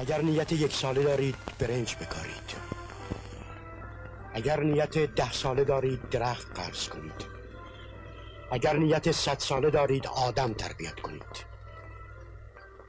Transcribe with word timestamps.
اگر 0.00 0.22
نیت 0.22 0.52
یک 0.52 0.72
ساله 0.72 1.02
دارید 1.02 1.36
برنج 1.58 1.96
بکارید. 1.96 2.56
اگر 4.34 4.60
نیت 4.60 4.98
ده 4.98 5.32
ساله 5.32 5.64
دارید 5.64 6.08
درخت 6.08 6.60
قرض 6.60 6.88
کنید. 6.88 7.26
اگر 8.52 8.76
نیت 8.76 9.12
صد 9.12 9.38
ساله 9.38 9.70
دارید 9.70 10.06
آدم 10.06 10.52
تربیت 10.52 11.00
کنید. 11.00 11.46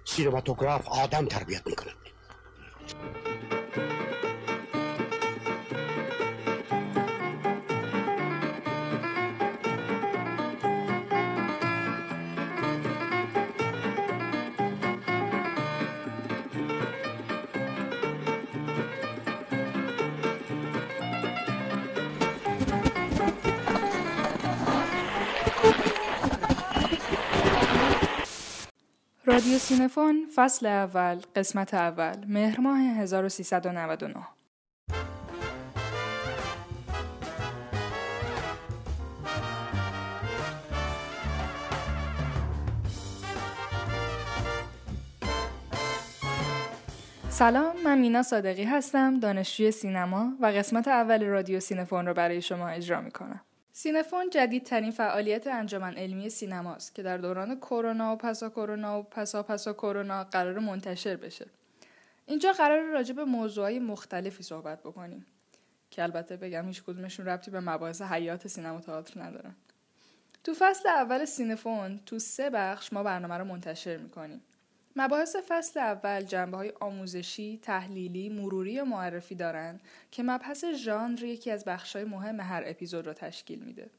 سینماتوگراف 0.06 0.88
آدم 0.88 1.26
تربیت 1.26 1.68
می‌کنه 1.68 1.92
رادیو 29.32 29.58
سینفون 29.58 30.28
فصل 30.36 30.66
اول 30.66 31.20
قسمت 31.36 31.74
اول 31.74 32.26
مهر 32.28 32.60
ماه 32.60 32.80
1399 32.80 34.16
سلام 47.30 47.76
من 47.84 47.98
مینا 47.98 48.24
صادقی 48.24 48.64
هستم 48.64 49.20
دانشجوی 49.20 49.72
سینما 49.72 50.34
و 50.40 50.46
قسمت 50.46 50.88
اول 50.88 51.24
رادیو 51.24 51.60
سینفون 51.60 52.06
رو 52.06 52.14
برای 52.14 52.42
شما 52.42 52.68
اجرا 52.68 53.02
می 53.02 53.12
کنم. 53.12 53.42
سینفون 53.74 54.30
جدیدترین 54.30 54.92
فعالیت 54.92 55.48
انجمن 55.48 55.98
علمی 55.98 56.30
سینماست 56.30 56.96
که 56.96 57.04
در 57.04 57.18
دوران 57.18 57.60
کرونا 57.60 58.14
و 58.14 58.18
پسا 58.18 58.50
کرونا 58.50 59.00
و 59.00 59.04
پسا 59.04 59.44
پسا 59.44 59.74
کرونا 59.74 60.24
قرار 60.24 60.60
منتشر 60.60 61.16
بشه. 61.16 61.46
اینجا 62.26 62.52
قرار 62.52 62.82
راجع 62.82 63.14
به 63.14 63.26
موضوعهای 63.26 63.80
مختلفی 63.80 64.44
صحبت 64.44 64.80
بکنیم 64.80 65.26
که 65.92 66.04
البته 66.04 66.38
بگم 66.38 66.68
هیچ 66.68 66.84
کدومشون 66.84 67.26
ربطی 67.26 67.52
به 67.52 67.60
مباحث 67.60 68.02
حیات 68.02 68.48
سینما 68.48 68.80
تئاتر 68.80 69.22
ندارن. 69.22 69.56
تو 70.44 70.54
فصل 70.60 70.90
اول 70.90 71.26
سینفون 71.26 72.00
تو 72.06 72.20
سه 72.20 72.50
بخش 72.50 72.94
ما 72.94 73.04
برنامه 73.04 73.38
رو 73.38 73.46
منتشر 73.46 73.98
می‌کنیم. 73.98 74.42
مباحث 74.96 75.36
فصل 75.48 75.80
اول 75.80 76.22
جنبه 76.22 76.58
های 76.58 76.74
آموزشی، 76.80 77.60
تحلیلی، 77.62 78.30
مروری 78.30 78.80
و 78.80 78.86
معرفی 78.86 79.36
دارند 79.36 79.82
که 80.12 80.24
مبحث 80.24 80.66
ژانر 80.66 81.24
یکی 81.24 81.52
از 81.52 81.66
بخش 81.66 81.96
های 81.96 82.06
مهم 82.06 82.40
هر 82.40 82.64
اپیزود 82.66 83.08
رو 83.08 83.14
تشکیل 83.14 83.60
میده. 83.60 83.90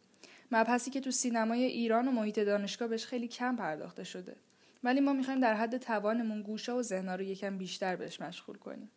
مبحثی 0.52 0.90
که 0.90 1.00
تو 1.00 1.10
سینمای 1.10 1.64
ایران 1.64 2.08
و 2.08 2.10
محیط 2.10 2.38
دانشگاه 2.38 2.88
بهش 2.88 3.06
خیلی 3.06 3.28
کم 3.28 3.56
پرداخته 3.56 4.04
شده. 4.04 4.36
ولی 4.84 5.00
ما 5.00 5.12
می‌خوایم 5.12 5.40
در 5.40 5.54
حد 5.54 5.76
توانمون 5.76 6.42
گوشه 6.42 6.72
و 6.72 6.82
ذهنها 6.82 7.14
رو 7.14 7.22
یکم 7.22 7.58
بیشتر 7.58 7.96
بهش 7.96 8.20
مشغول 8.20 8.56
کنیم. 8.56 8.90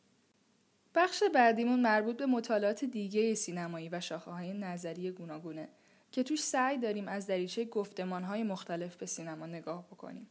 بخش 0.96 1.24
بعدیمون 1.34 1.80
مربوط 1.80 2.18
به 2.18 2.26
مطالعات 2.26 2.86
دیگه 2.86 3.34
سینمایی 3.34 3.90
و 3.90 4.00
شاخه 4.00 4.32
های 4.32 4.54
نظری 4.54 5.12
گوناگونه 5.12 5.68
که 6.12 6.24
توش 6.24 6.44
سعی 6.44 6.78
داریم 6.78 7.08
از 7.08 7.28
دریچه 7.28 7.66
گفتمان 7.66 8.24
های 8.24 8.44
مختلف 8.44 8.96
به 8.96 9.06
سینما 9.06 9.46
نگاه 9.46 9.88
بکنیم. 9.88 10.28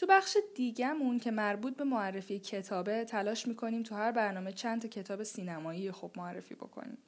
تو 0.00 0.06
بخش 0.06 0.36
دیگهمون 0.54 1.18
که 1.18 1.30
مربوط 1.30 1.76
به 1.76 1.84
معرفی 1.84 2.38
کتابه 2.38 3.04
تلاش 3.04 3.48
می‌کنیم 3.48 3.82
تو 3.82 3.94
هر 3.94 4.12
برنامه 4.12 4.52
چند 4.52 4.82
تا 4.82 4.88
کتاب 4.88 5.22
سینمایی 5.22 5.90
خوب 5.90 6.18
معرفی 6.18 6.54
بکنیم. 6.54 6.98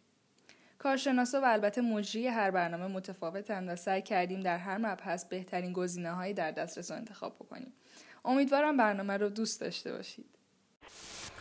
کارشناسا 0.79 1.41
و 1.41 1.45
البته 1.45 1.81
مجری 1.81 2.27
هر 2.27 2.51
برنامه 2.51 2.87
متفاوتن 2.87 3.69
و 3.69 3.77
سعی 3.77 4.03
کردیم 4.03 4.41
در 4.41 4.59
هر 4.59 4.79
مبحث 4.79 5.25
بهترین 5.25 5.73
گزینه 5.73 6.11
هایی 6.11 6.35
در 6.35 6.51
دسترس 6.51 6.91
رو 6.91 6.97
انتخاب 6.97 7.35
بکنیم. 7.35 7.73
امیدوارم 8.25 8.77
برنامه 8.77 9.17
رو 9.17 9.29
دوست 9.29 9.61
داشته 9.61 9.93
باشید. 9.93 10.27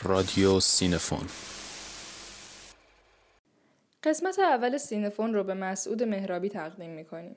رادیو 0.02 0.60
سینفون 0.60 1.28
قسمت 4.04 4.40
اول 4.40 4.78
سینفون 4.78 5.34
رو 5.34 5.44
به 5.44 5.54
مسعود 5.54 6.04
مهرابی 6.04 6.50
تقدیم 6.50 6.90
می‌کنیم. 6.90 7.36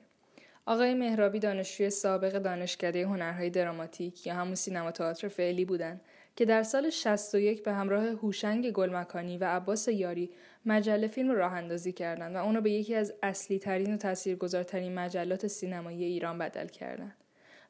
آقای 0.67 0.93
مهرابی 0.93 1.39
دانشجوی 1.39 1.89
سابق 1.89 2.37
دانشکده 2.37 3.05
هنرهای 3.07 3.49
دراماتیک 3.49 4.27
یا 4.27 4.33
همون 4.33 4.55
سینما 4.55 4.91
تئاتر 4.91 5.27
فعلی 5.27 5.65
بودند 5.65 6.01
که 6.35 6.45
در 6.45 6.63
سال 6.63 6.89
61 6.89 7.63
به 7.63 7.73
همراه 7.73 8.05
هوشنگ 8.05 8.71
گلمکانی 8.71 9.37
و 9.37 9.43
عباس 9.43 9.87
یاری 9.87 10.29
مجله 10.65 11.07
فیلم 11.07 11.31
راه 11.31 11.53
اندازی 11.53 11.91
کردند 11.91 12.35
و 12.35 12.43
اونو 12.43 12.61
به 12.61 12.71
یکی 12.71 12.95
از 12.95 13.13
اصلی 13.23 13.59
ترین 13.59 13.93
و 13.93 13.97
تاثیرگذارترین 13.97 14.95
مجلات 14.95 15.47
سینمایی 15.47 16.03
ایران 16.03 16.37
بدل 16.37 16.67
کردند. 16.67 17.15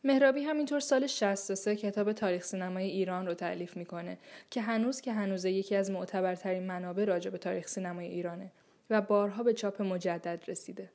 مهرابی 0.03 0.41
همینطور 0.41 0.79
سال 0.79 1.07
63 1.07 1.75
کتاب 1.75 2.13
تاریخ 2.13 2.43
سینمای 2.43 2.85
ایران 2.85 3.27
رو 3.27 3.33
تعلیف 3.33 3.77
می‌کنه 3.77 4.17
که 4.49 4.61
هنوز 4.61 5.01
که 5.01 5.13
هنوز 5.13 5.45
یکی 5.45 5.75
از 5.75 5.91
معتبرترین 5.91 6.63
منابع 6.63 7.05
راجع 7.05 7.29
به 7.29 7.37
تاریخ 7.37 7.67
سینمای 7.67 8.07
ایرانه 8.07 8.51
و 8.89 9.01
بارها 9.01 9.43
به 9.43 9.53
چاپ 9.53 9.81
مجدد 9.81 10.43
رسیده. 10.47 10.89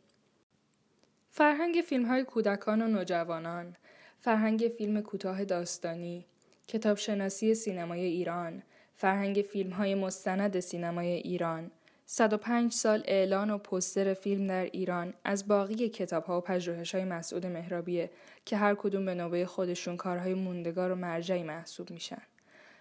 فرهنگ 1.32 1.82
فیلم 1.86 2.06
های 2.06 2.24
کودکان 2.24 2.82
و 2.82 2.88
نوجوانان، 2.88 3.76
فرهنگ 4.20 4.72
فیلم 4.78 5.00
کوتاه 5.00 5.44
داستانی، 5.44 6.26
کتاب 6.66 6.96
شناسی 6.96 7.54
سینمای 7.54 8.04
ایران، 8.04 8.62
فرهنگ 8.96 9.42
فیلم 9.52 9.70
های 9.70 9.94
مستند 9.94 10.60
سینمای 10.60 11.08
ایران، 11.08 11.70
105 12.06 12.72
سال 12.72 13.02
اعلان 13.04 13.50
و 13.50 13.58
پستر 13.58 14.14
فیلم 14.14 14.46
در 14.46 14.64
ایران 14.64 15.14
از 15.24 15.48
باقی 15.48 15.88
کتاب 15.88 16.24
ها 16.24 16.38
و 16.38 16.40
پژوهش 16.40 16.94
های 16.94 17.04
مسعود 17.04 17.46
مهرابیه 17.46 18.10
که 18.44 18.56
هر 18.56 18.74
کدوم 18.74 19.04
به 19.04 19.14
نوبه 19.14 19.46
خودشون 19.46 19.96
کارهای 19.96 20.34
موندگار 20.34 20.92
و 20.92 20.94
مرجعی 20.94 21.42
محسوب 21.42 21.90
میشن. 21.90 22.22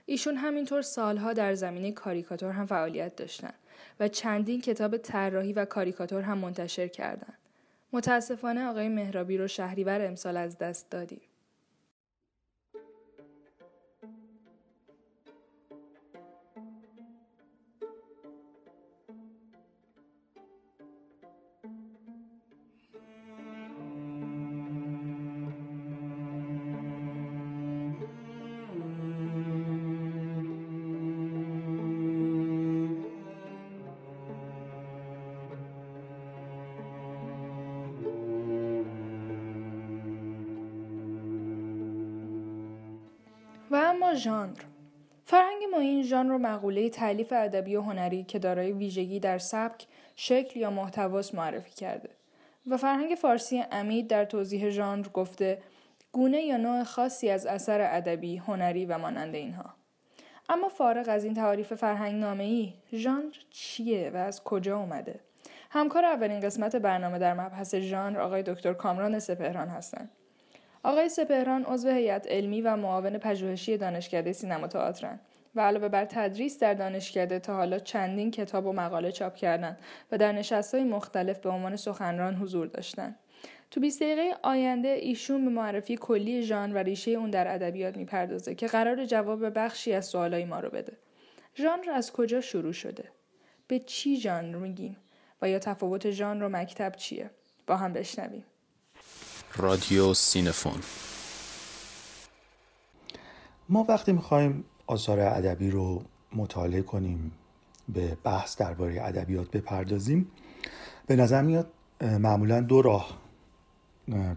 ایشون 0.05 0.35
همینطور 0.35 0.81
سالها 0.81 1.33
در 1.33 1.53
زمینه 1.53 1.91
کاریکاتور 1.91 2.51
هم 2.51 2.65
فعالیت 2.65 3.15
داشتن 3.15 3.53
و 3.99 4.07
چندین 4.07 4.61
کتاب 4.61 4.97
طراحی 4.97 5.53
و 5.53 5.65
کاریکاتور 5.65 6.21
هم 6.21 6.37
منتشر 6.37 6.87
کردند. 6.87 7.37
متاسفانه 7.93 8.65
آقای 8.65 8.89
مهرابی 8.89 9.37
رو 9.37 9.47
شهریور 9.47 10.05
امسال 10.05 10.37
از 10.37 10.57
دست 10.57 10.91
دادیم. 10.91 11.21
ما 45.79 45.85
این 45.85 46.03
ژانر 46.03 46.37
مقوله 46.37 46.89
تعلیف 46.89 47.33
ادبی 47.33 47.75
و 47.75 47.81
هنری 47.81 48.23
که 48.23 48.39
دارای 48.39 48.71
ویژگی 48.71 49.19
در 49.19 49.37
سبک 49.37 49.87
شکل 50.15 50.59
یا 50.59 50.69
محتواست 50.69 51.35
معرفی 51.35 51.71
کرده. 51.71 52.09
و 52.67 52.77
فرهنگ 52.77 53.15
فارسی 53.15 53.63
امید 53.71 54.07
در 54.07 54.25
توضیح 54.25 54.69
ژانر 54.69 55.07
گفته 55.07 55.61
گونه 56.11 56.41
یا 56.41 56.57
نوع 56.57 56.83
خاصی 56.83 57.29
از 57.29 57.45
اثر 57.45 57.95
ادبی 57.97 58.37
هنری 58.37 58.85
و 58.85 58.97
مانند 58.97 59.35
اینها. 59.35 59.73
اما 60.49 60.69
فارغ 60.69 61.05
از 61.09 61.23
این 61.23 61.33
تعاریف 61.33 61.73
فرهنگ 61.73 62.15
نامه 62.15 62.43
ای 62.43 62.73
ژانر 62.93 63.35
چیه 63.49 64.11
و 64.13 64.17
از 64.17 64.43
کجا 64.43 64.79
اومده؟ 64.79 65.19
همکار 65.69 66.05
اولین 66.05 66.39
قسمت 66.39 66.75
برنامه 66.75 67.19
در 67.19 67.33
مبحث 67.33 67.75
ژانر 67.75 68.19
آقای 68.19 68.43
دکتر 68.43 68.73
کامران 68.73 69.19
سپهران 69.19 69.67
هستند 69.67 70.11
آقای 70.83 71.09
سپهران 71.09 71.63
عضو 71.63 71.89
هیئت 71.89 72.27
علمی 72.27 72.61
و 72.61 72.75
معاون 72.75 73.17
پژوهشی 73.17 73.77
دانشکده 73.77 74.33
سینما 74.33 74.67
تئاترن. 74.67 75.19
و 75.55 75.61
علاوه 75.61 75.87
بر 75.87 76.05
تدریس 76.05 76.59
در 76.59 76.73
دانشکده 76.73 77.39
تا 77.39 77.55
حالا 77.55 77.79
چندین 77.79 78.31
کتاب 78.31 78.65
و 78.65 78.73
مقاله 78.73 79.11
چاپ 79.11 79.35
کردند 79.35 79.77
و 80.11 80.17
در 80.17 80.31
نشستهای 80.31 80.83
مختلف 80.83 81.39
به 81.39 81.49
عنوان 81.49 81.75
سخنران 81.75 82.35
حضور 82.35 82.67
داشتند. 82.67 83.15
تو 83.71 83.79
20 83.79 84.03
دقیقه 84.03 84.37
آینده 84.43 84.87
ایشون 84.87 85.45
به 85.45 85.51
معرفی 85.51 85.97
کلی 85.97 86.43
ژانر 86.43 86.75
و 86.75 86.77
ریشه 86.77 87.11
اون 87.11 87.29
در 87.29 87.55
ادبیات 87.55 87.97
می‌پردازه 87.97 88.55
که 88.55 88.67
قرار 88.67 89.05
جواب 89.05 89.49
بخشی 89.59 89.93
از 89.93 90.05
سوالای 90.05 90.45
ما 90.45 90.59
رو 90.59 90.69
بده. 90.69 90.97
ژانر 91.55 91.89
از 91.89 92.11
کجا 92.11 92.41
شروع 92.41 92.73
شده؟ 92.73 93.03
به 93.67 93.79
چی 93.79 94.17
ژانر 94.17 94.55
میگیم؟ 94.55 94.97
و 95.41 95.49
یا 95.49 95.59
تفاوت 95.59 96.11
ژانر 96.11 96.43
و 96.43 96.49
مکتب 96.49 96.95
چیه؟ 96.95 97.29
با 97.67 97.77
هم 97.77 97.93
بشنویم. 97.93 98.45
رادیو 99.55 100.13
سینفون 100.13 100.81
ما 103.69 103.85
وقتی 103.89 104.11
می‌خوایم 104.11 104.65
آثار 104.89 105.19
ادبی 105.19 105.71
رو 105.71 106.03
مطالعه 106.35 106.81
کنیم 106.81 107.31
به 107.89 108.17
بحث 108.23 108.57
درباره 108.57 109.05
ادبیات 109.05 109.51
بپردازیم. 109.51 110.31
به 111.07 111.15
نظر 111.15 111.41
میاد 111.41 111.71
معمولا 112.01 112.61
دو 112.61 112.81
راه 112.81 113.19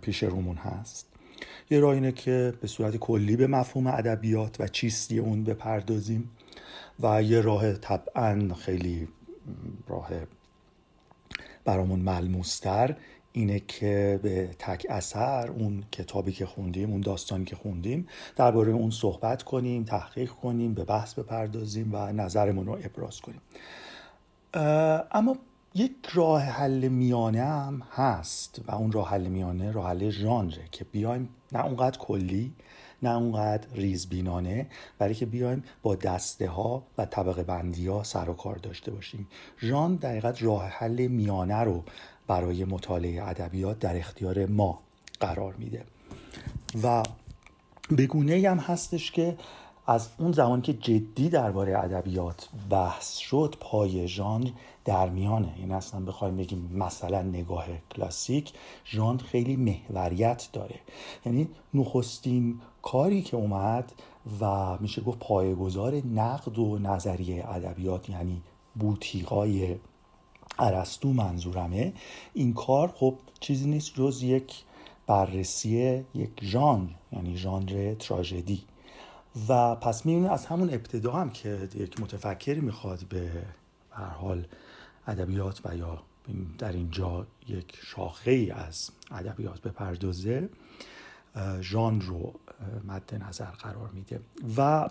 پیش 0.00 0.22
رومون 0.22 0.56
هست. 0.56 1.06
یه 1.70 1.80
راه 1.80 1.94
اینه 1.94 2.12
که 2.12 2.54
به 2.60 2.68
صورت 2.68 2.96
کلی 2.96 3.36
به 3.36 3.46
مفهوم 3.46 3.86
ادبیات 3.86 4.60
و 4.60 4.68
چیستی 4.68 5.18
اون 5.18 5.44
بپردازیم 5.44 6.30
و 7.00 7.22
یه 7.22 7.40
راه 7.40 7.72
طبعا 7.72 8.54
خیلی 8.54 9.08
راه 9.88 10.10
برامون 11.64 12.00
ملموستر 12.00 12.96
اینه 13.32 13.60
که 13.60 14.20
به 14.22 14.50
تک 14.58 14.86
اثر 14.90 15.50
اون 15.50 15.84
کتابی 15.92 16.32
که 16.32 16.46
خوندیم 16.46 16.90
اون 16.90 17.00
داستانی 17.00 17.44
که 17.44 17.56
خوندیم 17.56 18.06
درباره 18.36 18.72
اون 18.72 18.90
صحبت 18.90 19.42
کنیم 19.42 19.84
تحقیق 19.84 20.30
کنیم 20.30 20.74
به 20.74 20.84
بحث 20.84 21.14
بپردازیم 21.14 21.90
و 21.92 22.12
نظرمون 22.12 22.66
رو 22.66 22.72
ابراز 22.72 23.20
کنیم. 23.20 23.40
اما 25.12 25.36
یک 25.74 25.92
راه 26.14 26.42
حل 26.42 26.88
میانه 26.88 27.44
هم 27.44 27.82
هست 27.92 28.60
و 28.68 28.74
اون 28.74 28.92
راه 28.92 29.10
حل 29.10 29.26
میانه 29.26 29.72
راه 29.72 29.88
حل 29.88 30.10
ژانره 30.10 30.64
که 30.70 30.84
بیایم 30.84 31.28
نه 31.52 31.64
اونقدر 31.64 31.98
کلی 31.98 32.52
نه 33.02 33.16
اونقدر 33.16 33.68
ریزبینانه 33.74 34.66
ولی 35.00 35.14
که 35.14 35.26
بیایم 35.26 35.64
با 35.82 35.94
دسته 35.94 36.48
ها 36.48 36.82
و 36.98 37.04
طبقه 37.04 37.42
بندی 37.42 37.88
ها 37.88 38.02
سر 38.02 38.30
و 38.30 38.34
کار 38.34 38.56
داشته 38.56 38.90
باشیم. 38.90 39.28
ژان 39.60 39.96
دقیقا 39.96 40.32
راه 40.40 40.64
حل 40.64 41.06
میانه 41.06 41.60
رو 41.60 41.84
برای 42.32 42.64
مطالعه 42.64 43.28
ادبیات 43.28 43.78
در 43.78 43.96
اختیار 43.96 44.46
ما 44.46 44.80
قرار 45.20 45.54
میده. 45.54 45.84
و 46.82 47.02
به 47.90 48.06
گونه 48.06 48.50
هم 48.50 48.58
هستش 48.58 49.10
که 49.10 49.36
از 49.86 50.08
اون 50.18 50.32
زمان 50.32 50.62
که 50.62 50.72
جدی 50.72 51.28
درباره 51.28 51.78
ادبیات 51.78 52.48
بحث 52.70 53.16
شد 53.16 53.56
پای 53.60 54.08
ژانر 54.08 54.50
در 54.84 55.08
میانه. 55.08 55.48
این 55.48 55.60
یعنی 55.60 55.74
اصلا 55.74 56.00
بخوایم 56.00 56.36
بگیم 56.36 56.70
مثلا 56.74 57.22
نگاه 57.22 57.66
کلاسیک 57.96 58.52
ژانر 58.86 59.22
خیلی 59.22 59.56
محوریت 59.56 60.48
داره. 60.52 60.80
یعنی 61.26 61.48
نخستین 61.74 62.60
کاری 62.82 63.22
که 63.22 63.36
اومد 63.36 63.92
و 64.40 64.76
میشه 64.80 65.02
گفت 65.02 65.18
پایگذار 65.18 65.94
نقد 65.94 66.58
و 66.58 66.78
نظریه 66.78 67.48
ادبیات 67.48 68.10
یعنی 68.10 68.42
بوتیقای 68.74 69.76
ارسطو 70.58 71.12
منظورمه. 71.12 71.92
این 72.34 72.54
کار 72.54 72.88
خب 72.88 73.18
چیزی 73.40 73.68
نیست 73.68 73.94
جز 73.94 74.22
یک 74.22 74.64
بررسی 75.06 76.04
یک 76.14 76.30
ژانر 76.42 76.88
یعنی 77.12 77.36
ژانر 77.36 77.94
تراژدی. 77.94 78.64
و 79.48 79.74
پس 79.74 80.06
می‌بینید 80.06 80.30
از 80.30 80.46
همون 80.46 80.70
ابتدا 80.70 81.12
هم 81.12 81.30
که 81.30 81.68
یک 81.74 82.00
متفکری 82.00 82.60
می‌خواد 82.60 83.04
به 83.08 83.30
هر 83.90 84.04
حال 84.04 84.46
ادبیات 85.06 85.60
و 85.64 85.76
یا 85.76 86.02
در 86.58 86.72
اینجا 86.72 87.26
یک 87.48 87.78
شاخه 87.82 88.30
ای 88.30 88.50
از 88.50 88.90
ادبیات 89.10 89.62
بپردازه 89.62 90.48
ژانر 91.60 92.02
رو 92.02 92.32
مد 92.88 93.24
نظر 93.28 93.44
قرار 93.50 93.88
میده. 93.88 94.20
و 94.56 94.88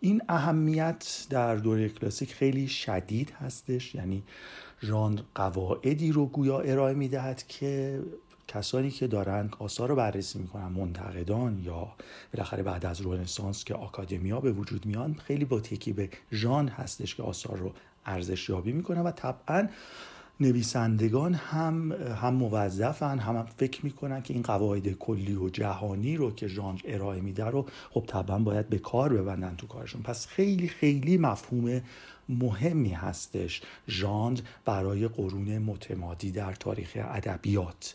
این 0.00 0.22
اهمیت 0.28 1.26
در 1.30 1.56
دوره 1.56 1.88
کلاسیک 1.88 2.34
خیلی 2.34 2.68
شدید 2.68 3.30
هستش. 3.30 3.94
یعنی 3.94 4.22
ژانر 4.82 5.20
قواعدی 5.34 6.12
رو 6.12 6.26
گویا 6.26 6.60
ارائه 6.60 6.94
می‌دهد 6.94 7.46
که 7.46 8.00
کسانی 8.48 8.90
که 8.90 9.06
دارن 9.06 9.50
آثار 9.58 9.88
رو 9.88 9.96
بررسی 9.96 10.38
می‌کنن 10.38 10.68
منتقدان 10.68 11.62
یا 11.64 11.88
بالاخره 12.34 12.62
بعد 12.62 12.86
از 12.86 13.06
رنسانس 13.06 13.64
که 13.64 13.74
آکادمیا 13.74 14.40
به 14.40 14.52
وجود 14.52 14.86
میان 14.86 15.14
خیلی 15.14 15.44
با 15.44 15.60
تکی 15.60 15.92
به 15.92 16.10
ژان 16.32 16.68
هستش 16.68 17.14
که 17.14 17.22
آثار 17.22 17.56
رو 17.58 17.72
ارزش 18.06 18.48
یابی 18.48 18.72
می‌کنن 18.72 19.00
و 19.00 19.10
طبعا 19.10 19.68
نویسندگان 20.42 21.34
هم 21.34 21.92
هم 21.92 22.34
موظفن 22.34 23.18
هم, 23.18 23.46
فکر 23.56 23.84
می‌کنن 23.84 24.22
که 24.22 24.34
این 24.34 24.42
قواعد 24.42 24.92
کلی 24.92 25.34
و 25.34 25.48
جهانی 25.48 26.16
رو 26.16 26.30
که 26.30 26.48
ژانر 26.48 26.80
ارائه 26.84 27.20
میده 27.20 27.44
رو 27.44 27.66
خب 27.90 28.04
طبعا 28.06 28.38
باید 28.38 28.68
به 28.68 28.78
کار 28.78 29.12
ببندن 29.12 29.54
تو 29.58 29.66
کارشون. 29.66 30.02
پس 30.02 30.26
خیلی 30.26 30.68
خیلی 30.68 31.18
مفهوم 31.18 31.80
مهمی 32.28 32.92
هستش 32.92 33.62
ژانر 33.88 34.40
برای 34.64 35.08
قرون 35.08 35.58
متمادی 35.58 36.30
در 36.30 36.52
تاریخ 36.52 36.90
ادبیات. 36.96 37.94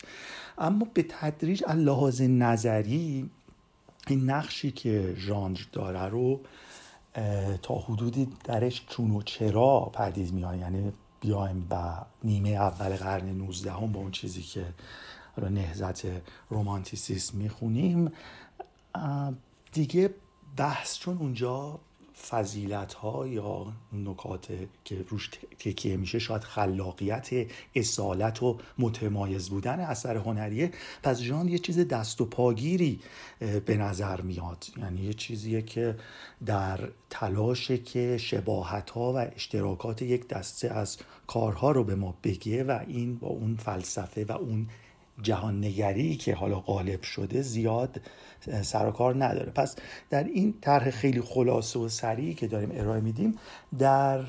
اما 0.58 0.88
به 0.94 1.06
تدریج 1.10 1.64
لحاظ 1.64 2.22
نظری 2.22 3.30
این 4.08 4.30
نقشی 4.30 4.72
که 4.72 5.14
ژانر 5.18 5.60
داره 5.72 6.10
رو 6.10 6.42
تا 7.62 7.76
حدودی 7.76 8.28
درش 8.44 8.86
چون 8.90 9.12
و 9.12 9.22
چرا 9.22 9.92
پدید 9.94 10.34
میاد 10.34 10.60
یعنی 10.60 10.94
بیایم 11.22 11.68
و 11.72 11.98
نیمه 12.24 12.50
اول 12.50 12.96
قرن 12.96 13.30
19 13.30 13.72
هم 13.72 13.92
با 13.92 14.00
اون 14.00 14.12
چیزی 14.12 14.42
که 14.42 14.66
نهزت 15.38 16.02
رومانتیسیسم 16.50 17.38
می‌خونیم 17.38 18.12
دیگه 19.72 20.10
بحث 20.58 20.98
چون 20.98 21.18
اونجا 21.18 21.80
فضیلت 22.18 22.94
ها 22.94 23.28
یا 23.28 23.74
نکات 23.94 24.48
که 24.86 25.06
روش 25.10 25.30
تکیه 25.60 25.98
میشه 25.98 26.20
شاید 26.20 26.44
خلاقیت 26.44 27.30
اصالت 27.76 28.44
و 28.44 28.58
متمایز 28.78 29.50
بودن 29.50 29.80
اثر 29.80 30.18
هنریه. 30.18 30.72
پس 31.04 31.22
جان 31.22 31.48
یه 31.48 31.60
چیز 31.60 31.80
دست 31.80 32.22
و 32.22 32.26
پاگیری 32.26 33.00
به 33.66 33.78
نظر 33.78 34.22
میاد. 34.22 34.66
یعنی 34.78 35.02
یه 35.02 35.14
چیزیه 35.14 35.62
که 35.62 35.96
در 36.46 36.90
تلاشه 37.10 37.78
که 37.78 38.18
شباهت 38.18 38.90
ها 38.90 39.14
و 39.14 39.18
اشتراکات 39.18 40.02
یک 40.02 40.28
دسته 40.28 40.70
از 40.70 40.98
کارها 41.28 41.72
رو 41.72 41.84
به 41.84 41.96
ما 41.96 42.18
بگه 42.24 42.64
و 42.64 42.80
این 42.88 43.16
با 43.16 43.28
اون 43.28 43.56
فلسفه 43.56 44.26
و 44.26 44.32
اون 44.32 44.68
جهان 45.22 45.58
نگری 45.58 46.16
که 46.16 46.36
حالا 46.36 46.60
غالب 46.60 47.02
شده 47.02 47.42
زیاد 47.42 48.02
سر 48.62 48.88
و 48.88 48.92
کار 48.92 49.26
نداره. 49.26 49.52
پس 49.52 49.76
در 50.10 50.24
این 50.24 50.54
طرح 50.62 50.90
خیلی 50.90 51.22
خلاصه 51.22 51.80
و 51.80 51.90
سریعی 51.90 52.34
که 52.34 52.48
داریم 52.48 52.70
ارائه 52.74 53.02
میدیم 53.02 53.36
در 53.80 54.26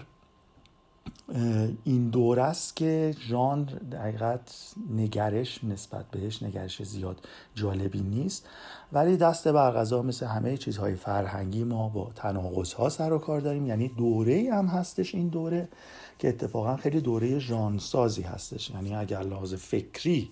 این 1.84 2.08
دور 2.08 2.40
است 2.40 2.76
که 2.76 3.14
ژانر 3.28 3.64
دقیقت 3.64 4.74
نگرش 4.90 5.64
نسبت 5.64 6.04
بهش 6.10 6.42
نگرش 6.42 6.82
زیاد 6.82 7.20
جالبی 7.54 8.00
نیست. 8.00 8.46
ولی 8.92 9.16
دست 9.16 9.48
برغذا 9.48 10.02
مثل 10.02 10.26
همه 10.26 10.56
چیزهای 10.56 10.94
فرهنگی 10.94 11.64
ما 11.64 11.88
با 11.88 12.10
تناقض 12.14 12.72
ها 12.72 12.88
سر 12.88 13.12
و 13.12 13.18
کار 13.18 13.40
داریم. 13.40 13.66
یعنی 13.66 13.88
دوره 13.88 14.50
هم 14.52 14.66
هستش 14.66 15.14
این 15.14 15.28
دوره 15.28 15.68
که 16.18 16.28
اتفاقا 16.28 16.76
خیلی 16.76 17.00
دوره 17.00 17.40
سازی 17.78 18.22
هستش. 18.22 18.70
یعنی 18.70 18.94
اگر 18.94 19.22
لحاظ 19.22 19.54
فکری 19.54 20.30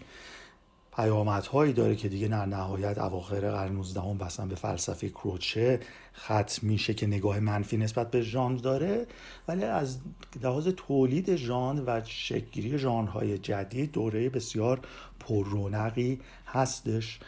پیامدهایی 0.97 1.73
داره 1.73 1.97
که 1.97 2.09
دیگه 2.09 2.29
در 2.29 2.47
نهایت 2.47 2.99
اواخر 2.99 3.51
قرن 3.51 3.73
19 3.73 4.01
هم 4.01 4.19
بسن 4.19 4.49
به 4.49 4.55
فلسفه 4.55 5.09
کروچه 5.09 5.81
ختم 6.15 6.67
میشه 6.67 6.95
که 6.95 7.07
نگاه 7.07 7.41
منفی 7.41 7.77
نسبت 7.77 8.11
به 8.11 8.23
ژانر 8.23 8.59
داره. 8.59 9.07
ولی 9.49 9.65
از 9.65 9.99
لحاظ 10.43 10.69
تولید 10.69 11.37
ژانر 11.37 11.83
و 11.87 12.03
شکلگیری 12.05 12.79
ژانرهای 12.79 13.39
جدید 13.39 13.93
دوره 13.93 14.29
بسیار 14.29 14.81
پررونقی 15.21 16.21
هستش. 16.47 17.19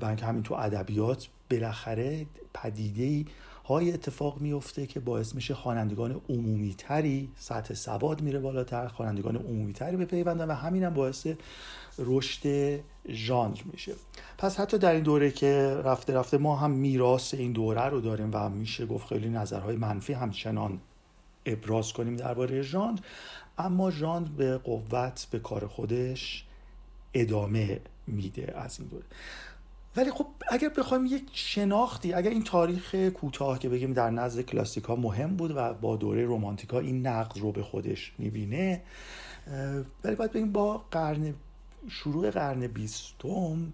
بنک 0.00 0.22
همین 0.22 0.42
تو 0.42 0.54
ادبیات 0.54 1.28
بالاخره 1.50 2.26
پدیده 2.54 3.30
های 3.74 3.92
اتفاق 3.92 4.40
میفته 4.40 4.86
که 4.86 5.00
باعث 5.00 5.34
میشه 5.34 5.54
خوانندگان 5.54 6.20
عمومی 6.28 6.74
تری 6.78 7.28
سطح 7.36 7.74
سواد 7.74 8.22
میره 8.22 8.38
بالاتر 8.38 8.88
خوانندگان 8.88 9.36
عمومی 9.36 9.72
تری 9.72 9.96
به 9.96 10.04
پیوندن 10.04 10.50
و 10.50 10.54
همین 10.54 10.84
هم 10.84 10.94
باعث 10.94 11.26
رشد 11.98 12.80
ژانر 13.08 13.58
میشه. 13.72 13.92
پس 14.38 14.60
حتی 14.60 14.78
در 14.78 14.92
این 14.92 15.02
دوره 15.02 15.30
که 15.30 15.80
رفته 15.84 16.14
رفته 16.14 16.38
ما 16.38 16.56
هم 16.56 16.70
میراث 16.70 17.34
این 17.34 17.52
دوره 17.52 17.84
رو 17.84 18.00
داریم 18.00 18.30
و 18.32 18.48
میشه 18.48 18.86
گفت 18.86 19.08
خیلی 19.08 19.28
نظرهای 19.28 19.76
منفی 19.76 20.12
همچنان 20.12 20.80
ابراز 21.46 21.92
کنیم 21.92 22.16
درباره 22.16 22.62
ژانر 22.62 22.98
اما 23.58 23.90
ژانر 23.90 24.28
به 24.28 24.58
قوت 24.58 25.26
به 25.30 25.38
کار 25.38 25.66
خودش 25.66 26.44
ادامه 27.14 27.80
میده 28.06 28.54
از 28.56 28.80
این 28.80 28.88
دوره. 28.88 29.04
ولی 29.96 30.10
خب 30.10 30.26
اگر 30.50 30.68
بخوایم 30.68 31.06
یک 31.06 31.28
شناختی 31.32 32.12
اگر 32.12 32.30
این 32.30 32.44
تاریخ 32.44 32.94
کوتاه 32.94 33.58
که 33.58 33.68
بگیم 33.68 33.92
در 33.92 34.10
نزد 34.10 34.40
کلاسیک 34.40 34.84
ها 34.84 34.96
مهم 34.96 35.36
بود 35.36 35.52
و 35.56 35.74
با 35.74 35.96
دوره 35.96 36.24
رومانتیکا 36.24 36.78
این 36.78 37.06
نقد 37.06 37.38
رو 37.38 37.52
به 37.52 37.62
خودش 37.62 38.12
می‌بینه 38.18 38.82
ولی 40.04 40.16
باید 40.16 40.32
بگیم 40.32 40.52
با 40.52 40.84
قرن 40.90 41.34
شروع 41.88 42.30
قرن 42.30 42.66
بیستم 42.66 43.72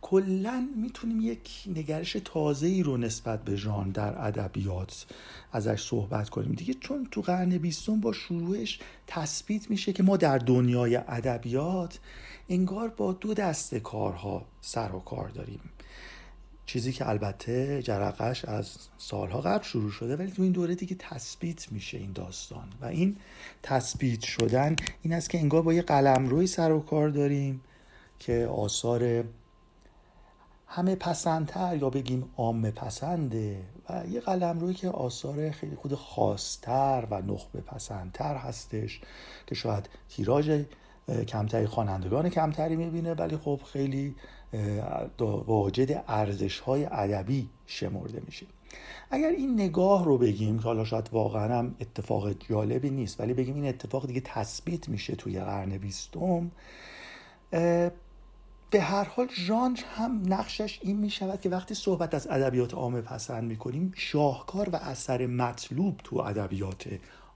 کلا 0.00 0.68
می‌تونیم 0.76 1.20
یک 1.20 1.50
نگرش 1.66 2.16
تازه 2.24 2.66
ای 2.66 2.82
رو 2.82 2.96
نسبت 2.96 3.44
به 3.44 3.56
ژان 3.56 3.90
در 3.90 4.26
ادبیات 4.26 5.06
ازش 5.52 5.82
صحبت 5.82 6.28
کنیم. 6.28 6.52
دیگه 6.52 6.74
چون 6.74 7.08
تو 7.10 7.20
قرن 7.20 7.58
بیستم 7.58 8.00
با 8.00 8.12
شروعش 8.12 8.78
تثبیت 9.06 9.70
میشه 9.70 9.92
که 9.92 10.02
ما 10.02 10.16
در 10.16 10.38
دنیای 10.38 10.96
ادبیات 10.96 11.98
انگار 12.48 12.88
با 12.88 13.12
دو 13.12 13.34
دسته 13.34 13.80
کارها 13.80 14.44
سر 14.60 14.92
و 14.92 14.98
کار 14.98 15.28
داریم. 15.28 15.60
چیزی 16.66 16.92
که 16.92 17.08
البته 17.08 17.82
جرقش 17.82 18.44
از 18.44 18.76
سالها 18.98 19.40
قبل 19.40 19.64
شروع 19.64 19.90
شده 19.90 20.16
ولی 20.16 20.30
تو 20.30 20.42
این 20.42 20.52
دوره 20.52 20.74
دیگه 20.74 20.96
تثبیت 20.98 21.72
میشه 21.72 21.98
این 21.98 22.12
داستان. 22.12 22.68
و 22.80 22.84
این 22.84 23.16
تثبیت 23.62 24.22
شدن 24.22 24.76
این 25.02 25.12
است 25.12 25.30
که 25.30 25.38
انگار 25.38 25.62
با 25.62 25.72
یه 25.72 25.82
قلم 25.82 26.26
روی 26.26 26.46
سر 26.46 26.72
و 26.72 26.80
کار 26.80 27.08
داریم 27.08 27.60
که 28.18 28.46
آثار 28.46 29.24
همه 30.66 30.94
پسندتر 30.94 31.76
یا 31.76 31.90
بگیم 31.90 32.30
عام 32.36 32.70
پسنده 32.70 33.62
و 33.88 34.02
یه 34.10 34.20
قلم 34.20 34.60
روی 34.60 34.74
که 34.74 34.88
آثار 34.88 35.50
خیلی 35.50 35.76
خود 35.76 35.94
خاصتر 35.94 37.06
و 37.10 37.22
نخبه 37.22 37.60
پسندتر 37.60 38.36
هستش 38.36 39.00
که 39.46 39.54
شاید 39.54 39.88
تیراژ 40.08 40.62
کمتری 41.28 41.66
خوانندگان 41.66 42.28
کمتری 42.28 42.76
می‌بینه 42.76 43.14
ولی 43.14 43.36
خب 43.36 43.60
خیلی 43.72 44.14
واجد 45.18 46.04
ارزش 46.08 46.60
های 46.60 46.84
ادبی 46.84 47.48
شمرده 47.66 48.22
میشه. 48.26 48.46
اگر 49.10 49.28
این 49.28 49.54
نگاه 49.54 50.04
رو 50.04 50.18
بگیم 50.18 50.58
که 50.58 50.64
حالا 50.64 50.84
شاید 50.84 51.08
واقعا 51.12 51.58
هم 51.58 51.74
اتفاق 51.80 52.32
جالبی 52.32 52.90
نیست 52.90 53.20
ولی 53.20 53.34
بگیم 53.34 53.54
این 53.54 53.68
اتفاق 53.68 54.06
دیگه 54.06 54.20
تثبیت 54.24 54.88
میشه 54.88 55.16
توی 55.16 55.40
قرن 55.40 55.78
بیستم 55.78 56.50
به 58.70 58.80
هر 58.80 59.04
حال 59.04 59.28
ژانر 59.34 59.78
هم 59.96 60.22
نقشش 60.26 60.78
این 60.82 60.96
می 60.96 61.10
شود 61.10 61.40
که 61.40 61.48
وقتی 61.48 61.74
صحبت 61.74 62.14
از 62.14 62.26
ادبیات 62.30 62.74
عامه 62.74 63.00
پسند 63.00 63.44
می 63.44 63.56
کنیم 63.56 63.92
شاهکار 63.96 64.68
و 64.70 64.76
اثر 64.76 65.26
مطلوب 65.26 66.00
تو 66.04 66.18
ادبیات 66.18 66.88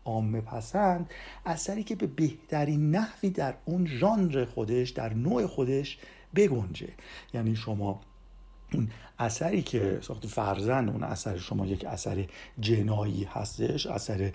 عامه 0.04 0.40
پسند 0.40 1.10
اثری 1.46 1.84
که 1.84 1.94
به 1.94 2.06
بهترین 2.06 2.90
نحوی 2.90 3.30
در 3.30 3.54
اون 3.64 3.86
ژانر 3.86 4.44
خودش 4.44 4.90
در 4.90 5.14
نوع 5.14 5.46
خودش 5.46 5.98
بگنجه. 6.34 6.88
یعنی 7.34 7.56
شما 7.56 8.00
اون 8.74 8.88
اثری 9.18 9.62
که 9.62 9.98
ساخت 10.02 10.26
فرزن 10.26 10.88
اون 10.88 11.02
اثر 11.02 11.38
شما 11.38 11.66
یک 11.66 11.84
اثر 11.84 12.24
جنایی 12.60 13.24
هستش 13.24 13.86
اثر 13.86 14.32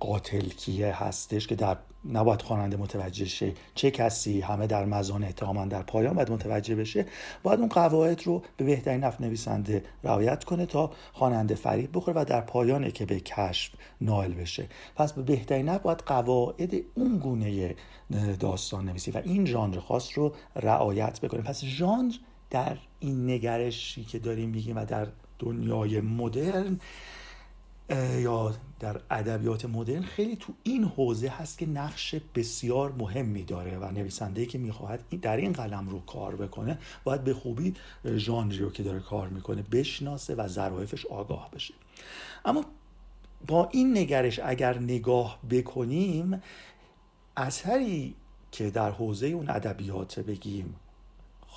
قاتل 0.00 0.48
کیه 0.48 1.04
هستش 1.04 1.46
که 1.46 1.54
در 1.54 1.76
نباید 2.12 2.42
خواننده 2.42 2.76
متوجه 2.76 3.24
شه 3.24 3.52
چه 3.74 3.90
کسی 3.90 4.40
همه 4.40 4.66
در 4.66 4.84
مزان 4.84 5.24
اتهاما 5.24 5.66
در 5.66 5.82
پایان 5.82 6.14
باید 6.14 6.32
متوجه 6.32 6.74
بشه. 6.74 7.06
باید 7.42 7.60
اون 7.60 7.68
قواعد 7.68 8.22
رو 8.26 8.42
به 8.56 8.64
بهترین 8.64 9.04
نفت 9.04 9.20
نویسنده 9.20 9.84
رعایت 10.04 10.44
کنه 10.44 10.66
تا 10.66 10.90
خواننده 11.12 11.54
فریب 11.54 11.90
بخوره 11.94 12.20
و 12.20 12.24
در 12.24 12.40
پایانه 12.40 12.90
که 12.90 13.06
به 13.06 13.20
کشف 13.20 13.72
نائل 14.00 14.32
بشه. 14.32 14.68
پس 14.96 15.12
به 15.12 15.22
بهترین 15.22 15.68
نفت 15.68 15.82
باید 15.82 15.98
قواعد 16.06 16.74
اون 16.94 17.18
گونه 17.18 17.74
داستان 18.40 18.88
نویسی 18.88 19.10
و 19.10 19.22
این 19.24 19.46
ژانر 19.46 19.78
خاص 19.78 20.18
رو 20.18 20.34
رعایت 20.56 21.20
بکنه. 21.20 21.42
پس 21.42 21.64
ژانر 21.64 22.14
در 22.50 22.76
این 23.00 23.30
نگرشی 23.30 24.04
که 24.04 24.18
داریم 24.18 24.50
میگیم 24.50 24.76
و 24.76 24.84
در 24.84 25.08
دنیای 25.38 26.00
مدرن 26.00 26.80
یا 28.18 28.54
در 28.80 29.00
ادبیات 29.10 29.64
مدرن 29.64 30.02
خیلی 30.02 30.36
تو 30.36 30.52
این 30.62 30.84
حوزه 30.84 31.28
هست 31.28 31.58
که 31.58 31.66
نقش 31.66 32.14
بسیار 32.34 32.92
مهمی 32.92 33.42
داره 33.42 33.78
و 33.78 33.90
نویسنده 33.90 34.46
که 34.46 34.58
می‌خواهد 34.58 35.20
در 35.22 35.36
این 35.36 35.52
قلم 35.52 35.88
رو 35.88 36.00
کار 36.00 36.36
بکنه 36.36 36.78
باید 37.04 37.24
به 37.24 37.34
خوبی 37.34 37.74
ژانری 38.16 38.58
رو 38.58 38.70
که 38.70 38.82
داره 38.82 39.00
کار 39.00 39.28
می‌کنه 39.28 39.62
بشناسه 39.62 40.34
و 40.34 40.48
ظرافش 40.48 41.06
آگاه 41.06 41.50
بشه. 41.50 41.74
اما 42.44 42.64
با 43.46 43.68
این 43.72 43.98
نگرش 43.98 44.40
اگر 44.44 44.78
نگاه 44.78 45.38
بکنیم 45.50 46.42
اثری 47.36 48.14
که 48.52 48.70
در 48.70 48.90
حوزه 48.90 49.26
اون 49.26 49.50
ادبیات 49.50 50.20
بگیم 50.20 50.76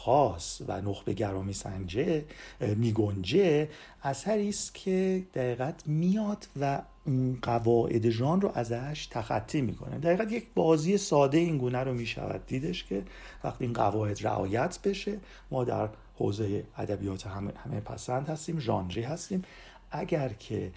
خاص 0.05 0.61
و 0.67 0.81
نخبه 0.81 1.13
گرامی 1.13 1.53
سنجه 1.53 2.25
میگنجه 2.59 3.69
اثری 4.03 4.49
است 4.49 4.75
که 4.75 5.23
دقیقت 5.33 5.87
میاد 5.87 6.47
و 6.61 6.81
اون 7.05 7.37
قواعد 7.41 8.09
ژان 8.09 8.41
رو 8.41 8.51
ازش 8.55 9.07
تخطی 9.11 9.61
می‌کنه. 9.61 9.97
دقیقت 9.99 10.31
یک 10.31 10.47
بازی 10.55 10.97
ساده 10.97 11.37
این 11.37 11.57
گونه 11.57 11.79
رو 11.79 11.93
می‌شود 11.93 12.45
دیدش 12.45 12.83
که 12.83 13.03
وقتی 13.43 13.63
این 13.63 13.73
قواعد 13.73 14.25
رعایت 14.25 14.79
بشه 14.83 15.19
ما 15.51 15.63
در 15.63 15.89
حوزه 16.17 16.63
ادبیات 16.77 17.27
همه, 17.27 17.51
همه 17.65 17.79
پسند 17.79 18.29
هستیم 18.29 18.59
ژانری 18.59 19.01
هستیم. 19.01 19.43
اگر 19.91 20.29
که 20.29 20.71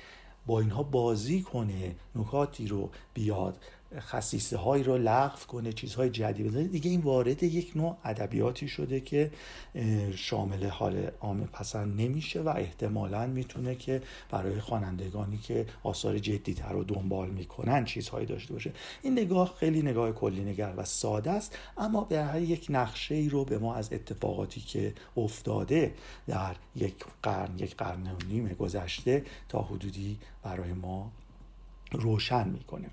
با 0.47 0.61
اینها 0.61 0.83
بازی 0.83 1.43
کنه 1.43 1.95
نکاتی 2.17 2.67
رو 2.67 2.91
بیاد 3.15 3.57
خصیصه 3.99 4.57
هایی 4.57 4.85
رو 4.85 4.99
لغو 4.99 5.47
کنه 5.49 5.73
چیزهای 5.73 6.11
جدید 6.11 6.47
بزنه. 6.47 6.65
دیگه 6.65 6.91
این 6.91 7.01
وارد 7.01 7.43
یک 7.43 7.73
نوع 7.77 7.97
ادبیاتی 8.05 8.69
شده 8.69 9.01
که 9.01 9.31
شامل 10.15 10.67
حال 10.67 11.11
عام 11.21 11.45
پسند 11.45 12.01
نمیشه 12.01 12.41
و 12.41 12.49
احتمالا 12.49 13.27
می‌تونه 13.27 13.75
که 13.75 14.03
برای 14.31 14.61
خوانندگانی 14.61 15.39
که 15.39 15.67
آثار 15.83 16.19
جدیتر 16.19 16.73
رو 16.73 16.85
دنبال 16.85 17.31
می‌کنن 17.31 17.85
چیزهایی 17.85 18.27
داشته 18.27 18.53
باشه. 18.53 18.73
این 19.03 19.13
نگاه 19.13 19.55
خیلی 19.61 19.83
نگاه 19.83 20.13
کلی 20.13 20.45
نگر 20.45 20.75
و 20.77 20.85
ساده 20.85 21.31
است 21.31 21.59
اما 21.77 22.05
به 22.05 22.25
هر 22.25 22.41
یک 22.41 22.67
نقشه 22.71 23.15
ای 23.15 23.29
رو 23.29 23.45
به 23.45 23.59
ما 23.59 23.75
از 23.75 23.93
اتفاقاتی 23.93 24.61
که 24.61 24.95
افتاده 25.17 25.95
در 26.27 26.57
یک 26.77 26.95
قرن 27.23 27.59
یک 27.59 27.77
قرن 27.77 28.07
و 28.07 28.17
نیم 28.29 28.49
گذشته 28.49 29.25
تا 29.49 29.63
حدودی 29.63 30.19
برای 30.43 30.73
ما 30.73 31.13
روشن 31.93 32.49
می‌کنه. 32.49 32.91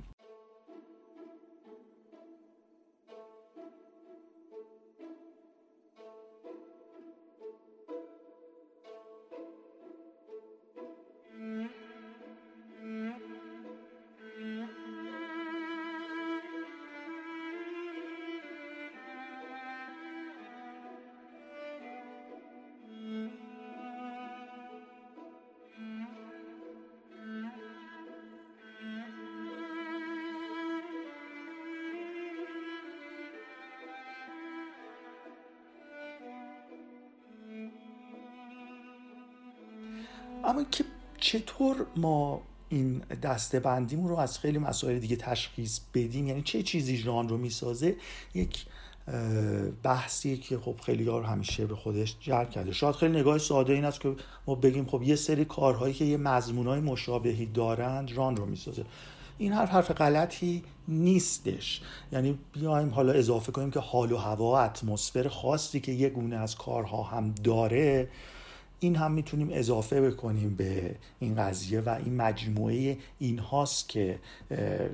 اما 40.52 40.64
که 40.72 40.84
چطور 41.18 41.86
ما 41.96 42.42
این 42.70 43.00
دسته 43.24 43.60
بندیمون 43.60 44.10
رو 44.10 44.18
از 44.18 44.40
خیلی 44.40 44.58
مسائل 44.58 45.00
دیگه 45.00 45.16
تشخیص 45.16 45.80
بدیم؟ 45.94 46.28
یعنی 46.28 46.42
چه 46.42 46.64
چیزی 46.64 46.98
ژان 46.98 47.30
رو 47.30 47.38
می‌سازه؟ 47.38 47.96
یک 48.34 48.66
بحثی 49.84 50.38
که 50.38 50.58
خب 50.58 50.76
خیلی 50.86 51.06
رو 51.06 51.22
همیشه 51.22 51.66
به 51.66 51.76
خودش 51.76 52.16
جلب 52.20 52.50
کرده. 52.50 52.72
شاید 52.72 52.96
خیلی 52.96 53.20
نگاه 53.20 53.38
ساده 53.38 53.74
این 53.74 53.86
است 53.86 54.00
که 54.02 54.16
ما 54.48 54.56
بگیم 54.56 54.86
خب 54.86 55.04
یه 55.04 55.16
سری 55.16 55.46
کارهایی 55.46 55.94
که 55.94 56.06
یه 56.06 56.18
مضمونهای 56.18 56.80
مشابهی 56.80 57.46
دارند 57.46 58.08
ژان 58.08 58.36
رو 58.36 58.46
می‌سازه. 58.46 58.86
این 59.38 59.54
حرف 59.54 59.70
حرف 59.70 59.92
غلطی 59.92 60.64
نیستش. 60.88 61.82
یعنی 62.12 62.40
بیایم 62.54 62.90
حالا 62.90 63.14
اضافه 63.14 63.52
کنیم 63.52 63.72
که 63.72 63.80
حال 63.80 64.12
و 64.12 64.18
هوا 64.18 64.60
اتمسفر 64.60 65.28
خاصی 65.28 65.80
که 65.80 65.92
یه 65.92 66.10
گونه 66.10 66.36
از 66.36 66.56
کارها 66.56 67.04
هم 67.04 67.32
داره 67.44 68.10
این 68.84 68.96
هم 68.96 69.12
می‌تونیم 69.12 69.50
اضافه 69.52 70.02
بکنیم 70.02 70.56
به 70.56 70.96
این 71.20 71.36
قضیه 71.36 71.82
و 71.82 71.90
این 72.06 72.16
مجموعه 72.16 72.98
این 73.20 73.40
هاست 73.40 73.90
که 73.90 74.20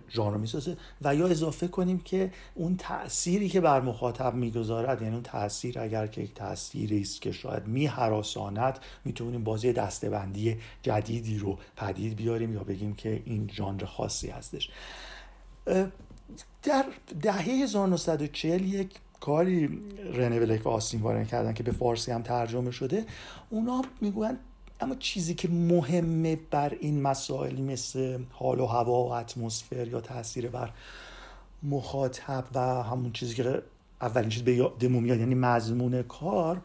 ژانر 0.10 0.38
می‌سازه. 0.38 0.77
و 1.01 1.15
یا 1.15 1.27
اضافه 1.27 1.67
کنیم 1.67 2.00
که 2.00 2.32
اون 2.56 2.75
تأثیری 2.77 3.50
که 3.50 3.62
بر 3.62 3.82
مخاطب 3.82 4.34
می‌گذارد 4.34 5.01
یعنی 5.01 5.13
اون 5.13 5.24
تاثیر 5.24 5.79
اگر 5.79 6.08
که 6.08 6.22
یک 6.22 6.34
تأثیری 6.34 7.01
است 7.01 7.22
که 7.22 7.32
شاید 7.32 7.67
میهراساند 7.67 8.79
می‌تونیم 9.06 9.44
بازی 9.44 9.74
دستبندی 9.74 10.58
جدیدی 10.82 11.38
رو 11.38 11.58
پدید 11.75 12.15
بیاریم 12.15 12.53
یا 12.53 12.63
بگیم 12.63 12.96
که 12.96 13.22
این 13.25 13.50
ژانر 13.53 13.86
خاصی 13.86 14.27
هستش. 14.27 14.70
در 16.63 16.86
دهه 17.22 17.41
1940 17.41 18.65
یک 18.65 18.89
کاری 19.19 19.79
رنه 20.13 20.39
بلک 20.39 20.65
و 20.65 20.69
آستین 20.69 21.01
وارن 21.01 21.25
کردن 21.25 21.53
که 21.53 21.63
به 21.63 21.71
فارسی 21.71 22.12
هم 22.12 22.21
ترجمه 22.21 22.71
شده 22.71 23.05
اونا 23.50 23.81
می‌گوین 24.01 24.38
اما 24.81 24.95
چیزی 24.95 25.36
که 25.36 25.50
مهمه 25.50 26.39
بر 26.51 26.77
این 26.81 27.01
مسائلی 27.01 27.62
مثل 27.62 28.19
حال 28.31 28.59
و 28.59 28.65
هوا 28.65 29.03
و 29.03 29.13
اتمسفر 29.13 29.88
یا 29.88 30.01
تاثیر 30.01 30.50
بر 30.50 30.71
مخاطب 31.63 32.43
و 32.53 32.59
همون 32.83 33.12
چیزی 33.12 33.36
که 33.36 33.62
اولین 34.01 34.29
چیز 34.29 34.43
به 34.43 34.71
دمو 34.79 35.00
میاد 35.00 35.19
یعنی 35.19 35.36
مضمون 35.36 36.01
کار 36.01 36.62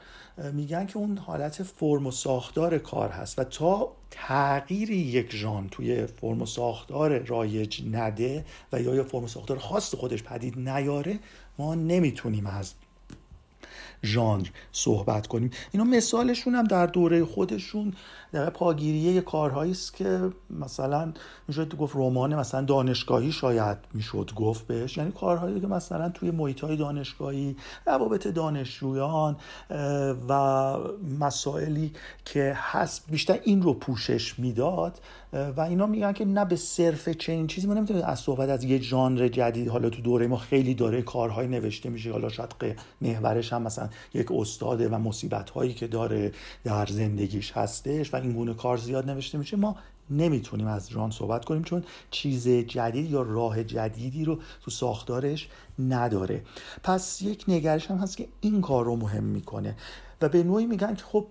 میگن 0.53 0.87
که 0.87 0.97
اون 0.97 1.19
حالت 1.19 1.63
فرم 1.63 2.07
و 2.07 2.11
ساختار 2.11 2.79
کار 2.79 3.09
هست 3.09 3.39
و 3.39 3.45
تا 3.45 3.93
تغییری 4.11 4.97
یک 4.97 5.37
ژان 5.37 5.69
توی 5.69 6.07
فرم 6.07 6.43
و 6.43 6.47
ساختار 6.47 7.19
رایج 7.19 7.83
نده 7.93 8.45
و 8.73 8.83
یا 8.83 8.95
یا 8.95 9.05
فرم 9.05 9.25
و 9.25 9.29
ساختار 9.29 9.59
خاص 9.59 9.95
خودش 9.95 10.23
پدید 10.23 10.59
نیاره 10.59 11.19
ما 11.59 11.75
نمی‌تونیم 11.75 12.47
از 12.47 12.75
ژانر 14.05 14.49
صحبت 14.73 15.27
کنیم. 15.27 15.51
اینا 15.73 15.85
مثالشون 15.85 16.55
هم 16.55 16.65
در 16.65 16.87
دوره 16.87 17.25
خودشون 17.25 17.93
در 18.33 18.51
پاگیریه 18.51 19.21
کارهایی 19.21 19.73
است 19.73 19.97
که 19.97 20.31
مثلا 20.51 21.13
می‌شد 21.49 21.77
گفت 21.77 21.97
رمان 21.97 22.35
مثلا 22.35 22.63
دانشگاهی 22.63 23.33
شاید 23.33 23.79
می‌شد 23.95 24.31
گفت 24.37 24.67
بهش. 24.67 24.97
یعنی 24.97 25.13
کارهایی 25.13 25.61
که 25.61 25.67
مثلا 25.67 26.09
توی 26.09 26.31
محیط 26.31 26.61
های 26.61 26.77
دانشگاهی 26.77 27.57
روابط 27.87 28.27
دانشجویان 28.27 29.37
و 30.29 30.77
مسائلی 31.21 31.93
که 32.25 32.53
هست 32.57 33.05
بیشتر 33.11 33.39
این 33.45 33.63
رو 33.63 33.75
پوشش 33.75 34.39
می‌داد. 34.39 35.01
و 35.57 35.61
اینا 35.61 35.87
میگن 35.87 36.13
که 36.13 36.25
نه 36.25 36.45
به 36.45 36.57
صرف 36.57 37.09
چنین 37.09 37.47
چیزی 37.47 37.67
ما 37.67 37.75
نمی‌تونیم 37.75 38.05
از 38.07 38.21
صحبت 38.21 38.49
از 38.49 38.65
یه 38.65 38.81
ژانر 38.81 39.29
جدید 39.29 39.69
حالا 39.69 39.91
تو 39.91 40.03
دوره 40.03 40.27
ما 40.27 40.37
خیلی 40.37 40.75
داره 40.75 41.03
کارهای 41.03 41.47
نوشته 41.47 41.91
میشه 41.91 42.13
حالا 42.13 42.29
شاید 42.29 42.55
محورش 43.01 43.53
هم 43.53 43.63
مثلا 43.63 43.89
یک 44.15 44.33
استاده 44.33 44.89
و 44.89 44.99
مصیبت 44.99 45.51
هایی 45.51 45.75
که 45.75 45.87
داره 45.87 46.33
در 46.65 46.87
زندگیش 46.87 47.53
هستش 47.53 48.15
و 48.15 48.17
این 48.17 48.33
گونه 48.33 48.55
کار 48.55 48.77
زیاد 48.77 49.11
نوشته 49.11 49.39
میشه 49.39 49.57
ما 49.57 49.77
نمی‌تونیم 50.11 50.67
از 50.67 50.91
ژان 50.91 51.11
صحبت 51.11 51.45
کنیم 51.45 51.63
چون 51.63 51.85
چیز 52.11 52.49
جدید 52.49 53.11
یا 53.11 53.23
راه 53.23 53.65
جدیدی 53.65 54.25
رو 54.25 54.39
تو 54.63 54.71
ساختارش 54.71 55.49
نداره. 55.79 56.43
پس 56.83 57.23
یک 57.23 57.45
نگرش 57.49 57.91
هم 57.91 57.97
هست 57.97 58.17
که 58.17 58.29
این 58.41 58.61
کار 58.61 58.85
رو 58.85 58.97
مهم 58.97 59.25
می‌کنه 59.25 59.77
و 60.23 60.29
به 60.29 60.43
نوعی 60.43 60.67
میگن 60.67 60.95
که 60.95 61.05
خب 61.05 61.27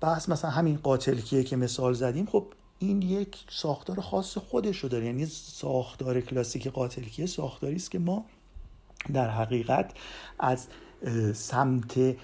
بحث 0.00 0.28
مثلا 0.28 0.50
همین 0.50 0.76
قاتلکیه 0.82 1.44
که 1.44 1.56
مثال 1.56 1.92
زدیم 1.94 2.26
خب 2.26 2.46
این 2.78 3.02
یک 3.02 3.36
ساختار 3.50 4.00
خاص 4.00 4.38
خودش 4.38 4.78
رو 4.78 4.88
داره. 4.88 5.06
یعنی 5.06 5.26
ساختار 5.26 6.20
کلاسیک 6.20 6.68
قاتلکیه 6.68 7.26
ساختاری 7.26 7.76
است 7.76 7.90
که 7.90 7.98
ما 7.98 8.24
در 9.12 9.30
حقیقت 9.30 9.92
از 10.38 10.66
سمت 11.34 12.16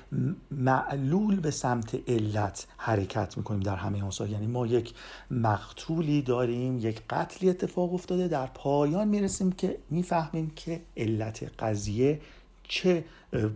معلول 0.51 1.41
به 1.41 1.51
سمت 1.51 2.11
علت 2.11 2.67
حرکت 2.77 3.37
می‌کنیم 3.37 3.61
در 3.61 3.77
همه 3.77 4.03
اون 4.21 4.31
یعنی 4.31 4.47
ما 4.47 4.67
یک 4.67 4.95
مقتولی 5.31 6.23
داریم 6.23 6.79
یک 6.79 7.03
قتلی 7.11 7.51
اتفاق 7.51 7.95
افتاده 7.95 8.29
در 8.29 8.47
پایان 8.47 9.09
می‌رسیم 9.09 9.53
که 9.53 9.79
می‌فهمیم 9.91 10.53
که 10.57 10.81
علت 10.97 11.51
قضیه 11.59 12.21
چه 12.69 13.05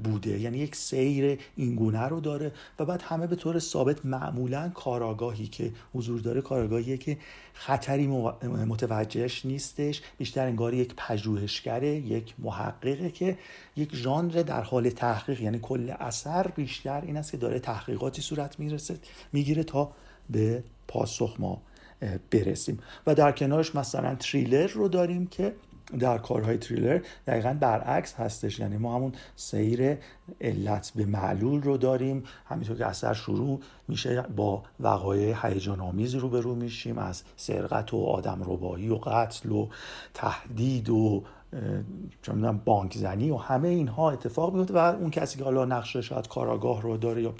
بوده؟ 0.04 0.40
یعنی 0.40 0.58
یک 0.58 0.76
سیر 0.76 1.38
اینگونه 1.56 2.02
رو 2.02 2.20
داره 2.20 2.52
و 2.78 2.84
بعد 2.84 3.02
همه 3.02 3.26
به 3.26 3.36
طور 3.36 3.58
ثابت 3.58 4.06
معمولا 4.06 4.68
کاراگاهی 4.68 5.46
که 5.46 5.72
حضور 5.94 6.20
داره 6.20 6.40
کاراگاهیه 6.40 6.96
که 6.96 7.18
خطری 7.54 8.06
متوجهش 8.66 9.46
نیستش. 9.46 10.02
بیشتر 10.18 10.46
انگار 10.46 10.74
یک 10.74 10.94
پژوهشگره 10.96 11.88
یک 11.88 12.34
محققه 12.38 13.10
که 13.10 13.38
یک 13.76 13.96
ژانر 13.96 14.42
در 14.42 14.62
حال 14.62 14.90
تحقیق. 14.90 15.40
یعنی 15.40 15.58
کل 15.62 15.92
اثر 16.00 16.48
بیشتر 16.48 17.00
این 17.00 17.16
است 17.16 17.30
که 17.30 17.36
داره 17.36 17.58
تحقیقاتی 17.58 18.22
صورت 18.22 18.60
می‌رسه 18.60 18.96
می‌گیره 19.32 19.64
تا 19.64 19.92
به 20.30 20.64
پاسخ 20.88 21.36
ما 21.38 21.62
برسیم. 22.30 22.78
و 23.06 23.14
در 23.14 23.32
کنارش 23.32 23.74
مثلا 23.74 24.14
تریلر 24.14 24.66
رو 24.66 24.88
داریم 24.88 25.26
که 25.26 25.54
در 25.98 26.18
کارهای 26.18 26.58
تریلر 26.58 27.00
دقیقا 27.26 27.56
برعکس 27.60 28.14
هستش. 28.14 28.58
یعنی 28.58 28.76
ما 28.76 28.94
همون 28.96 29.12
سیر 29.36 29.98
علت 30.40 30.92
به 30.94 31.06
معلول 31.06 31.62
رو 31.62 31.76
داریم. 31.76 32.24
همینطور 32.46 32.76
که 32.76 32.86
اثر 32.86 33.14
شروع 33.14 33.60
میشه 33.88 34.22
با 34.22 34.62
وقایع 34.80 35.36
هیجان 35.42 35.80
آمیزی 35.80 36.18
رو 36.18 36.54
میشیم. 36.54 36.98
از 36.98 37.22
سرقت 37.36 37.94
و 37.94 37.96
آدم 37.96 38.42
ربایی 38.46 38.88
و 38.88 38.96
قتل 38.96 39.52
و 39.52 39.68
تهدید 40.14 40.90
و 40.90 41.24
چون 42.22 42.60
بانک 42.64 42.96
زنی 42.96 43.30
و 43.30 43.36
همه 43.36 43.68
اینها 43.68 44.10
اتفاق 44.10 44.54
میفته 44.54 44.74
و 44.74 44.76
اون 44.76 45.10
کسی 45.10 45.38
که 45.38 45.44
حالا 45.44 45.64
نقشه 45.64 46.02
شاید 46.02 46.28
کاراگاه 46.28 46.82
رو 46.82 46.96
داره 46.96 47.22
یا 47.22 47.34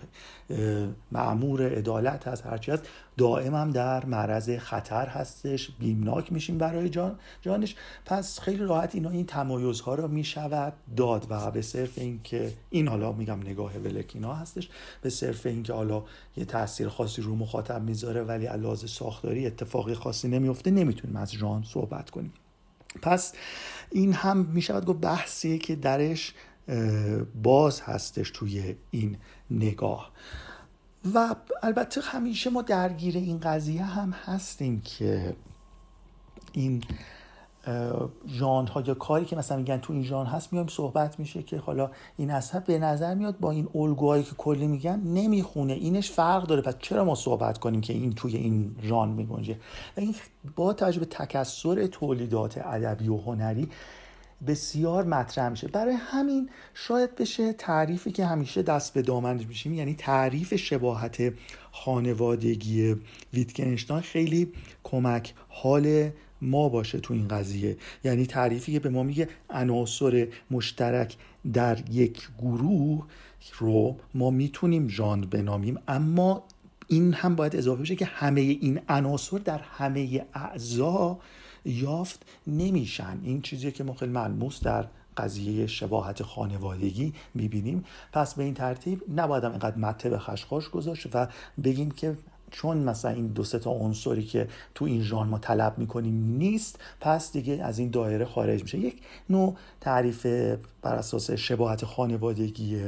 معمور 1.12 1.68
عدالت 1.78 2.28
هست 2.28 2.46
هرچی 2.46 2.70
هست 2.70 2.88
دائم 3.16 3.54
هم 3.54 3.70
در 3.70 4.04
معرض 4.04 4.50
خطر 4.50 5.06
هستش 5.06 5.70
بیمناک 5.78 6.32
میشیم 6.32 6.58
برای 6.58 6.88
جان 6.88 7.18
جانش. 7.42 7.76
پس 8.04 8.40
خیلی 8.40 8.64
راحت 8.64 8.94
اینا 8.94 9.10
این 9.10 9.26
تمایزها 9.26 9.94
رو 9.94 10.08
می‌شود 10.08 10.72
داد 10.96 11.26
و 11.30 11.50
به 11.50 11.62
صرف 11.62 11.98
اینکه 11.98 12.52
این 12.70 12.88
حالا 12.88 13.12
میگم 13.12 13.40
نگاه 13.40 13.78
ولکینا 13.78 14.34
هستش. 14.34 14.68
به 15.02 15.10
صرف 15.10 15.46
اینکه 15.46 15.72
حالا 15.72 16.02
یه 16.36 16.44
تاثیر 16.44 16.88
خاصی 16.88 17.22
رو 17.22 17.36
مخاطب 17.36 17.82
می‌ذاره 17.82 18.22
ولی 18.22 18.46
علاوه 18.46 18.76
ساختاری 18.76 19.46
اتفاقی 19.46 19.94
خاصی 19.94 20.28
نمیفته 20.28 20.70
نمی‌تونیم 20.70 21.16
از 21.16 21.32
جان 21.32 21.62
صحبت 21.62 22.10
کنیم. 22.10 22.32
پس 23.02 23.32
این 23.90 24.12
هم 24.12 24.36
می 24.36 24.62
شود 24.62 24.84
گفت 24.84 25.00
بحثی 25.00 25.58
که 25.58 25.76
درش 25.76 26.34
باز 27.42 27.80
هستش 27.80 28.30
توی 28.30 28.76
این 28.90 29.16
نگاه. 29.50 30.12
و 31.14 31.34
البته 31.62 32.00
همیشه 32.00 32.50
ما 32.50 32.62
درگیر 32.62 33.16
این 33.16 33.40
قضیه 33.40 33.84
هم 33.84 34.10
هستیم 34.10 34.80
که 34.80 35.36
این 36.52 36.84
ژانر 38.28 38.68
ها 38.68 38.80
یا 38.80 38.94
کاری 38.94 39.24
که 39.24 39.36
مثلا 39.36 39.56
میگن 39.56 39.76
تو 39.76 39.92
این 39.92 40.02
ژانر 40.02 40.28
هست 40.28 40.52
میایم 40.52 40.68
صحبت 40.68 41.18
میشه 41.18 41.42
که 41.42 41.58
حالا 41.58 41.90
این 42.16 42.30
اصلا 42.30 42.62
به 42.66 42.78
نظر 42.78 43.14
میاد 43.14 43.38
با 43.38 43.50
این 43.50 43.68
الگوهایی 43.74 44.22
که 44.22 44.34
کلی 44.38 44.66
میگن 44.66 45.00
نمی‌خونه. 45.00 45.72
اینش 45.72 46.10
فرق 46.10 46.46
داره. 46.46 46.62
پس 46.62 46.74
چرا 46.78 47.04
ما 47.04 47.14
صحبت 47.14 47.58
کنیم 47.58 47.80
که 47.80 47.92
این 47.92 48.12
توی 48.12 48.36
این 48.36 48.76
ژانر 48.82 49.12
میگنجه؟ 49.12 49.56
و 49.96 50.00
این 50.00 50.14
با 50.56 50.72
توجه 50.72 51.00
به 51.00 51.06
تکسر 51.06 51.86
تولیدات 51.86 52.58
ادبی 52.58 53.08
و 53.08 53.16
هنری 53.16 53.68
بسیار 54.46 55.04
مطرح 55.04 55.48
میشه. 55.48 55.68
برای 55.68 55.94
همین 55.94 56.50
شاید 56.74 57.14
بشه 57.14 57.52
تعریفی 57.52 58.12
که 58.12 58.26
همیشه 58.26 58.62
دست 58.62 58.94
به 58.94 59.02
دامن 59.02 59.44
میشیم 59.48 59.74
یعنی 59.74 59.94
تعریف 59.94 60.54
شباهت 60.54 61.32
خانوادگی 61.72 62.96
ویتکنشتاین 63.32 64.00
خیلی 64.00 64.52
کمک 64.84 65.34
حال 65.48 66.10
ما 66.42 66.68
باشه 66.68 67.00
تو 67.00 67.14
این 67.14 67.28
قضیه. 67.28 67.76
یعنی 68.04 68.26
تعریفی 68.26 68.72
که 68.72 68.80
به 68.80 68.88
ما 68.88 69.02
میگه 69.02 69.28
عناصر 69.50 70.28
مشترک 70.50 71.16
در 71.52 71.90
یک 71.90 72.28
گروه 72.38 73.06
رو 73.58 73.96
ما 74.14 74.30
می‌تونیم 74.30 74.88
ژانر 74.88 75.26
بنامیم 75.26 75.78
اما 75.88 76.44
این 76.88 77.12
هم 77.12 77.36
باید 77.36 77.56
اضافه 77.56 77.82
بشه 77.82 77.96
که 77.96 78.04
همه 78.04 78.40
این 78.40 78.80
عناصر 78.88 79.38
در 79.38 79.58
همه 79.58 80.24
اعضا 80.34 81.18
یافت 81.64 82.26
نمیشن. 82.46 83.20
این 83.22 83.42
چیزی 83.42 83.72
که 83.72 83.84
ما 83.84 83.94
خیلی 83.94 84.12
ملموس 84.12 84.60
در 84.60 84.86
قضیه 85.16 85.66
شباهت 85.66 86.22
خانوادگی 86.22 87.12
می‌بینیم. 87.34 87.84
پس 88.12 88.34
به 88.34 88.44
این 88.44 88.54
ترتیب 88.54 89.02
نباید 89.16 89.44
اینقدر 89.44 89.78
مته 89.78 90.10
به 90.10 90.18
خشخاش 90.18 90.68
گذاشت 90.68 91.06
و 91.14 91.28
بگیم 91.64 91.90
که 91.90 92.16
چون 92.50 92.76
مثلا 92.76 93.10
این 93.10 93.26
دو 93.26 93.44
تا 93.44 93.70
عنصری 93.70 94.24
که 94.24 94.48
تو 94.74 94.84
این 94.84 95.02
ژان 95.02 95.28
ما 95.28 95.38
طلب 95.38 95.78
می‌کنیم 95.78 96.36
نیست 96.38 96.78
پس 97.00 97.32
دیگه 97.32 97.64
از 97.64 97.78
این 97.78 97.90
دایره 97.90 98.24
خارج 98.24 98.62
میشه. 98.62 98.78
یک 98.78 99.02
نوع 99.30 99.56
تعریف 99.80 100.26
بر 100.82 100.94
اساس 100.94 101.30
شباهت 101.30 101.84
خانوادگی 101.84 102.80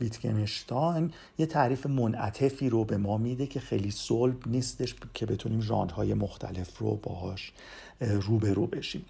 ویتگنشتاین 0.00 1.12
یه 1.38 1.46
تعریف 1.46 1.86
منعطفی 1.86 2.68
رو 2.68 2.84
به 2.84 2.96
ما 2.96 3.18
میده 3.18 3.46
که 3.46 3.60
خیلی 3.60 3.90
صلب 3.90 4.48
نیستش 4.48 4.94
که 5.14 5.26
بتونیم 5.26 5.60
ژانرهای 5.60 6.14
مختلف 6.14 6.78
رو 6.78 6.96
باهاش 7.02 7.52
روبرو 8.00 8.66
بشیم. 8.66 9.04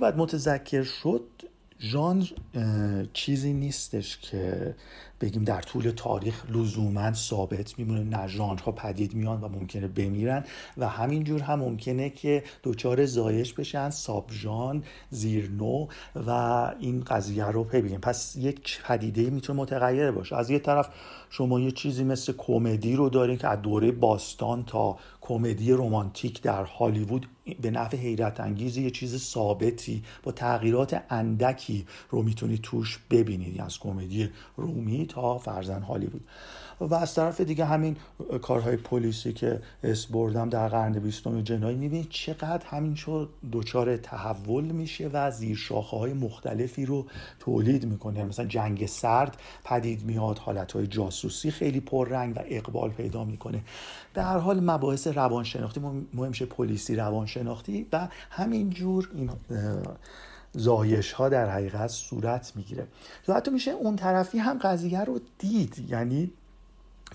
باید 0.00 0.16
متذکر 0.16 0.82
شد 0.82 1.22
ژانر 1.80 2.26
چیزی 3.12 3.52
نیستش 3.52 4.18
که 4.18 4.74
بگیم 5.20 5.44
در 5.44 5.60
طول 5.60 5.90
تاریخ 5.96 6.50
لزوما 6.50 7.12
ثابت 7.12 7.78
میمونه. 7.78 8.04
نه 8.04 8.28
ژانرها 8.28 8.72
پدید 8.72 9.14
میان 9.14 9.40
و 9.40 9.48
ممکنه 9.48 9.88
بمیرن 9.88 10.44
و 10.76 10.88
همینجور 10.88 11.40
هم 11.42 11.58
ممکنه 11.58 12.10
که 12.10 12.44
دچار 12.64 13.06
زایش 13.06 13.52
بشن. 13.52 13.90
ساب 13.90 14.30
ژان 14.32 14.84
زیر 15.10 15.50
نو 15.50 15.86
و 16.26 16.30
این 16.80 17.00
قضیه 17.00 17.44
رو 17.44 17.64
ببینیم 17.64 18.00
پس 18.00 18.36
یک 18.36 18.82
پدیده 18.82 19.30
می‌تونه 19.30 19.60
متغیر 19.60 20.10
باشه. 20.10 20.36
از 20.36 20.50
یه 20.50 20.58
طرف 20.58 20.88
شما 21.30 21.60
یه 21.60 21.70
چیزی 21.70 22.04
مثل 22.04 22.32
کمدی 22.38 22.96
رو 22.96 23.08
دارین 23.08 23.38
که 23.38 23.48
از 23.48 23.62
دوره 23.62 23.92
باستان 23.92 24.64
تا 24.64 24.98
کمدی 25.30 25.72
رمانتیک 25.72 26.42
در 26.42 26.64
هالیوود 26.64 27.26
به 27.62 27.70
نفع 27.70 27.96
حیرت 27.96 28.40
انگیزی 28.40 28.82
یه 28.82 28.90
چیز 28.90 29.16
ثابتی 29.16 30.02
با 30.22 30.32
تغییرات 30.32 31.02
اندکی 31.10 31.86
رو 32.10 32.22
می‌تونید 32.22 32.60
توش 32.62 32.98
ببینید 33.10 33.60
از 33.60 33.78
کمدی 33.78 34.28
رومی 34.56 35.06
تا 35.06 35.38
فرزن 35.38 35.82
هالیوود. 35.82 36.24
و 36.80 36.94
از 36.94 37.14
طرف 37.14 37.40
دیگه 37.40 37.64
همین 37.64 37.96
کارهای 38.42 38.76
پلیسی 38.76 39.32
که 39.32 39.60
اس 39.84 40.06
بردم 40.06 40.48
در 40.48 40.68
قرن 40.68 40.92
بیستم 40.92 41.42
جنایی 41.42 41.76
می‌بینید 41.76 42.08
چقدر 42.10 42.66
همین 42.66 42.94
شد 42.94 43.28
دچار 43.52 43.96
تحول 43.96 44.64
میشه 44.64 45.10
و 45.12 45.30
زیر 45.30 45.56
شاخه 45.56 45.96
های 45.96 46.12
مختلفی 46.12 46.86
رو 46.86 47.06
تولید 47.38 47.86
می‌کنه. 47.86 48.24
مثلا 48.24 48.46
جنگ 48.46 48.86
سرد 48.86 49.36
پدید 49.64 50.04
میاد 50.04 50.38
حالت 50.38 50.72
های 50.72 50.86
جاسوسی 50.86 51.50
خیلی 51.50 51.80
پررنگ 51.80 52.36
و 52.36 52.40
اقبال 52.46 52.90
پیدا 52.90 53.24
می‌کنه. 53.24 53.60
به 54.14 54.22
هر 54.22 54.38
حال 54.38 54.60
مباحث 54.60 55.06
روانشناختی 55.06 55.80
مهم 56.14 56.32
شه 56.32 56.46
پلیسی 56.46 56.96
روانشناختی 56.96 57.86
و 57.92 58.08
همینجور 58.30 59.10
این 59.14 59.30
زایش 60.52 61.12
ها 61.12 61.28
در 61.28 61.50
حقیقت 61.50 61.90
صورت 61.90 62.52
می‌گیره. 62.56 62.86
یا 63.28 63.34
حتی 63.34 63.50
میشه 63.50 63.70
اون 63.70 63.96
طرفی 63.96 64.38
هم 64.38 64.58
قضیه 64.58 65.04
رو 65.04 65.20
دید. 65.38 65.84
یعنی 65.88 66.32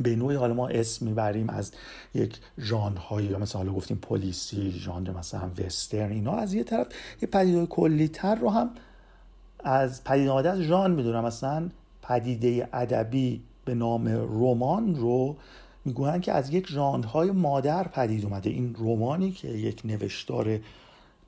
به 0.02 0.16
نوعی 0.16 0.36
حالا 0.36 0.54
ما 0.54 0.68
اسم 0.68 1.06
می‌بریم 1.06 1.50
از 1.50 1.72
یک 2.14 2.40
ژانرهایی 2.60 3.28
یا 3.28 3.40
مثلا 3.40 3.62
حالا 3.62 3.74
گفتیم 3.74 3.98
پلیسی 3.98 4.72
ژانر 4.72 5.12
مثلا 5.12 5.50
وسترن 5.58 6.12
اینا 6.12 6.32
از 6.32 6.54
یه 6.54 6.64
طرف 6.64 6.88
یه 7.22 7.28
پدیده 7.28 7.66
کلی 7.66 8.08
تر 8.08 8.36
رو 8.36 8.50
هم 8.50 8.70
از 9.60 10.04
پدیده 10.04 10.32
آمده 10.32 10.50
از 10.50 10.60
ژان 10.60 10.92
می‌دونم. 10.92 11.26
مثلا 11.26 11.70
پدیده 12.02 12.70
ادبی 12.74 13.42
به 13.66 13.76
نام 13.76 14.08
رمان 14.08 14.96
رو 14.96 15.36
می‌گویند 15.86 16.22
که 16.22 16.32
از 16.32 16.54
یک 16.54 16.70
ژانرهای 16.70 17.32
مادر 17.32 17.88
پدید 17.88 18.26
اومده. 18.26 18.50
این 18.50 18.76
رومانی 18.76 19.32
که 19.32 19.48
یک 19.48 19.82
نوشتار 19.86 20.60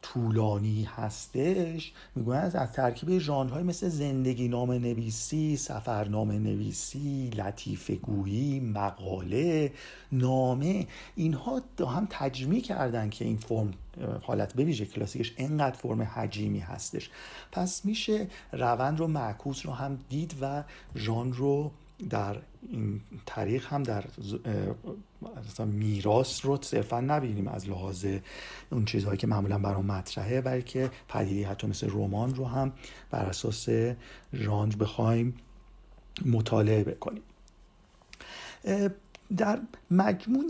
طولانی 0.01 0.83
هستش 0.83 1.93
می‌گویند 2.15 2.55
از 2.55 2.71
ترکیب 2.71 3.17
ژانرهای 3.19 3.63
مثل 3.63 3.89
زندگی 3.89 4.47
نام 4.47 4.71
نویسی 4.71 5.57
سفرنامه 5.57 6.39
نویسی 6.39 7.29
لطیفه 7.29 7.95
گویی 7.95 8.60
مقاله 8.60 9.73
نامه 10.12 10.88
اینها 11.15 11.62
هم 11.79 12.07
تجمیع 12.10 12.62
کردن 12.62 13.10
که 13.10 13.25
این 13.25 13.38
فرم 13.38 13.73
حالت 14.21 14.53
بویژه 14.53 14.86
کلاسیکش 14.86 15.33
انقدر 15.38 15.75
فرم 15.75 16.01
حجیمی 16.01 16.60
هستش. 16.60 17.10
پس 17.51 17.86
میشه 17.86 18.27
روند 18.51 18.99
رو 18.99 19.07
معکوس 19.07 19.65
رو 19.65 19.71
هم 19.71 19.99
دید 20.10 20.36
و 20.41 20.63
ژانر 20.95 21.36
رو 21.36 21.71
در 22.10 22.38
این 22.69 23.01
طریق 23.25 23.65
هم 23.65 23.83
در 23.83 24.03
میراث 25.65 26.45
رو 26.45 26.57
صرفا 26.62 26.99
نبینیم 26.99 27.47
از 27.47 27.69
لحاظ 27.69 28.05
اون 28.71 28.86
چیزهایی 28.86 29.17
که 29.17 29.27
معمولا 29.27 29.60
برام 29.60 29.86
مطرحه 29.86 30.41
بلکه 30.41 30.91
پدیده 31.07 31.47
حتی 31.47 31.67
مثل 31.67 31.89
رمان 31.89 32.36
رو 32.36 32.45
هم 32.45 32.73
بر 33.12 33.25
اساس 33.25 33.69
ژانر 34.33 34.75
بخوایم 34.75 35.36
مطالعه 36.25 36.83
بکنیم. 36.83 37.23
در 39.38 39.60
مجموع 39.91 40.45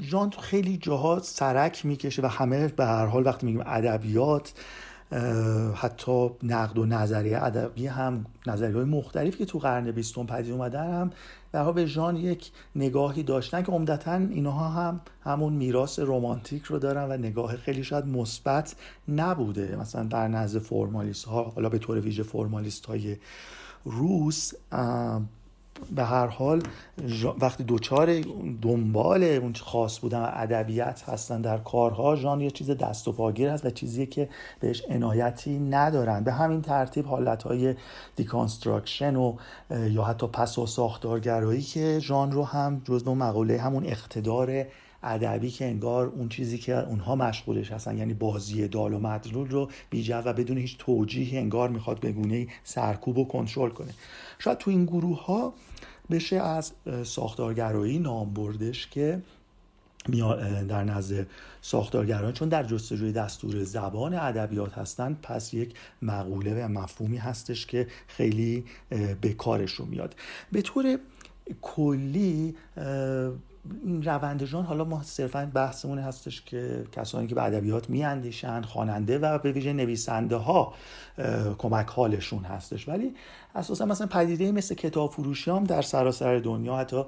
ژانر 0.00 0.36
خیلی 0.40 0.76
جاها 0.76 1.18
سرک 1.22 1.86
می‌کشه 1.86 2.22
و 2.22 2.26
همه 2.26 2.68
به 2.68 2.86
هر 2.86 3.06
حال 3.06 3.26
وقتی 3.26 3.46
میگیم 3.46 3.62
ادبیات 3.66 4.52
حتی 5.74 6.30
نقد 6.42 6.78
و 6.78 6.86
نظریه 6.86 7.44
ادبی 7.44 7.86
هم 7.86 8.26
نظریه 8.46 8.84
مختلفی 8.84 9.38
که 9.38 9.44
تو 9.44 9.58
قرن 9.58 9.90
بیستم 9.90 10.26
پدید 10.26 10.52
اومدن 10.52 10.92
هم 10.92 11.10
در 11.52 11.72
به 11.72 11.86
ژان 11.86 12.16
یک 12.16 12.50
نگاهی 12.76 13.22
داشتن 13.22 13.62
که 13.62 13.72
عمدتا 13.72 14.14
اینها 14.14 14.68
هم 14.68 15.00
همون 15.24 15.52
میراث 15.52 15.98
رمانتیک 15.98 16.62
رو 16.62 16.78
دارن 16.78 17.10
و 17.10 17.16
نگاه 17.16 17.56
خیلی 17.56 17.84
شاید 17.84 18.06
مثبت 18.06 18.76
نبوده. 19.08 19.76
مثلا 19.76 20.04
در 20.04 20.28
نزد 20.28 20.58
فرمالیست 20.58 21.24
ها 21.24 21.42
حالا 21.42 21.68
به 21.68 21.78
طور 21.78 22.00
ویژه 22.00 22.22
فرمالیست 22.22 22.86
های 22.86 23.16
روس 23.84 24.52
به 25.96 26.04
هر 26.04 26.26
حال 26.26 26.62
وقتی 27.40 27.64
دوچار 27.64 28.20
دنبال 28.62 29.22
اون 29.22 29.54
خاص 29.54 29.98
بودن 29.98 30.20
و 30.20 30.28
ادبیت 30.32 31.02
هستن 31.06 31.40
در 31.40 31.58
کارها 31.58 32.16
ژان 32.16 32.40
یه 32.40 32.50
چیز 32.50 32.70
دست 32.70 33.08
و 33.08 33.12
پاگیر 33.12 33.48
هست 33.48 33.64
و 33.64 33.70
چیزی 33.70 34.06
که 34.06 34.28
بهش 34.60 34.82
عنایتی 34.88 35.58
ندارن. 35.58 36.24
به 36.24 36.32
همین 36.32 36.62
ترتیب 36.62 37.06
حالتهای 37.06 37.74
deconstruction 38.16 39.16
و 39.16 39.36
یا 39.70 40.04
حتی 40.04 40.26
پسا 40.26 40.66
ساختارگرایی 40.66 41.62
که 41.62 41.98
ژانر 41.98 42.32
رو 42.32 42.44
هم 42.44 42.82
جزو 42.84 43.14
مقوله 43.14 43.60
همون 43.60 43.86
اقتدار 43.86 44.66
ادبی 45.06 45.50
که 45.50 45.64
انگار 45.64 46.06
اون 46.06 46.28
چیزی 46.28 46.58
که 46.58 46.88
اونها 46.88 47.16
مشغولش 47.16 47.72
هستن 47.72 47.98
یعنی 47.98 48.14
بازی 48.14 48.68
دال 48.68 48.94
و 48.94 48.98
مدلول 48.98 49.50
رو 49.50 49.70
بیجا 49.90 50.22
و 50.24 50.32
بدون 50.32 50.58
هیچ 50.58 50.78
توجیهی 50.78 51.38
انگار 51.38 51.68
می‌خواد 51.68 52.00
به 52.00 52.12
گونه 52.12 52.46
سرکوب 52.64 53.18
و 53.18 53.24
کنترل 53.24 53.70
کنه. 53.70 53.94
شاید 54.38 54.58
تو 54.58 54.70
این 54.70 54.84
گروه 54.84 55.24
ها 55.24 55.54
بشه 56.10 56.36
از 56.36 56.72
ساختارگرایی 57.02 57.98
نام 57.98 58.34
بردش 58.34 58.86
که 58.86 59.22
در 60.68 60.84
نزد 60.84 61.26
ساختارگران 61.62 62.32
چون 62.32 62.48
در 62.48 62.64
جستجوی 62.64 63.12
دستور 63.12 63.64
زبان 63.64 64.14
ادبیات 64.14 64.78
هستند 64.78 65.18
پس 65.22 65.54
یک 65.54 65.74
مقوله 66.02 66.64
و 66.64 66.68
مفهومی 66.68 67.16
هستش 67.16 67.66
که 67.66 67.86
خیلی 68.06 68.64
به 69.20 69.32
کارش 69.32 69.72
رو 69.72 69.84
میاد. 69.84 70.14
به 70.52 70.62
طور 70.62 70.98
کلی 71.62 72.54
این 73.84 74.02
روندجان 74.02 74.64
حالا 74.64 74.84
ما 74.84 75.02
صرفا 75.02 75.50
بحثمون 75.54 75.98
هستش 75.98 76.42
که 76.42 76.84
کسانی 76.92 77.26
که 77.26 77.34
به 77.34 77.42
ادبیات 77.42 77.90
میاندیشن 77.90 78.62
خواننده 78.62 79.18
و 79.18 79.38
به 79.38 79.52
ویژه 79.52 79.72
نویسنده 79.72 80.36
ها 80.36 80.74
کمک 81.58 81.86
حالشون 81.86 82.44
هستش. 82.44 82.88
ولی 82.88 83.14
اساسا 83.54 83.86
مثلا 83.86 84.06
پدیده 84.06 84.52
مثل 84.52 84.74
کتاب 84.74 85.10
فروشی 85.10 85.50
هم 85.50 85.64
در 85.64 85.82
سراسر 85.82 86.38
دنیا 86.38 86.76
حتی 86.76 87.02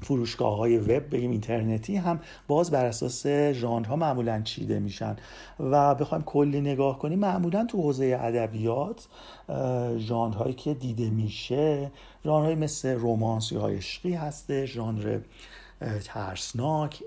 فروشگاه 0.00 0.56
های 0.56 0.78
وب 0.78 1.10
بگیم 1.10 1.30
اینترنتی 1.30 1.96
هم 1.96 2.20
باز 2.48 2.70
بر 2.70 2.84
اساس 2.86 3.26
ژانرها 3.52 3.96
معمولا 3.96 4.40
چیده 4.42 4.80
میشن. 4.80 5.16
و 5.60 5.94
بخوایم 5.94 6.24
کلی 6.24 6.60
نگاه 6.60 6.98
کنیم 6.98 7.18
معمولا 7.18 7.66
تو 7.66 7.78
حوزه 7.78 8.18
ادبیات 8.20 9.06
ژانرهایی 9.98 10.54
که 10.54 10.74
دیده 10.74 11.10
میشه 11.10 11.90
ژانرهایی 12.24 12.56
مثل 12.56 12.94
romance 12.94 13.52
یا 13.52 13.66
عشقی 13.66 14.14
هستش 14.14 14.66
ژانر 14.66 15.20
ترسناک 16.04 17.02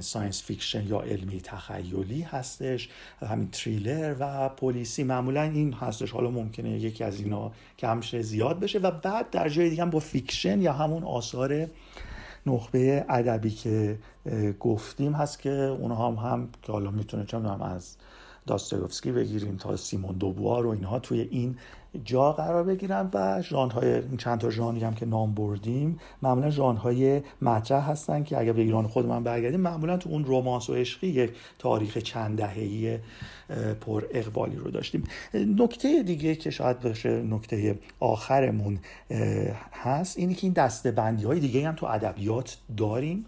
science 0.00 0.42
fiction 0.42 0.86
یا 0.86 1.00
علمی 1.00 1.40
تخیلی 1.40 2.22
هستش. 2.22 2.88
همین 3.20 3.50
تریلر 3.50 4.16
و 4.18 4.48
پلیسی 4.48 5.04
معمولا 5.04 5.42
این 5.42 5.72
هستش. 5.72 6.10
حالا 6.10 6.30
ممکنه 6.30 6.70
یکی 6.70 7.04
از 7.04 7.20
اینا 7.20 7.52
کم 7.78 7.97
بشه 7.97 8.22
زیاد 8.22 8.60
بشه 8.60 8.78
و 8.78 8.90
بعد 8.90 9.30
در 9.30 9.48
جای 9.48 9.70
دیگه 9.70 9.84
با 9.84 9.98
fiction 9.98 10.60
یا 10.60 10.72
همون 10.72 11.04
آثار 11.04 11.66
نخبه 12.46 13.04
ادبی 13.08 13.50
که 13.50 13.98
گفتیم 14.60 15.12
هست 15.12 15.38
که 15.38 15.50
اونها 15.50 16.08
هم, 16.08 16.30
هم 16.30 16.48
که 16.62 16.72
حالا 16.72 16.90
می‌تونه 16.90 17.24
چه 17.24 17.36
از 17.62 17.96
داستایوفسکی 18.46 19.12
بگیریم 19.12 19.56
تا 19.56 19.76
سیمون 19.76 20.16
دوبوار 20.16 20.66
و 20.66 20.68
اینها 20.68 20.98
توی 20.98 21.20
این 21.20 21.56
جا 22.04 22.32
قرار 22.32 22.64
بگیرن 22.64 23.10
و 23.14 23.42
ژانرهای 23.42 24.16
چند 24.18 24.38
تا 24.38 24.50
ژانری 24.50 24.84
هم 24.84 24.94
که 24.94 25.06
نام 25.06 25.34
بردیم 25.34 25.98
معمولا 26.22 26.50
ژانرهای 26.50 27.22
مطرح 27.42 27.90
هستن 27.90 28.24
که 28.24 28.38
اگر 28.38 28.52
به 28.52 28.62
ایران 28.62 28.86
خودمان 28.86 29.24
برگردیم 29.24 29.60
معمولا 29.60 29.96
تو 29.96 30.10
اون 30.10 30.24
romance 30.24 30.70
و 30.70 30.74
عشقی 30.74 31.06
یک 31.06 31.30
تاریخ 31.58 31.98
چند 31.98 32.38
دهه‌ای 32.38 32.98
پر 33.80 34.04
اقبالی 34.10 34.56
رو 34.56 34.70
داشتیم. 34.70 35.04
نکته 35.34 36.02
دیگه 36.02 36.34
که 36.34 36.50
شاید 36.50 36.80
باشه 36.80 37.22
نکته 37.22 37.78
آخرمون 38.00 38.78
هست 39.72 40.18
اینه 40.18 40.34
که 40.34 40.46
این 40.46 40.52
دسته 40.52 40.94
های 41.26 41.40
دیگه 41.40 41.68
هم 41.68 41.74
تو 41.74 41.86
ادبیات 41.86 42.58
داریم. 42.76 43.26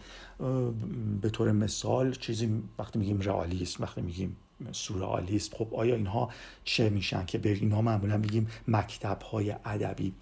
به 1.23 1.31
طور 1.31 1.53
مثال 1.53 2.13
چیزی 2.13 2.63
وقتی 2.79 2.99
میگیم 2.99 3.21
رئالیسم 3.21 3.83
وقتی 3.83 4.01
میگیم 4.01 4.37
سورئالیست 4.73 5.55
خب 5.55 5.69
آیا 5.75 5.95
اینها 5.95 6.31
چه 6.65 6.91
میشن 6.91 7.25
که 7.27 7.39
به 7.39 7.53
اینها 7.53 7.83
معمولا 7.83 8.17
میگیم 8.17 8.51
مکتب 8.69 9.23
های 9.23 9.55
ادبی 9.65 10.13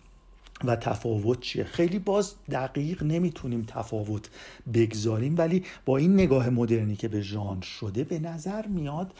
و 0.64 0.76
تفاوت 0.76 1.40
چیه؟ 1.40 1.64
خیلی 1.64 1.98
باز 1.98 2.34
دقیق 2.50 3.02
نمی‌تونیم 3.02 3.64
تفاوت 3.68 4.30
بگذاریم 4.74 5.34
ولی 5.38 5.64
با 5.84 5.96
این 5.96 6.14
نگاه 6.14 6.50
مدرنی 6.50 6.96
که 6.96 7.08
به 7.08 7.20
ژانر 7.20 7.62
شده 7.62 8.04
به 8.04 8.18
نظر 8.18 8.66
میاد 8.66 9.12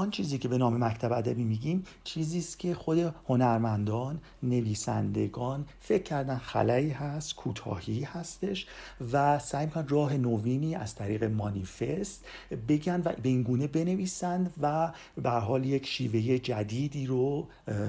آن 0.00 0.10
چیزی 0.10 0.38
که 0.38 0.48
به 0.48 0.58
نام 0.58 0.84
مکتب 0.84 1.12
ادبی 1.12 1.44
میگیم 1.44 1.84
چیزی 2.04 2.38
است 2.38 2.58
که 2.58 2.74
خود 2.74 3.14
هنرمندان 3.28 4.20
نویسندگان 4.42 5.64
فکر 5.80 6.02
کردن 6.02 6.36
خلایی 6.38 6.90
هست 6.90 7.34
کوتاهی 7.34 8.02
هستش 8.02 8.66
و 9.12 9.38
سعی 9.38 9.66
می‌کنن 9.66 9.88
راه 9.88 10.16
نوینی 10.16 10.74
از 10.74 10.94
طریق 10.94 11.24
مانیفست 11.24 12.24
بگن 12.68 13.02
و 13.04 13.12
به 13.22 13.28
این 13.28 13.42
گونه 13.42 13.66
بنویسند 13.66 14.54
و 14.62 14.92
به 15.22 15.30
حال 15.30 15.64
یک 15.64 15.86
شیوه 15.86 16.38
جدیدی 16.38 17.06
رو 17.06 17.48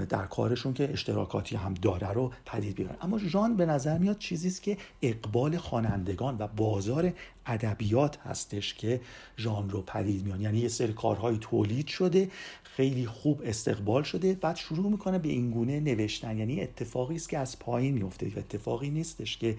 در 0.10 0.26
کارشون 0.26 0.74
که 0.74 0.92
اشتراکاتی 0.92 1.56
هم 1.56 1.74
داره 1.74 2.12
رو 2.12 2.32
پدید 2.46 2.76
بیارن. 2.76 2.96
اما 3.02 3.20
ژان 3.20 3.56
به 3.56 3.66
نظر 3.66 3.98
میاد 3.98 4.18
چیزی 4.18 4.48
است 4.48 4.64
که 4.64 4.78
اقبال 5.02 5.58
خوانندگان 5.58 6.36
و 6.40 6.48
بازار 6.48 7.14
ادبیات 7.46 8.18
هستش 8.18 8.74
که 8.74 9.02
ژان 9.38 9.70
رو 9.70 9.82
پدید 9.82 10.26
میان. 10.26 10.42
یعنی 10.42 10.60
یه 10.60 10.68
سری 10.68 10.94
کارهای 10.94 11.38
تولید 11.42 11.88
شده 11.88 12.32
خیلی 12.64 13.06
خوب 13.06 13.42
استقبال 13.46 14.04
شده 14.04 14.34
بعد 14.34 14.56
شروع 14.56 14.92
می‌کنه 14.92 15.20
به 15.20 15.30
این 15.30 15.52
گونه 15.52 15.80
نوشتن. 15.80 16.38
یعنی 16.38 16.62
اتفاقی 16.62 17.16
است 17.16 17.30
که 17.30 17.38
از 17.38 17.60
پایین 17.60 17.94
میفته 17.94 18.32
اتفاقی 18.38 18.90
نیستش 18.90 19.38
که 19.38 19.58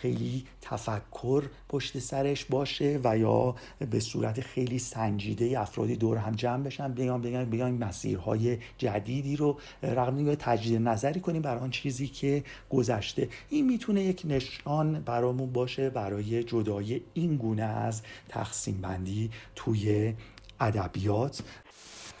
خیلی 0.00 0.46
تفکر 0.62 1.44
پشت 1.68 1.98
سرش 1.98 2.44
باشه 2.44 3.00
و 3.04 3.18
یا 3.18 3.54
به 3.90 4.00
صورت 4.00 4.40
خیلی 4.40 4.78
سنجیده 4.78 5.60
افرادی 5.60 5.96
دور 5.96 6.16
هم 6.18 6.32
جمع 6.32 6.64
بشن 6.64 6.92
بیان 6.92 7.22
بگن 7.22 7.44
بیان 7.44 7.72
مسیرهای 7.72 8.58
جدیدی 8.78 9.36
رو 9.36 9.58
رقم 9.82 10.34
تجدید 10.34 10.80
نظری 10.80 11.20
کنیم 11.20 11.42
برای 11.42 11.60
آن 11.60 11.70
چیزی 11.70 12.06
که 12.08 12.44
گذشته. 12.70 13.28
این 13.48 13.66
می‌تونه 13.66 14.02
یک 14.02 14.22
نشان 14.24 15.00
برامون 15.00 15.52
باشه 15.52 15.90
برای 15.90 16.44
جدای 16.44 17.00
این 17.14 17.36
گونه 17.36 17.62
از 17.62 18.02
تقسیم 18.28 18.80
بندی 18.80 19.30
توی 19.56 20.14
ادبیات. 20.60 21.42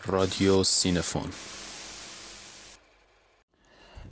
رادیو 0.06 0.64
سینفون. 0.64 1.30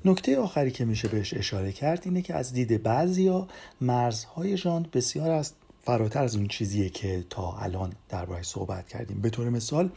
نکته 0.04 0.38
آخری 0.38 0.70
که 0.70 0.84
میشه 0.84 1.08
بهش 1.08 1.34
اشاره 1.34 1.72
کرد 1.72 2.02
اینه 2.04 2.22
که 2.22 2.34
از 2.34 2.52
دید 2.52 2.82
بعضیا 2.82 3.48
مرزهای 3.80 4.56
ژانر 4.56 4.86
بسیار 4.92 5.30
از 5.30 5.52
فراتر 5.82 6.22
از 6.22 6.36
اون 6.36 6.48
چیزیه 6.48 6.88
که 6.88 7.24
تا 7.30 7.56
الان 7.58 7.92
درباره 8.08 8.42
صحبت 8.42 8.88
کردیم. 8.88 9.20
به 9.20 9.30
طور 9.30 9.48
مثال 9.48 9.90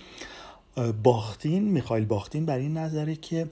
باختین 1.03 1.63
میخایل 1.63 2.05
باختین 2.05 2.45
بر 2.45 2.57
این 2.57 2.77
نظره 2.77 3.15
که 3.15 3.49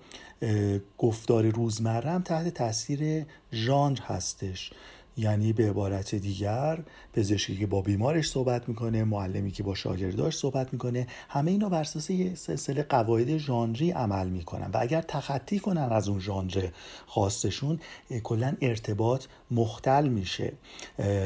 گفتار 0.98 1.46
روزمره 1.50 2.10
هم 2.10 2.22
تحت 2.22 2.48
تاثیر 2.48 3.26
ژانر 3.54 4.00
هستش. 4.02 4.72
یعنی 5.18 5.54
به 5.54 5.70
عبارت 5.70 6.16
دیگر 6.16 6.80
پزشکی 7.14 7.58
که 7.58 7.68
با 7.68 7.82
بیمارش 7.82 8.30
صحبت 8.30 8.70
می‌کنه 8.70 9.04
معلمی 9.04 9.52
که 9.52 9.64
با 9.64 9.76
شاگرداش 9.76 10.38
صحبت 10.38 10.74
می‌کنه 10.74 11.08
همه 11.30 11.52
اینا 11.52 11.70
بر 11.70 11.82
اساس 11.82 12.10
یه 12.10 12.36
سلسله 12.36 12.84
قواعد 12.84 13.38
ژانری 13.38 13.92
عمل 13.92 14.30
می‌کنن. 14.30 14.70
و 14.74 14.78
اگر 14.82 15.02
تخطی 15.02 15.60
کنن 15.60 15.82
از 15.82 16.08
اون 16.08 16.20
ژانر 16.20 16.68
خاصشون 17.08 17.80
کلا 18.24 18.54
ارتباط 18.62 19.26
مختل 19.52 20.08
میشه. 20.08 20.54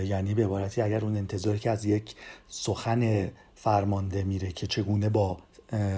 یعنی 0.06 0.34
به 0.34 0.46
عبارتی 0.46 0.82
اگر 0.82 1.06
اون 1.06 1.18
انتظاری 1.18 1.60
که 1.60 1.70
از 1.70 1.86
یک 1.86 2.16
سخن 2.48 3.32
فرمانده 3.56 4.24
میره 4.24 4.52
که 4.52 4.68
چگونه 4.68 5.10
با 5.10 5.38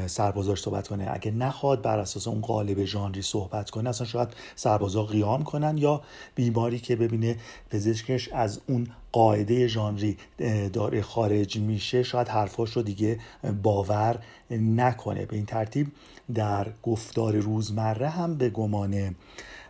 سربازاش 0.07 0.61
صحبت 0.61 0.87
کنه. 0.87 1.07
اگه 1.11 1.31
نخواد 1.31 1.81
بر 1.81 1.99
اساس 1.99 2.27
اون 2.27 2.41
قالب 2.41 2.85
ژانری 2.85 3.21
صحبت 3.21 3.69
کنه 3.69 3.89
اصلا 3.89 4.07
شاید 4.07 4.29
سربازا 4.55 5.03
قیام 5.03 5.43
کنن 5.43 5.77
یا 5.77 6.01
بیماری 6.35 6.79
که 6.79 6.95
ببینه 6.95 7.37
پزشکش 7.69 8.29
از 8.29 8.61
اون 8.67 8.87
قاعده 9.11 9.67
ژانری 9.67 10.17
داره 10.73 11.01
خارج 11.01 11.57
میشه 11.57 12.03
شاید 12.03 12.27
حرفاش 12.27 12.71
رو 12.71 12.81
دیگه 12.81 13.19
باور 13.63 14.19
نکنه. 14.51 15.25
به 15.25 15.35
این 15.35 15.45
ترتیب 15.45 15.91
در 16.33 16.67
گفتار 16.83 17.35
روزمره 17.35 18.09
هم 18.09 18.37
به 18.37 18.49
گمان 18.49 19.15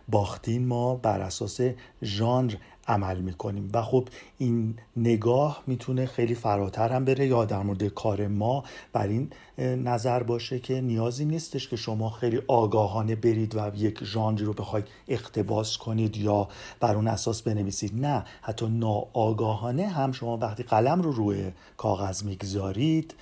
باختین 0.08 0.66
ما 0.66 0.94
بر 0.94 1.20
اساس 1.20 1.60
ژانر 2.02 2.54
عمل 2.88 3.20
می‌کنیم. 3.20 3.70
و 3.72 3.82
خب 3.82 4.08
این 4.38 4.74
نگاه 4.96 5.62
می‌تونه 5.66 6.06
خیلی 6.06 6.34
فراتر 6.34 6.92
هم 6.92 7.04
بره 7.04 7.26
یا 7.26 7.44
در 7.44 7.62
مورد 7.62 7.84
کار 7.84 8.28
ما 8.28 8.64
بر 8.92 9.06
این 9.06 9.30
نظر 9.58 10.22
باشه 10.22 10.58
که 10.58 10.80
نیازی 10.80 11.24
نیستش 11.24 11.68
که 11.68 11.76
شما 11.76 12.10
خیلی 12.10 12.40
آگاهانه 12.48 13.14
برید 13.14 13.54
و 13.54 13.70
یک 13.76 14.04
ژانری 14.04 14.44
رو 14.44 14.52
بخواید 14.52 14.84
اقتباس 15.08 15.76
کنید 15.76 16.16
یا 16.16 16.48
بر 16.80 16.94
اون 16.94 17.08
اساس 17.08 17.42
بنویسید. 17.42 18.06
نه 18.06 18.24
حتی 18.42 18.66
ناآگاهانه 18.66 19.86
هم 19.86 20.12
شما 20.12 20.36
وقتی 20.36 20.62
قلم 20.62 21.02
رو 21.02 21.12
روی 21.12 21.50
کاغذ 21.76 22.22
می‌گذارید 22.22 23.14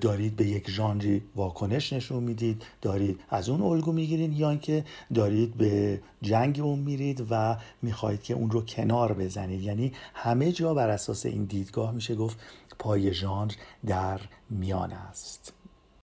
دارید 0.00 0.36
به 0.36 0.46
یک 0.46 0.70
ژانری 0.70 1.22
واکنش 1.36 1.92
نشون 1.92 2.22
می‌دید 2.22 2.62
دارید 2.82 3.20
از 3.30 3.48
اون 3.48 3.62
الگو 3.62 3.92
می‌گیرید 3.92 4.32
یا 4.32 4.50
اینکه 4.50 4.84
دارید 5.14 5.54
به 5.54 6.00
جنگ 6.22 6.60
اون 6.62 6.78
میرید 6.78 7.26
و 7.30 7.56
می‌خواهید 7.82 8.22
که 8.22 8.34
اون 8.34 8.50
رو 8.50 8.62
کنار 8.64 8.89
بزنید. 8.90 9.62
یعنی 9.62 9.92
همه 10.14 10.52
جا 10.52 10.74
بر 10.74 10.90
اساس 10.90 11.26
این 11.26 11.44
دیدگاه 11.44 11.92
میشه 11.92 12.14
گفت 12.14 12.38
پای 12.78 13.14
ژانر 13.14 13.52
در 13.86 14.20
میان 14.50 14.92
است. 14.92 15.52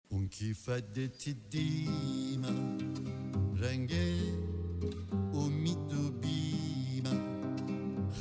اون 0.09 0.29
کیفدت 0.29 1.29
دیما 1.51 2.49
رنگ 3.57 3.95
امید 5.35 5.93
و 5.93 6.11
بیما 6.11 7.21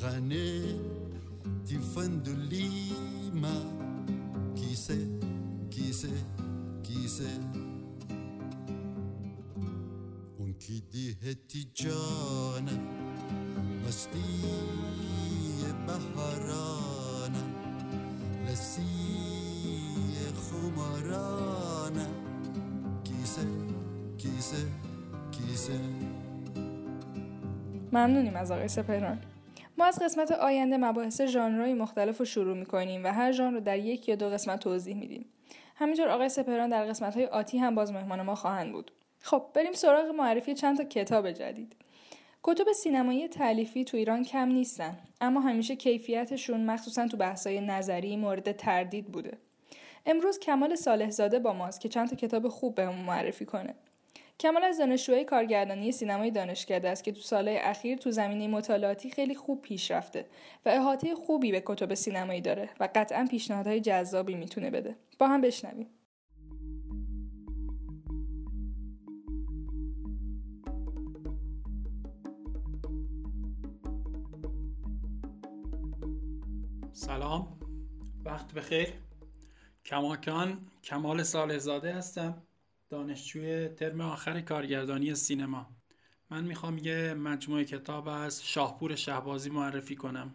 غنه 0.01 0.61
تیفند 1.65 2.29
لیما 2.49 3.61
کیسه 4.55 5.07
کیسه 5.69 6.09
کیسه. 6.83 7.39
اون 10.37 10.53
کی 10.53 10.83
دیهتی 10.91 11.71
جانه 11.73 13.06
مستی 13.87 14.23
بهارانه 15.87 17.43
لسی 18.47 18.81
خمارانه. 20.35 22.05
کیسه 23.03 23.41
کیسه 24.17 24.57
کیسه. 25.31 25.73
ممنونیم 27.91 28.35
از 28.35 28.51
آقای 28.51 28.67
سپران 28.67 29.19
ما 29.77 29.85
از 29.85 29.99
قسمت 30.01 30.31
آینده 30.31 30.77
مباحث 30.77 31.21
ژانرهای 31.21 31.73
مختلف 31.73 32.17
رو 32.17 32.25
شروع 32.25 32.57
می‌کنیم 32.57 33.03
و 33.03 33.07
هر 33.07 33.31
ژانر 33.31 33.55
رو 33.55 33.59
در 33.59 33.77
یک 33.77 34.09
یا 34.09 34.15
دو 34.15 34.29
قسمت 34.29 34.59
توضیح 34.59 34.95
میدیم. 34.95 35.25
همینطور 35.75 36.09
آقای 36.09 36.29
سپران 36.29 36.69
در 36.69 36.85
قسمت 36.85 37.15
های 37.15 37.25
آتی 37.25 37.57
هم 37.57 37.75
باز 37.75 37.91
مهمان 37.91 38.21
ما 38.21 38.35
خواهند 38.35 38.71
بود. 38.71 38.91
خب 39.19 39.45
بریم 39.53 39.73
سراغ 39.73 40.05
معرفی 40.05 40.53
چند 40.53 40.77
تا 40.77 40.83
کتاب 40.83 41.31
جدید. 41.31 41.75
کتب 42.43 42.71
سینمایی 42.71 43.27
تعلیفی 43.27 43.83
تو 43.83 43.97
ایران 43.97 44.23
کم 44.23 44.47
نیستن 44.47 44.97
اما 45.21 45.39
همیشه 45.39 45.75
کیفیتشون 45.75 46.65
مخصوصا 46.65 47.07
تو 47.07 47.17
بحثای 47.17 47.61
نظری 47.61 48.15
مورد 48.15 48.51
تردید 48.51 49.05
بوده. 49.05 49.37
امروز 50.05 50.39
کمال 50.39 50.75
صالح 50.75 51.09
زاده 51.09 51.39
با 51.39 51.53
ماست 51.53 51.81
که 51.81 51.89
چند 51.89 52.09
تا 52.09 52.15
کتاب 52.15 52.47
خوب 52.47 52.75
بهمون 52.75 53.05
معرفی 53.05 53.45
کنه. 53.45 53.75
کمال 54.39 54.63
از 54.63 54.77
دانشجوهای 54.77 55.23
کارگردانی 55.23 55.91
سینمای 55.91 56.31
دانشکده 56.31 56.89
است 56.89 57.03
که 57.03 57.11
تو 57.11 57.21
سالهای 57.21 57.57
اخیر 57.57 57.97
تو 57.97 58.11
زمینه 58.11 58.47
مطالعاتی 58.47 59.09
خیلی 59.09 59.35
خوب 59.35 59.61
پیش 59.61 59.91
رفته 59.91 60.25
و 60.65 60.69
احاطه 60.69 61.15
خوبی 61.15 61.51
به 61.51 61.63
کتب 61.65 61.93
سینمایی 61.93 62.41
داره 62.41 62.69
و 62.79 62.89
قطعا 62.95 63.27
پیشنهادهای 63.31 63.81
جذابی 63.81 64.35
می‌تونه 64.35 64.69
بده. 64.69 64.95
با 65.19 65.27
هم 65.27 65.41
بشنویم. 65.41 65.87
سلام. 76.97 77.59
وقت 78.25 78.53
بخیر. 78.53 78.93
کماکان 79.85 80.67
کمال 80.83 81.23
سالزاده 81.23 81.93
هستم. 81.93 82.43
دانشجوی 82.89 83.67
ترم 83.67 84.01
آخر 84.01 84.41
کارگردانی 84.41 85.15
سینما. 85.15 85.75
من 86.29 86.43
می‌خوام 86.43 86.77
یه 86.77 87.13
مجموعه 87.13 87.65
کتاب 87.65 88.07
از 88.07 88.43
شاهپور 88.43 88.95
شهبازی 88.95 89.49
معرفی 89.49 89.95
کنم. 89.95 90.33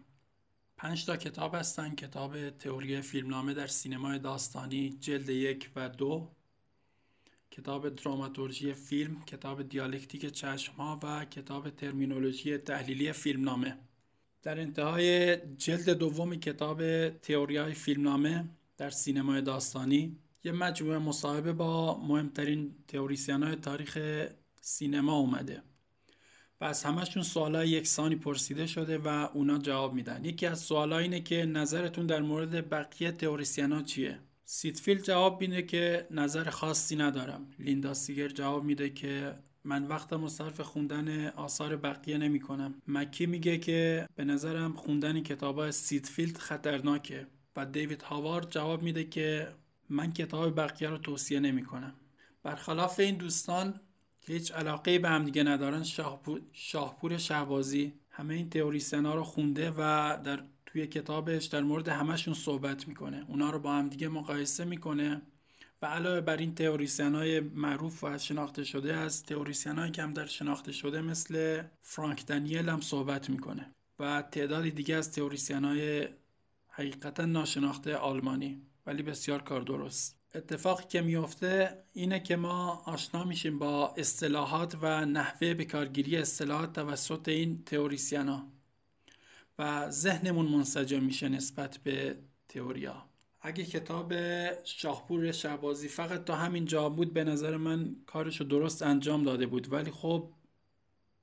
پنج 0.77 1.07
تا 1.07 1.17
کتاب 1.17 1.55
هستن. 1.55 1.95
کتاب 1.95 2.51
تئوری 2.51 3.01
فیلمنامه 3.01 3.55
در 3.55 3.67
سینمای 3.67 4.19
داستانی 4.19 4.91
جلد 4.91 5.29
یک 5.29 5.71
و 5.77 5.89
دو. 5.89 6.31
کتاب 7.51 7.89
دراماتورژی 7.89 8.75
فیلم 8.75 9.25
کتاب 9.25 9.63
دیالکتیک 9.63 10.27
چشمها 10.27 11.01
و 11.03 11.25
کتاب 11.25 11.71
ترمینولوژی 11.71 12.59
تحلیلی 12.59 13.13
فیلمنامه. 13.13 13.79
در 14.43 14.61
انتهای 14.61 15.37
جلد 15.37 15.91
دوم 15.91 16.35
کتاب 16.35 17.09
تئوریای 17.09 17.75
فیلمنامه 17.75 18.45
در 18.77 18.91
سینمای 18.91 19.43
داستانی 19.43 20.17
یه 20.45 20.53
مجموعه 20.53 20.99
مصاحبه 20.99 21.53
با 21.53 22.01
مهمترین 22.01 22.75
تئوریسین 22.89 23.43
های 23.43 23.57
تاریخ 23.57 23.99
سینما 24.61 25.17
اومده 25.17 25.63
و 26.61 26.65
از 26.65 26.85
همشون 26.85 27.23
سوالای 27.23 27.69
یکسانی 27.69 28.17
پرسیده 28.17 28.67
شده 28.67 28.99
و 28.99 29.29
اونا 29.35 29.59
جواب 29.59 29.95
میدن. 29.95 30.25
یکی 30.25 30.47
از 30.47 30.61
سوالا 30.61 30.99
اینه 30.99 31.21
که 31.21 31.45
نظرتون 31.45 32.07
در 32.07 32.21
مورد 32.21 32.71
بقیه 32.71 33.13
تئوریسین 33.13 33.73
ها 33.73 33.83
چیه؟ 33.83 34.19
سید 34.45 34.70
فیلد 34.70 35.03
جواب 35.03 35.41
میده 35.41 35.63
که 35.63 36.07
نظر 36.11 36.51
خاصی 36.51 36.97
ندارم. 36.97 37.47
لیندا 37.59 37.95
سیگر 37.95 38.29
جواب 38.29 38.65
میده 38.65 38.91
که 38.91 39.35
من 39.65 39.87
وقتم 39.87 40.25
و 40.25 40.29
صرف 40.29 40.61
خوندن 40.61 41.29
آثار 41.29 41.77
بقیه 41.77 42.19
نمی 42.19 42.41
کنم 42.41 42.75
مکی 42.89 43.27
میگه 43.27 43.59
که 43.59 44.09
به 44.17 44.25
نظرم 44.25 44.73
خوندن 44.73 45.21
کتاب 45.21 45.71
سید 45.71 45.99
فیلد 45.99 46.37
خطرناکه 46.37 47.27
و 47.57 47.67
دیوید 47.67 48.03
هاوارد 48.03 48.51
جواب 48.51 48.83
میده 48.83 49.05
که 49.05 49.49
من 49.89 50.13
کتاب 50.13 50.57
بقیه 50.57 50.89
رو 50.89 50.99
توصیه 50.99 51.41
نمی 51.41 51.65
کنم 51.65 51.95
برخلاف 52.43 53.01
این 53.01 53.17
دوستان 53.17 53.81
که 54.21 54.33
هیچ 54.33 54.53
علاقه 54.53 54.99
به 54.99 55.09
هم 55.09 55.25
دیگه 55.25 55.43
ندارن. 55.43 55.83
شاهپور, 55.83 56.41
شاهپور 56.53 57.17
شهبازی 57.17 57.93
همه 58.11 58.35
این 58.35 58.51
تئوریسین 58.51 59.07
ها 59.07 59.15
رو 59.15 59.23
خونده 59.23 59.71
و 59.71 60.19
در 60.25 60.45
توی 60.67 60.87
کتابش 60.87 61.45
در 61.45 61.61
مورد 61.61 61.89
همشون 61.89 62.35
صحبت 62.35 62.89
می‌کنه. 62.89 63.25
اونا 63.29 63.51
رو 63.51 63.59
با 63.59 63.73
هم 63.73 63.89
دیگه 63.89 64.09
مقایسه 64.09 64.65
می‌کنه. 64.65 65.23
و 65.83 65.87
علاوه 65.87 66.21
بر 66.21 66.37
این 66.37 66.55
تئوریسین 66.55 67.15
های 67.15 67.41
معروف 67.41 68.05
و 68.05 68.19
شناخته 68.19 68.65
شده 68.65 68.97
از 68.97 69.23
تئوریسین 69.23 69.79
های 69.79 69.91
در 69.91 70.27
شناخته 70.27 70.73
شده 70.73 71.01
مثل 71.01 71.63
فرانک 71.83 72.27
دانیل 72.27 72.69
هم 72.69 72.81
صحبت 72.81 73.31
می‌کنه 73.31 73.75
و 73.99 74.23
تعدادی 74.23 74.71
دیگه 74.71 74.95
از 74.95 75.13
تئوریسین 75.13 75.65
های 75.65 76.09
حقیقتا 76.69 77.25
ناشناخته 77.25 77.97
آلمانی 77.97 78.63
ولی 78.87 79.03
بسیار 79.03 79.43
کار 79.43 79.61
درست. 79.61 80.19
اتفاقی 80.35 80.85
که 80.89 81.01
میفته 81.01 81.85
اینه 81.93 82.21
که 82.21 82.37
ما 82.37 82.83
آشنا 82.87 83.25
میشیم 83.25 83.59
با 83.59 83.95
اصطلاحات 83.97 84.77
و 84.83 85.05
نحوه 85.05 85.55
بکارگیری 85.55 86.17
اصطلاحات 86.17 86.73
توسط 86.73 87.29
این 87.29 87.65
تئوریسین 87.65 88.29
ها 88.29 88.53
و 89.59 89.91
ذهنمون 89.91 90.47
منسجم 90.47 91.03
میشه 91.03 91.29
نسبت 91.29 91.79
به 91.79 92.17
تئوریا. 92.49 93.12
اگه 93.45 93.65
کتاب 93.65 94.15
شاهپور 94.65 95.33
شهبازی 95.33 95.89
فقط 95.89 96.25
تا 96.25 96.37
همین 96.37 96.65
جا 96.65 96.89
بود 96.89 97.13
به 97.13 97.25
نظر 97.25 97.57
من 97.57 97.97
کارشو 98.07 98.45
درست 98.45 98.83
انجام 98.83 99.23
داده 99.23 99.47
بود. 99.47 99.73
ولی 99.73 99.91
خب 99.91 100.31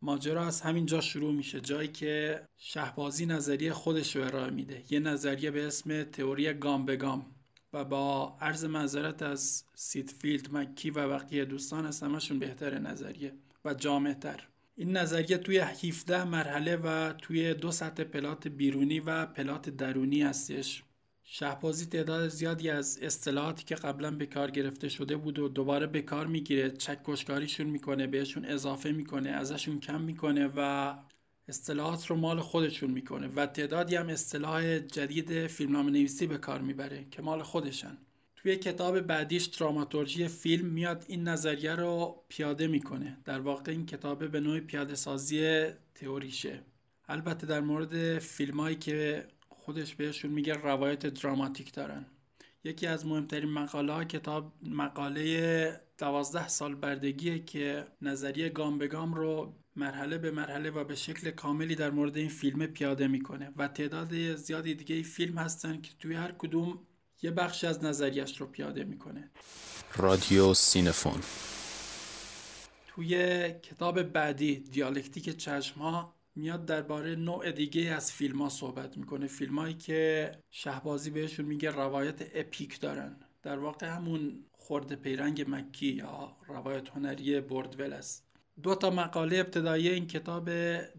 ماجرا 0.02 0.46
از 0.46 0.62
همین 0.62 0.86
جا 0.86 1.02
شروع 1.02 1.34
میشه. 1.34 1.62
جایی 1.62 1.88
که 1.88 2.42
شهبازی 2.58 3.26
نظریه 3.26 3.74
خودش 3.74 4.16
رو 4.16 4.24
ارائه 4.24 4.50
میده. 4.50 4.84
یه 4.90 5.00
نظریه 5.00 5.52
به 5.52 5.68
اسم 5.68 6.04
تئوری 6.04 6.54
گام 6.54 6.86
به 6.86 6.96
گام 6.96 7.26
و 7.74 7.86
با 7.86 8.38
عرض 8.42 8.66
معذرت 8.66 9.22
از 9.22 9.64
سید 9.76 10.09
فیلد 10.09 10.54
مکی 10.54 10.90
و 10.90 11.10
بقیه 11.10 11.46
دوستان 11.46 11.86
از 11.86 12.04
همشون 12.04 12.40
بهتر 12.40 12.80
نظریه 12.80 13.34
و 13.66 13.74
جامعتر. 13.74 14.48
این 14.76 14.98
نظریه 14.98 15.38
توی 15.38 15.60
17 15.60 16.24
مرحله 16.24 16.76
و 16.76 17.14
توی 17.14 17.54
دو 17.54 17.72
سطح 17.72 18.04
plot 18.04 18.48
بیرونی 18.48 19.00
و 19.00 19.26
plot 19.26 19.70
درونی 19.70 20.22
هستش. 20.22 20.84
شهبازی 21.32 21.86
تعداد 21.86 22.28
زیادی 22.28 22.70
از 22.70 23.00
اصطلاحاتی 23.02 23.64
که 23.64 23.76
قبلا 23.76 24.12
به 24.12 24.26
کار 24.26 24.52
گرفته 24.52 24.90
شده 24.90 25.18
بود 25.18 25.40
و 25.40 25.50
دوباره 25.50 25.88
به 25.88 26.02
کار 26.02 26.28
می‌گیره 26.28 26.70
چکشکاریشون 26.70 27.68
می‌کنه 27.68 28.08
بهشون 28.08 28.46
اضافه 28.46 28.92
می‌کنه 28.92 29.30
ازشون 29.30 29.80
کم 29.80 30.02
می‌کنه 30.02 30.50
و 30.56 30.94
اصطلاحات 31.48 32.08
رو 32.08 32.16
مال 32.16 32.40
خودشون 32.40 32.92
می‌کنه 32.92 33.28
و 33.28 33.46
تعدادی 33.46 33.96
هم 33.96 34.10
اصطلاح 34.10 34.80
جدید 34.80 35.48
فیلمنامه 35.48 35.92
نویسی 35.92 36.28
به 36.28 36.38
کار 36.38 36.62
می‌بره 36.62 37.06
که 37.12 37.22
مال 37.22 37.44
خودشن. 37.44 37.98
توی 38.36 38.56
کتاب 38.56 39.00
بعدیش 39.00 39.46
دراماتورژی 39.46 40.28
فیلم 40.28 40.66
میاد 40.66 41.06
این 41.08 41.28
نظریه 41.28 41.76
رو 41.76 42.24
پیاده 42.30 42.68
می‌کنه. 42.68 43.18
در 43.26 43.40
واقع 43.40 43.72
این 43.72 43.86
کتابه 43.86 44.28
به 44.28 44.40
نوع 44.40 44.60
پیاده 44.60 44.96
سازی 44.96 45.66
تئوریشه. 45.96 46.60
البته 47.08 47.48
در 47.48 47.62
مورد 47.62 48.20
فیلمایی 48.20 48.76
که 48.76 49.28
خودش 49.70 49.96
بهشون 49.96 50.32
میگه 50.32 50.54
روایت 50.54 51.06
دراماتیک 51.06 51.74
دارن. 51.74 52.06
یکی 52.64 52.88
از 52.88 53.06
مهمترین 53.06 53.50
مقاله 53.50 53.94
ها 53.94 54.04
کتاب 54.04 54.54
مقاله 54.64 55.82
دوازده 55.98 56.48
سال 56.48 56.76
بردگیه 56.76 57.40
که 57.40 57.88
نظریه 58.02 58.50
گام 58.50 58.78
به 58.78 58.88
گام 58.88 59.14
رو 59.14 59.54
مرحله 59.76 60.18
به 60.18 60.32
مرحله 60.32 60.70
و 60.70 60.84
به 60.84 60.96
شکل 60.96 61.32
کاملی 61.32 61.76
در 61.76 61.92
مورد 61.92 62.18
این 62.18 62.30
فیلم 62.30 62.66
پیاده 62.66 63.08
می‌کنه 63.08 63.54
و 63.58 63.68
تعداد 63.68 64.36
زیادی 64.36 64.74
دیگه 64.74 65.04
فیلم 65.04 65.38
هستن 65.38 65.82
که 65.82 65.92
توی 66.00 66.16
هر 66.16 66.32
کدوم 66.32 66.80
یه 67.22 67.32
بخش 67.32 67.64
از 67.64 67.84
نظریش 67.84 68.42
رو 68.42 68.48
پیاده 68.48 68.84
می‌کنه. 68.84 69.30
رادیو 69.96 70.54
سینفون. 70.54 71.22
توی 72.88 73.16
کتاب 73.52 74.04
بعدی 74.04 74.60
دیالکتیک 74.60 75.38
چشم 75.38 75.80
ها 75.80 76.19
میاد 76.40 76.66
درباره 76.66 77.16
نوع 77.16 77.52
دیگه 77.52 77.92
از 77.92 78.12
فیلم 78.12 78.42
ها 78.42 78.50
صحبت 78.50 78.98
می‌کنه. 78.98 79.28
فیلم 79.28 79.60
هایی 79.60 79.74
که 79.74 80.32
شهبازی 80.52 81.10
بهشون 81.10 81.46
میگه 81.46 81.70
روایت 81.70 82.22
اپیک 82.34 82.80
دارن. 82.80 83.16
در 83.44 83.60
واقع 83.60 83.88
همون 83.88 84.46
خورده 84.52 84.96
پیرنگ 84.96 85.46
مکی 85.48 85.88
یا 85.88 86.38
روایت 86.48 86.90
هنری 86.90 87.42
بردول 87.42 87.94
است. 87.94 88.26
دو 88.64 88.76
تا 88.76 88.90
مقاله 88.90 89.38
ابتدایی 89.38 89.90
این 89.90 90.08
کتاب 90.08 90.50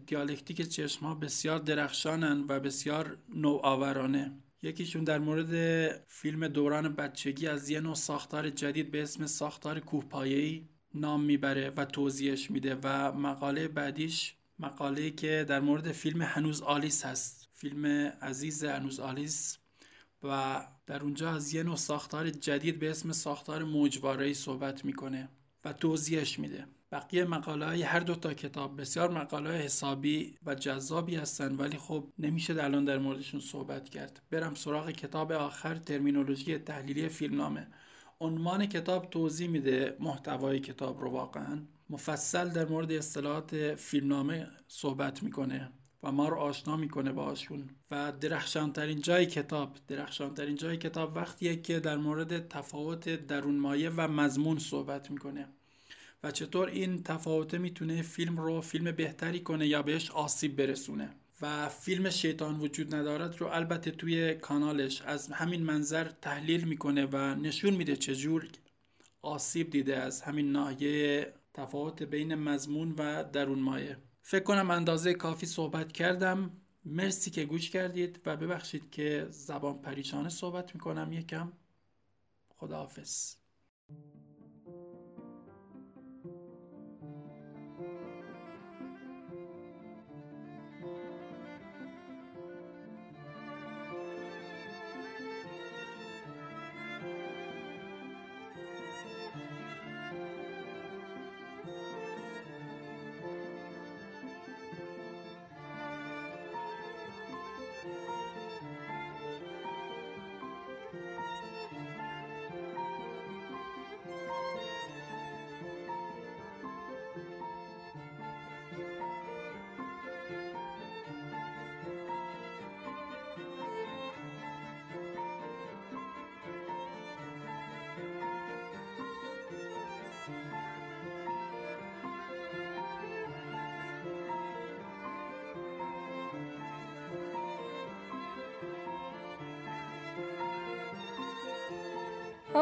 دیالکتیک 0.05 0.61
چشم 0.61 1.05
ها 1.05 1.15
بسیار 1.15 1.59
درخشانن 1.59 2.45
و 2.47 2.59
بسیار 2.59 3.17
نوآورانه. 3.35 4.31
یکیشون 4.63 5.03
در 5.03 5.19
مورد 5.19 5.53
فیلم 6.07 6.47
دوران 6.47 6.95
بچگی 6.95 7.47
از 7.47 7.69
یه 7.69 7.79
نوع 7.79 7.95
ساختار 7.95 8.49
جدید 8.49 8.91
به 8.91 9.01
اسم 9.01 9.25
ساختار 9.25 9.79
کوهپایه‌ای 9.79 10.67
نام 10.93 11.23
می‌بره 11.23 11.69
و 11.69 11.85
توضیحش 11.85 12.51
میده 12.51 12.77
و 12.83 13.11
مقاله 13.11 13.67
بعدیش 13.67 14.35
مقاله 14.61 15.11
که 15.11 15.45
در 15.49 15.59
مورد 15.59 15.91
فیلم 15.91 16.21
هنوز 16.21 16.61
آلیس 16.61 17.05
هست. 17.05 17.49
فیلم 17.53 17.85
عزیز 18.21 18.63
هنوز 18.63 18.99
آلیس. 18.99 19.57
و 20.23 20.61
در 20.85 21.03
اونجا 21.03 21.31
از 21.31 21.53
یه 21.53 21.63
نوع 21.63 21.75
ساختار 21.75 22.29
جدید 22.29 22.79
به 22.79 22.89
اسم 22.89 23.11
ساختار 23.11 23.63
موجوارهی 23.63 24.33
صحبت 24.33 24.85
می‌کنه 24.85 25.29
و 25.65 25.73
توضیحش 25.73 26.39
میده. 26.39 26.65
بقیه 26.91 27.25
مقاله 27.25 27.65
های 27.65 27.81
هر 27.81 27.99
دو 27.99 28.15
تا 28.15 28.33
کتاب 28.33 28.81
بسیار 28.81 29.11
مقاله 29.11 29.49
حسابی 29.49 30.35
و 30.45 30.55
جذابی 30.55 31.15
هستن 31.15 31.55
ولی 31.55 31.77
خب 31.77 32.07
نمیشه 32.19 32.63
الان 32.63 32.85
در 32.85 32.97
موردشون 32.97 33.39
صحبت 33.39 33.89
کرد. 33.89 34.21
برم 34.31 34.53
سراغ 34.53 34.91
کتاب 34.91 35.31
آخر 35.31 35.75
ترمینولوژی 35.75 36.57
تحلیلی 36.57 37.09
فیلمنامه. 37.09 37.67
عنوان 38.21 38.65
کتاب 38.65 39.09
توضیح 39.09 39.49
میده 39.49 39.97
محتوای 39.99 40.59
کتاب 40.59 41.01
رو 41.01 41.09
واقعا. 41.09 41.61
مفصل 41.89 42.49
در 42.49 42.65
مورد 42.65 42.91
اصطلاحات 42.91 43.75
فیلمنامه 43.75 44.47
صحبت 44.67 45.23
می‌کنه 45.23 45.71
و 46.03 46.11
ما 46.11 46.29
رو 46.29 46.35
آشنا 46.37 46.77
می‌کنه 46.77 47.11
باشون 47.11 47.69
و 47.91 48.11
درخشانترین 48.11 49.01
جای 49.01 49.25
کتاب 49.25 49.77
درخشانترین 49.87 50.55
جای 50.55 50.77
کتاب 50.77 51.15
وقتیه 51.15 51.55
که 51.55 51.79
در 51.79 51.97
مورد 51.97 52.47
تفاوت 52.47 53.09
درون 53.09 53.55
مایه 53.55 53.89
و 53.89 54.07
مضمون 54.07 54.59
صحبت 54.59 55.11
می‌کنه. 55.11 55.47
و 56.23 56.31
چطور 56.31 56.67
این 56.67 57.03
تفاوته 57.03 57.57
می‌تونه 57.57 58.01
فیلم 58.01 58.39
رو 58.39 58.61
فیلم 58.61 58.91
بهتری 58.91 59.39
کنه 59.39 59.67
یا 59.67 59.81
بهش 59.81 60.11
آسیب 60.11 60.55
برسونه. 60.55 61.09
و 61.41 61.69
فیلم 61.69 62.09
شیطان 62.09 62.59
وجود 62.59 62.95
ندارد 62.95 63.41
رو 63.41 63.47
البته 63.47 63.91
توی 63.91 64.33
کانالش 64.35 65.01
از 65.01 65.31
همین 65.31 65.63
منظر 65.63 66.03
تحلیل 66.03 66.63
می‌کنه 66.63 67.05
و 67.05 67.17
نشون 67.35 67.73
میده 67.73 67.95
چجور 67.95 68.47
آسیب 69.21 69.69
دیده 69.69 69.97
از 69.97 70.21
همین 70.21 70.51
ناحیه 70.51 71.33
تفاوت 71.53 72.03
بین 72.03 72.35
مضمون 72.35 72.95
و 72.97 73.23
درون 73.23 73.59
مایه. 73.59 73.97
فکر 74.21 74.43
کنم 74.43 74.71
اندازه 74.71 75.13
کافی 75.13 75.45
صحبت 75.45 75.91
کردم. 75.91 76.51
مرسی 76.85 77.31
که 77.31 77.45
گوش 77.45 77.69
کردید 77.69 78.21
و 78.25 78.37
ببخشید 78.37 78.91
که 78.91 79.27
زبان 79.29 79.81
پریشانه 79.81 80.29
صحبت 80.29 80.75
می‌کنم 80.75 81.13
یکم. 81.13 81.51
خداحافظ. 82.49 83.40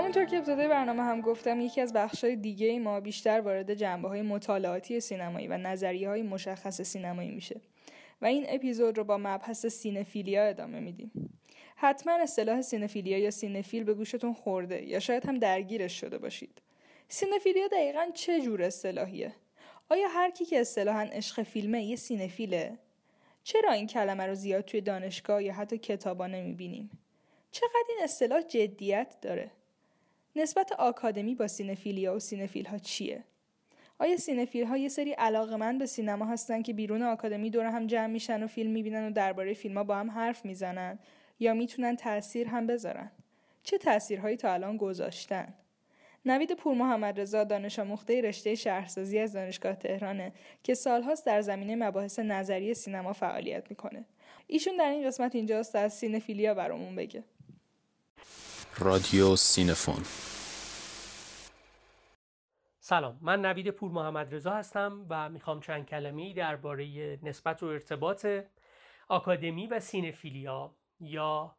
همونطور 0.09 0.25
که 0.25 0.37
ابتدای 0.37 0.67
برنامه 0.67 1.03
هم 1.03 1.21
گفتم 1.21 1.61
یکی 1.61 1.81
از 1.81 1.93
بخشهای 1.93 2.35
دیگه 2.35 2.79
ما 2.79 2.99
بیشتر 2.99 3.41
وارد 3.41 3.73
جنبه 3.73 4.07
های 4.07 4.21
مطالعاتی 4.21 4.99
سینمایی 4.99 5.47
و 5.47 5.57
نظریه 5.57 6.09
های 6.09 6.21
مشخص 6.21 6.81
سینمایی 6.81 7.31
میشه 7.31 7.61
و 8.21 8.25
این 8.25 8.45
اپیزود 8.49 8.97
رو 8.97 9.03
با 9.03 9.17
مبحث 9.17 9.65
سینفیلیا 9.65 10.43
ادامه 10.43 10.79
میدیم. 10.79 11.39
حتما 11.75 12.13
اصطلاح 12.13 12.61
سینفیلیا 12.61 13.17
یا 13.17 13.31
سینفیل 13.31 13.83
به 13.83 13.93
گوشتون 13.93 14.33
خورده 14.33 14.83
یا 14.83 14.99
شاید 14.99 15.25
هم 15.25 15.37
درگیرش 15.37 15.99
شده 15.99 16.17
باشید. 16.17 16.61
سینفیلیا 17.07 17.67
دقیقا 17.67 18.05
چه 18.13 18.41
جور 18.41 18.63
اصطلاحیه؟ 18.63 19.35
آیا 19.89 20.07
هر 20.07 20.29
کی 20.29 20.45
که 20.45 20.61
اصطلاحا 20.61 21.01
عشق 21.01 21.43
فیلمه 21.43 21.83
یه 21.83 21.95
سینفیله؟ 21.95 22.77
چرا 23.43 23.71
این 23.71 23.87
کلمه 23.87 24.25
رو 24.25 24.35
زیاد 24.35 24.65
توی 24.65 24.81
دانشگاه 24.81 25.43
یا 25.43 25.53
حتی 25.53 25.77
کتابا 25.77 26.27
نمی‌بینیم؟ 26.27 26.89
چقدر 27.51 27.85
این 27.89 27.99
اصطلاح 28.03 28.41
جدیت 28.41 29.15
داره؟ 29.21 29.51
نسبت 30.35 30.71
آکادمی 30.71 31.35
با 31.35 31.47
سینفیلیا 31.47 32.15
و 32.15 32.19
سینفیل 32.19 32.65
ها 32.65 32.77
چیه؟ 32.77 33.23
آیا 33.99 34.17
سینفیل 34.17 34.65
ها 34.65 34.77
یه 34.77 34.89
سری 34.89 35.15
علاقه‌مند 35.59 35.77
به 35.77 35.85
سینما 35.85 36.25
هستن 36.25 36.61
که 36.61 36.73
بیرون 36.73 37.03
آکادمی 37.03 37.49
دور 37.49 37.65
هم 37.65 37.87
جمع 37.87 38.07
میشن 38.07 38.43
و 38.43 38.47
فیلم 38.47 38.71
می‌بینن 38.71 39.07
و 39.07 39.11
درباره 39.11 39.53
فیلم 39.53 39.77
ها 39.77 39.83
با 39.83 39.95
هم 39.95 40.11
حرف 40.11 40.45
می‌زنن 40.45 40.99
یا 41.39 41.53
می‌تونن 41.53 41.95
تاثیر 41.95 42.47
هم 42.47 42.67
بذارن؟ 42.67 43.11
چه 43.63 43.77
تاثیرهایی 43.77 44.37
تا 44.37 44.53
الان 44.53 44.77
گذاشتن؟ 44.77 45.53
نوید 46.25 46.53
پور 46.53 46.75
محمد 46.75 47.19
رضا 47.19 47.43
دانش 47.43 47.79
آموخته 47.79 48.21
رشته 48.21 48.55
شهرسازی 48.55 49.19
از 49.19 49.33
دانشگاه 49.33 49.75
تهرانه 49.75 50.31
که 50.63 50.73
سالهاست 50.73 51.25
در 51.25 51.41
زمینه 51.41 51.75
مباحث 51.75 52.19
نظری 52.19 52.73
سینما 52.73 53.13
فعالیت 53.13 53.69
می‌کنه. 53.69 54.05
ایشون 54.47 54.77
در 54.77 54.89
این 54.89 55.07
قسمت 55.07 55.35
اینجاست 55.35 55.75
از 55.75 55.93
سینفیلیا 55.93 56.53
برامون 56.53 56.95
بگه. 56.95 57.23
رادیو 58.79 59.35
سینفون. 59.35 60.03
سلام 62.79 63.19
من 63.21 63.45
نوید 63.45 63.69
پور 63.69 63.91
محمد 63.91 64.35
رضا 64.35 64.51
هستم 64.51 65.05
و 65.09 65.29
می‌خوام 65.29 65.59
چند 65.59 65.85
کلمه 65.85 66.33
درباره 66.33 67.19
نسبت 67.23 67.63
و 67.63 67.65
ارتباط 67.65 68.25
آکادمی 69.07 69.67
و 69.67 69.79
سینفیلیا 69.79 70.75
یا 70.99 71.55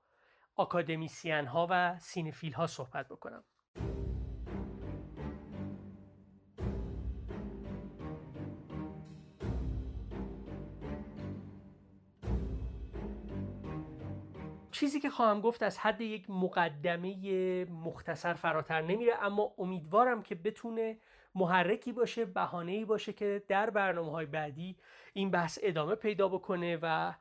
آکادمیسین 0.57 1.47
ها 1.47 1.67
و 1.71 1.99
سینفیل 1.99 2.53
ها 2.53 2.67
صحبت 2.67 3.09
بکنم. 3.09 3.45
چیزی 14.81 15.01
که 15.01 15.11
خواهم 15.11 15.41
گفت 15.41 15.63
از 15.63 15.79
حد 15.79 16.01
یک 16.01 16.31
مقدمه 16.31 17.65
مختصر 17.65 18.35
فراتر 18.35 18.83
نمیره 18.83 19.25
اما 19.25 19.55
امیدوارم 19.59 20.23
که 20.23 20.35
بتونه 20.35 20.99
محرکی 21.35 21.93
باشه 21.93 22.25
بهانه‌ای 22.25 22.85
باشه 22.85 23.13
که 23.13 23.43
در 23.49 23.71
برنامه 23.71 24.11
های 24.11 24.27
بعدی 24.27 24.77
این 25.13 25.31
بحث 25.31 25.59
ادامه 25.63 25.95
پیدا 25.95 26.29
بکنه 26.29 26.79
و 26.83 27.15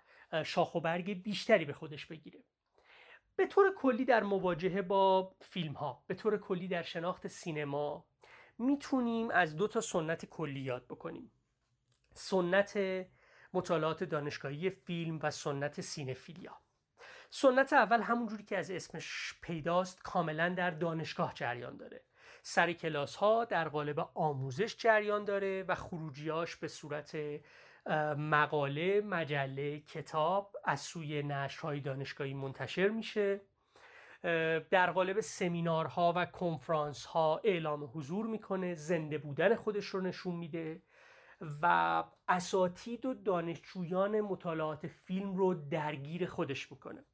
شاخ 0.43 0.75
و 0.75 0.79
برگ 0.79 1.23
بیشتری 1.23 1.65
به 1.65 1.73
خودش 1.73 2.05
بگیره. 2.05 2.43
به 3.35 3.47
طور 3.47 3.73
کلی 3.75 4.05
در 4.05 4.23
مواجهه 4.23 4.81
با 4.81 5.35
فیلم 5.41 5.73
ها 5.73 6.03
به 6.07 6.13
طور 6.13 6.37
کلی 6.37 6.67
در 6.67 6.81
شناخت 6.81 7.27
سینما 7.27 8.05
می‌تونیم 8.57 9.29
از 9.31 9.55
دو 9.55 9.67
تا 9.67 9.81
سنت 9.81 10.25
کلی 10.25 10.59
یاد 10.59 10.85
بکنیم. 10.85 11.31
سنت 12.13 12.79
مطالعات 13.53 14.03
دانشگاهی 14.03 14.69
فیلم 14.69 15.19
و 15.23 15.31
سنت 15.31 15.81
سینفیلیا. 15.81 16.57
سنت 17.29 17.73
اول 17.73 18.01
همونجوری 18.01 18.43
که 18.43 18.57
از 18.57 18.71
اسمش 18.71 19.33
پیداست 19.41 20.03
کاملا 20.03 20.49
در 20.49 20.71
دانشگاه 20.71 21.33
جریان 21.33 21.77
داره. 21.77 22.03
سر 22.41 22.73
کلاس 22.73 23.15
ها 23.15 23.45
در 23.45 23.69
قالب 23.69 24.09
آموزش 24.13 24.75
جریان 24.77 25.25
داره 25.25 25.63
و 25.67 25.75
خروجیاش 25.75 26.55
به 26.55 26.67
صورت 26.67 27.17
مقاله، 28.17 29.01
مجله، 29.01 29.79
کتاب 29.79 30.55
از 30.63 30.79
سوی 30.79 31.23
نشرهای 31.23 31.79
دانشگاهی 31.79 32.33
منتشر 32.33 32.87
میشه. 32.87 33.41
در 34.69 34.91
قالب 34.91 35.19
سمینارها 35.19 36.13
و 36.15 36.25
کنفرانس 36.25 37.05
ها 37.05 37.41
اعلام 37.43 37.91
حضور 37.93 38.25
می‌کنه 38.25 38.75
زنده 38.75 39.17
بودن 39.17 39.55
خودش 39.55 39.85
رو 39.85 40.01
نشون 40.01 40.35
میده 40.35 40.81
و 41.61 42.03
اساتید 42.27 43.05
و 43.05 43.13
دانشجویان 43.13 44.21
مطالعات 44.21 44.87
فیلم 44.87 45.35
رو 45.35 45.53
درگیر 45.53 46.25
خودش 46.25 46.71
می‌کنه. 46.71 47.05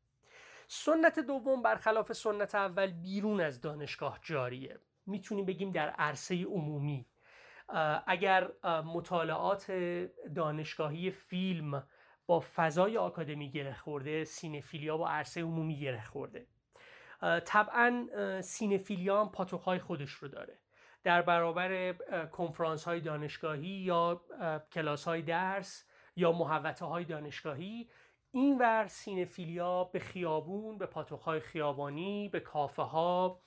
سنت 0.67 1.19
دوم 1.19 1.61
برخلاف 1.61 2.13
سنت 2.13 2.55
اول 2.55 2.91
بیرون 2.91 3.41
از 3.41 3.61
دانشگاه 3.61 4.19
جاریه. 4.21 4.79
می‌تونیم 5.05 5.45
بگیم 5.45 5.71
در 5.71 5.89
عرصه 5.89 6.43
عمومی. 6.43 7.05
اگر 8.07 8.51
مطالعات 8.85 9.71
دانشگاهی 10.35 11.11
فیلم 11.11 11.87
با 12.27 12.43
فضای 12.55 12.97
آکادمی 12.97 13.51
گره 13.51 13.73
خورده 13.73 14.23
سینفیلیا 14.23 14.97
با 14.97 15.09
عرصه 15.09 15.41
عمومی 15.41 15.79
گره 15.79 16.05
خورده. 16.05 16.47
طبعا 17.45 18.07
سینفیلیا 18.41 19.21
هم 19.21 19.31
پاتوخهای 19.31 19.79
خودش 19.79 20.09
رو 20.09 20.27
داره. 20.27 20.59
در 21.03 21.21
برابر 21.21 21.93
کنفرانس 22.31 22.83
های 22.83 23.01
دانشگاهی 23.01 23.67
یا 23.67 24.21
کلاس 24.71 25.05
های 25.05 25.21
درس 25.21 25.85
یا 26.15 26.31
محوطه 26.31 26.85
های 26.85 27.05
دانشگاهی 27.05 27.89
این 28.35 28.57
ور 28.57 28.87
سینفیلیا 28.87 29.83
به 29.83 29.99
خیابون 29.99 30.77
به 30.77 30.85
پاتوخهای 30.85 31.39
خیابانی 31.39 32.29
به 32.29 32.39
کافه 32.39 32.81
ها 32.81 33.39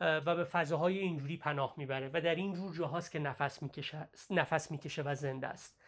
و 0.00 0.36
به 0.36 0.44
فضاهای 0.44 0.98
اینجوری 0.98 1.36
پناه 1.36 1.74
می‌بره 1.76 2.10
و 2.14 2.20
در 2.20 2.34
این 2.34 2.54
جور 2.54 2.74
جاهاست 2.74 3.10
که 3.10 3.18
نفس 3.18 3.62
می‌کشه 3.62 4.08
نفس 4.30 4.70
می‌کشه 4.70 5.02
و 5.02 5.14
زنده 5.14 5.46
است. 5.46 5.80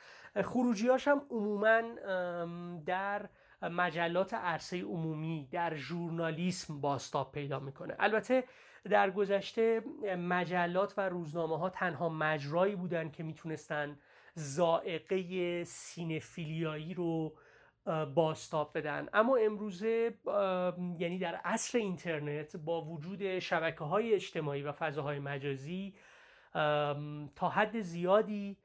خروجیاش 0.44 1.08
هم 1.08 1.22
عموما 1.30 1.80
در 2.86 3.28
مجلات 3.62 4.34
عرصه 4.34 4.82
عمومی 4.82 5.48
در 5.50 5.74
ژورنالیسم 5.74 6.80
باستاب 6.80 7.32
پیدا 7.32 7.60
می‌کنه. 7.60 7.96
البته 7.98 8.44
در 8.90 9.10
گذشته 9.10 9.80
مجلات 10.18 10.94
و 10.96 11.08
روزنامه 11.08 11.58
ها 11.58 11.70
تنها 11.70 12.08
مجرایی 12.08 12.76
بودن 12.76 13.10
که 13.10 13.22
می‌تونستن 13.22 13.98
زائقه 14.34 15.64
سینفیلیایی 15.64 16.94
رو 16.94 17.32
باستاب 18.14 18.78
بدن. 18.78 19.08
اما 19.12 19.36
امروزه 19.36 20.14
یعنی 20.98 21.18
در 21.18 21.34
عصر 21.34 21.78
اینترنت 21.78 22.56
با 22.56 22.84
وجود 22.84 23.38
شبکه 23.38 23.84
های 23.84 24.14
اجتماعی 24.14 24.62
و 24.62 24.72
فضاهای 24.72 25.18
مجازی 25.18 25.94
تا 27.36 27.48
حد 27.48 27.80
زیادی 27.80 28.56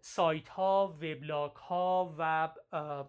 سایت 0.00 0.48
ها 0.48 0.96
وبلاگ 0.96 1.56
ها 1.56 2.14
و 2.18 2.48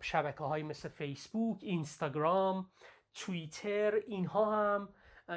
شبکه 0.01 0.43
های 0.43 0.64
مثل 0.64 0.89
فیسبوک 0.89 1.60
اینستاگرام 1.62 2.70
توییتر 3.14 3.93
اینها 4.08 4.56
هم 4.56 4.89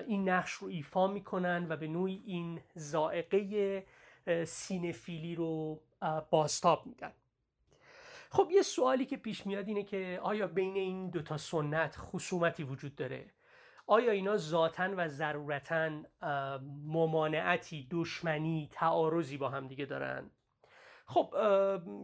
این 0.06 0.28
نقش 0.28 0.52
رو 0.52 0.68
ایفا 0.68 1.06
می‌کنن 1.06 1.66
و 1.68 1.76
به 1.76 1.88
نوعی 1.88 2.22
این 2.26 2.60
زائقه 2.74 3.86
سینفیلی 4.44 5.34
رو 5.34 5.80
باستاب 6.30 6.86
میدن. 6.86 7.12
خب 8.36 8.50
یه 8.50 8.62
سوالی 8.62 9.06
که 9.06 9.16
پیش 9.16 9.46
میاد 9.46 9.68
اینه 9.68 9.82
که 9.82 10.20
آیا 10.22 10.46
بین 10.46 10.76
این 10.76 11.10
دوتا 11.10 11.36
سنت 11.36 11.96
خصومتی 11.98 12.62
وجود 12.62 12.94
داره؟ 12.94 13.30
آیا 13.86 14.12
اینا 14.12 14.36
ذاتا 14.36 14.94
و 14.96 15.08
ضرورتا 15.08 15.90
ممانعتی 16.84 17.88
دشمنی 17.90 18.68
تعارضی 18.72 19.36
با 19.36 19.48
هم 19.48 19.68
دیگه 19.68 19.84
دارن؟ 19.84 20.30
خب 21.06 21.34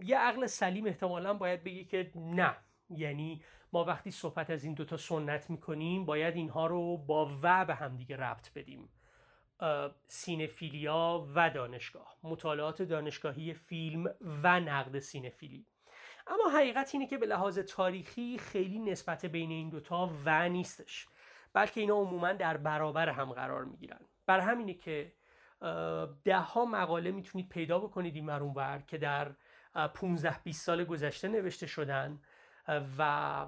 یه 0.04 0.18
عقل 0.18 0.46
سلیم 0.46 0.86
احتمالا 0.86 1.34
باید 1.34 1.64
بگه 1.64 1.84
که 1.84 2.12
نه. 2.14 2.56
یعنی 2.90 3.42
ما 3.72 3.84
وقتی 3.84 4.10
صحبت 4.10 4.50
از 4.50 4.64
این 4.64 4.74
دوتا 4.74 4.96
سنت 4.96 5.50
می‌کنیم 5.50 6.04
باید 6.04 6.36
اینها 6.36 6.66
رو 6.66 6.96
با 6.96 7.30
و 7.42 7.64
به 7.64 7.74
هم 7.74 7.96
دیگه 7.96 8.16
ربط 8.16 8.52
بدیم. 8.52 8.88
سینفیلیا 10.06 11.26
و 11.34 11.50
دانشگاه. 11.50 12.16
مطالعات 12.22 12.82
دانشگاهی 12.82 13.54
فیلم 13.54 14.14
و 14.42 14.60
نقد 14.60 14.98
سینفیلی. 14.98 15.66
اما 16.26 16.50
حقیقت 16.58 16.90
اینه 16.94 17.06
که 17.06 17.18
به 17.18 17.26
لحاظ 17.26 17.58
تاریخی 17.58 18.38
خیلی 18.38 18.78
نسبت 18.78 19.26
بین 19.26 19.50
این 19.50 19.70
دوتا 19.70 20.10
و 20.24 20.48
نیستش. 20.48 21.06
بلکه 21.52 21.80
اینا 21.80 21.94
عموما 21.94 22.32
در 22.32 22.56
برابر 22.56 23.08
هم 23.08 23.32
قرار 23.32 23.64
می‌گیرن. 23.64 24.00
بر 24.26 24.40
همینه 24.40 24.74
که 24.74 25.12
ده 26.24 26.38
ها 26.38 26.64
مقاله 26.64 27.10
می‌تونید 27.10 27.48
پیدا 27.48 27.78
بکنید 27.78 28.14
این 28.14 28.24
مرون 28.24 28.82
که 28.86 28.98
در 28.98 29.32
15 29.94 30.38
20 30.44 30.66
سال 30.66 30.84
گذشته 30.84 31.28
نوشته 31.28 31.66
شدن 31.66 32.20
و 32.98 33.46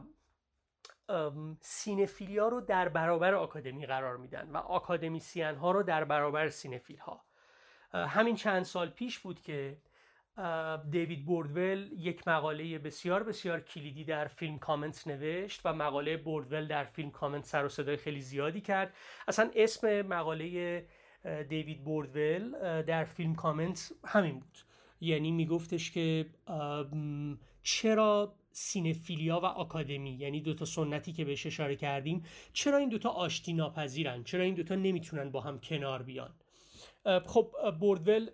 سینفیلیا 1.61 2.49
رو 2.49 2.61
در 2.61 2.89
برابر 2.89 3.35
آکادمی 3.35 3.87
قرار 3.87 4.17
میدن 4.17 4.51
و 4.51 4.57
آکادمیسین 4.57 5.55
ها 5.55 5.71
رو 5.71 5.83
در 5.83 6.05
برابر 6.05 6.49
سینفیل 6.49 6.99
ها 6.99 7.25
همین 7.93 8.37
چند 8.37 8.63
سال 8.63 8.91
پیش 8.91 9.19
بود 9.19 9.41
که 9.41 9.79
دیوید 10.91 11.25
بوردول 11.25 11.91
یک 11.99 12.29
مقاله 12.29 12.79
بسیار 12.79 13.23
بسیار 13.23 13.61
کلیدی 13.61 14.05
در 14.05 14.27
Film 14.27 14.59
Comment 14.59 15.07
نوشت 15.07 15.61
و 15.65 15.73
مقاله 15.73 16.17
بوردول 16.17 16.67
در 16.67 16.85
Film 16.85 17.11
Comment 17.11 17.45
سر 17.45 17.65
و 17.65 17.69
صدای 17.69 17.97
خیلی 17.97 18.21
زیادی 18.21 18.61
کرد. 18.61 18.95
اصلا 19.29 19.51
اسم 19.55 20.03
مقاله 20.03 20.87
دیوید 21.49 21.85
بوردول 21.85 22.53
در 22.83 23.05
فیلم 23.05 23.35
کامنت 23.35 23.93
همین 24.05 24.41
بود. 24.41 24.59
یعنی 25.01 25.31
میگفتش 25.31 25.91
که 25.91 26.27
چرا 27.63 28.35
سینفیلیا 28.53 29.41
و 29.41 29.45
آکادمی 29.45 30.11
یعنی 30.11 30.41
دوتا 30.41 30.65
سنتی 30.65 31.13
که 31.13 31.25
بهش 31.25 31.47
اشاره 31.47 31.77
کردیم 31.77 32.25
چرا 32.53 32.79
این 32.79 32.89
دوتا 32.89 33.09
آشتی 33.09 33.53
ناپذیرن؟ 33.53 34.25
چرا 34.25 34.45
این 34.45 34.55
دوتا 34.55 34.75
نمی‌تونن 34.75 35.31
با 35.31 35.41
هم 35.41 35.61
کنار 35.61 36.03
بیان؟ 36.03 36.35
خب 37.27 37.55
بوردول 37.81 38.31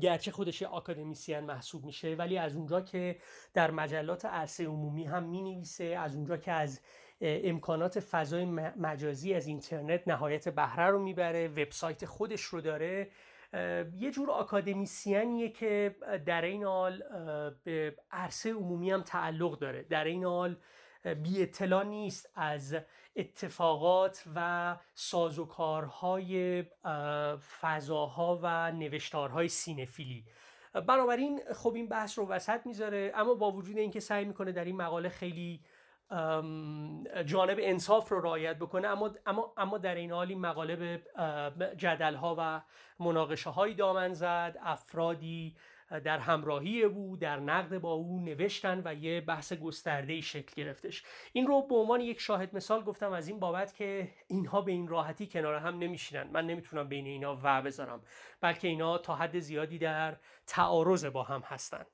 گرچه 0.00 0.30
خودش 0.30 0.62
آکادمیسیان 0.62 1.44
محسوب 1.44 1.84
میشه 1.84 2.14
ولی 2.14 2.38
از 2.38 2.56
اونجا 2.56 2.80
که 2.80 3.16
در 3.54 3.70
مجلات 3.70 4.24
عرصه 4.24 4.64
عمومی 4.64 5.04
هم 5.04 5.22
می 5.22 5.42
نویسه 5.42 5.84
از 5.84 6.16
اونجا 6.16 6.36
که 6.36 6.52
از 6.52 6.80
امکانات 7.20 8.00
فضای 8.00 8.44
مجازی 8.44 9.34
از 9.34 9.46
اینترنت 9.46 10.08
نهایت 10.08 10.48
بهره 10.48 10.86
رو 10.86 10.98
می‌بره 10.98 11.48
وبسایت 11.48 12.04
خودش 12.04 12.42
رو 12.42 12.60
داره 12.60 13.10
یه 13.98 14.10
جور 14.10 14.30
آکادمیسیانیه 14.30 15.48
که 15.48 15.94
در 16.26 16.42
این 16.42 16.64
حال 16.64 17.02
به 17.64 17.96
عرصه 18.10 18.52
عمومی 18.52 18.90
هم 18.90 19.02
تعلق 19.02 19.58
داره. 19.58 19.82
در 19.82 20.04
این 20.04 20.24
حال 20.24 20.56
بی 21.22 21.42
اطلاع 21.42 21.84
نیست 21.84 22.30
از 22.34 22.76
اتفاقات 23.16 24.24
و 24.36 24.76
سازوکارهای 24.94 26.64
فضاها 27.60 28.40
و 28.42 28.72
نوشتارهای 28.72 29.48
سینفیلی. 29.48 30.24
بنابراین 30.74 31.40
خب 31.54 31.74
این 31.74 31.88
بحث 31.88 32.18
رو 32.18 32.28
وسط 32.28 32.66
می‌ذاره 32.66 33.12
اما 33.14 33.34
با 33.34 33.52
وجود 33.52 33.78
اینکه 33.78 34.00
سعی 34.00 34.24
می‌کنه 34.24 34.52
در 34.52 34.64
این 34.64 34.76
مقاله 34.76 35.08
خیلی 35.08 35.60
جانب 37.26 37.58
انصاف 37.60 38.08
رو 38.08 38.20
رعایت 38.20 38.58
بکنه 38.58 38.88
اما 38.88 39.10
اما 39.26 39.52
اما 39.56 39.78
در 39.78 39.94
این 39.94 40.12
حال 40.12 40.28
این 40.28 40.40
مقاله 40.40 40.76
به 40.76 41.02
جدل 41.76 42.14
ها 42.14 42.36
و 42.38 42.62
مناقشه 42.98 43.50
های 43.50 43.74
دامن 43.74 44.12
زد 44.12 44.58
افرادی 44.62 45.56
در 46.00 46.18
همراهی 46.18 46.82
او 46.82 47.16
در 47.16 47.40
نقد 47.40 47.78
با 47.78 47.92
او 47.92 48.20
نوشتن 48.24 48.82
و 48.84 48.94
یه 48.94 49.20
بحث 49.20 49.52
گسترده 49.52 50.20
شکل 50.20 50.52
گرفتش. 50.56 51.04
این 51.32 51.46
رو 51.46 51.66
به 51.66 51.74
عنوان 51.74 52.00
یک 52.00 52.20
شاهد 52.20 52.56
مثال 52.56 52.82
گفتم 52.82 53.12
از 53.12 53.28
این 53.28 53.40
بابت 53.40 53.74
که 53.74 54.10
اینها 54.26 54.60
به 54.60 54.72
این 54.72 54.88
راحتی 54.88 55.26
کنار 55.26 55.54
هم 55.54 55.78
نمیشینن. 55.78 56.30
من 56.32 56.46
نمی‌تونم 56.46 56.88
بین 56.88 57.06
اینا 57.06 57.38
و 57.42 57.62
بذارم 57.62 58.02
بلکه 58.40 58.68
اینا 58.68 58.98
تا 58.98 59.14
حد 59.14 59.38
زیادی 59.38 59.78
در 59.78 60.16
تعارض 60.46 61.04
با 61.04 61.22
هم 61.22 61.40
هستن. 61.40 61.84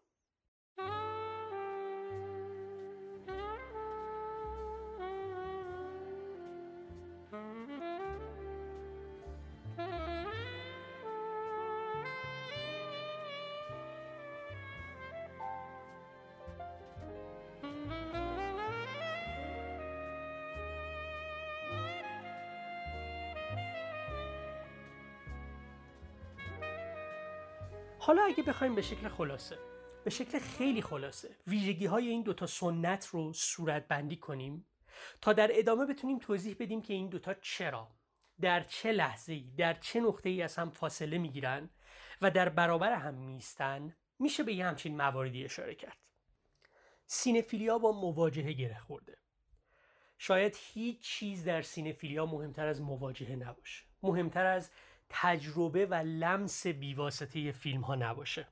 حالا 27.99 28.23
اگه 28.23 28.43
بخوایم 28.43 28.75
به 28.75 28.83
شکل 28.83 29.09
خلاصه 29.09 29.59
به 30.05 30.11
شکل 30.11 30.39
خیلی 30.39 30.83
خلاصه 30.83 31.37
ویژگی 31.47 31.87
های 31.87 32.09
این 32.09 32.23
دوتا 32.23 32.47
سنت 32.47 33.07
رو 33.07 33.33
صورت 33.33 33.89
بندی 33.89 34.17
کنیم 34.17 34.67
تا 35.21 35.33
در 35.33 35.51
ادامه 35.53 35.87
بتونیم 35.87 36.19
توضیح 36.19 36.57
بدیم 36.61 36.83
که 36.83 36.95
این 36.95 37.09
دوتا 37.09 37.35
چرا 37.35 37.89
در 38.41 38.63
چه 38.63 38.93
لحظه 38.93 39.33
ای 39.33 39.51
در 39.57 39.75
چه 39.75 40.01
نقطه 40.01 40.29
ای 40.29 40.43
از 40.43 40.57
هم 40.57 40.71
فاصله 40.71 41.19
می‌گیرن 41.19 41.71
و 42.23 42.31
در 42.31 42.49
برابر 42.49 42.93
هم 42.93 43.15
میستن 43.15 43.97
میشه 44.19 44.43
به 44.43 44.55
یه 44.55 44.67
همچین 44.67 44.97
مواردی 44.97 45.45
اشاره 45.45 45.75
کرد. 45.75 45.99
سینفیلیا 47.07 47.79
با 47.79 47.93
مواجهه 47.93 48.53
گره 48.53 48.79
خورده. 48.79 49.19
شاید 50.19 50.57
هیچ 50.59 51.01
چیز 51.01 51.45
در 51.45 51.63
سینفیلیا 51.63 52.27
مهمتر 52.27 52.67
از 52.67 52.83
مواجهه 52.83 53.37
نباشه. 53.37 53.85
مهمتر 54.03 54.47
از 54.47 54.71
تجربه 55.11 55.87
و 55.87 55.95
لمس 55.95 56.67
بیواسطه 56.67 57.53
فیلم 57.53 57.81
ها 57.81 57.95
نباشه. 57.95 58.47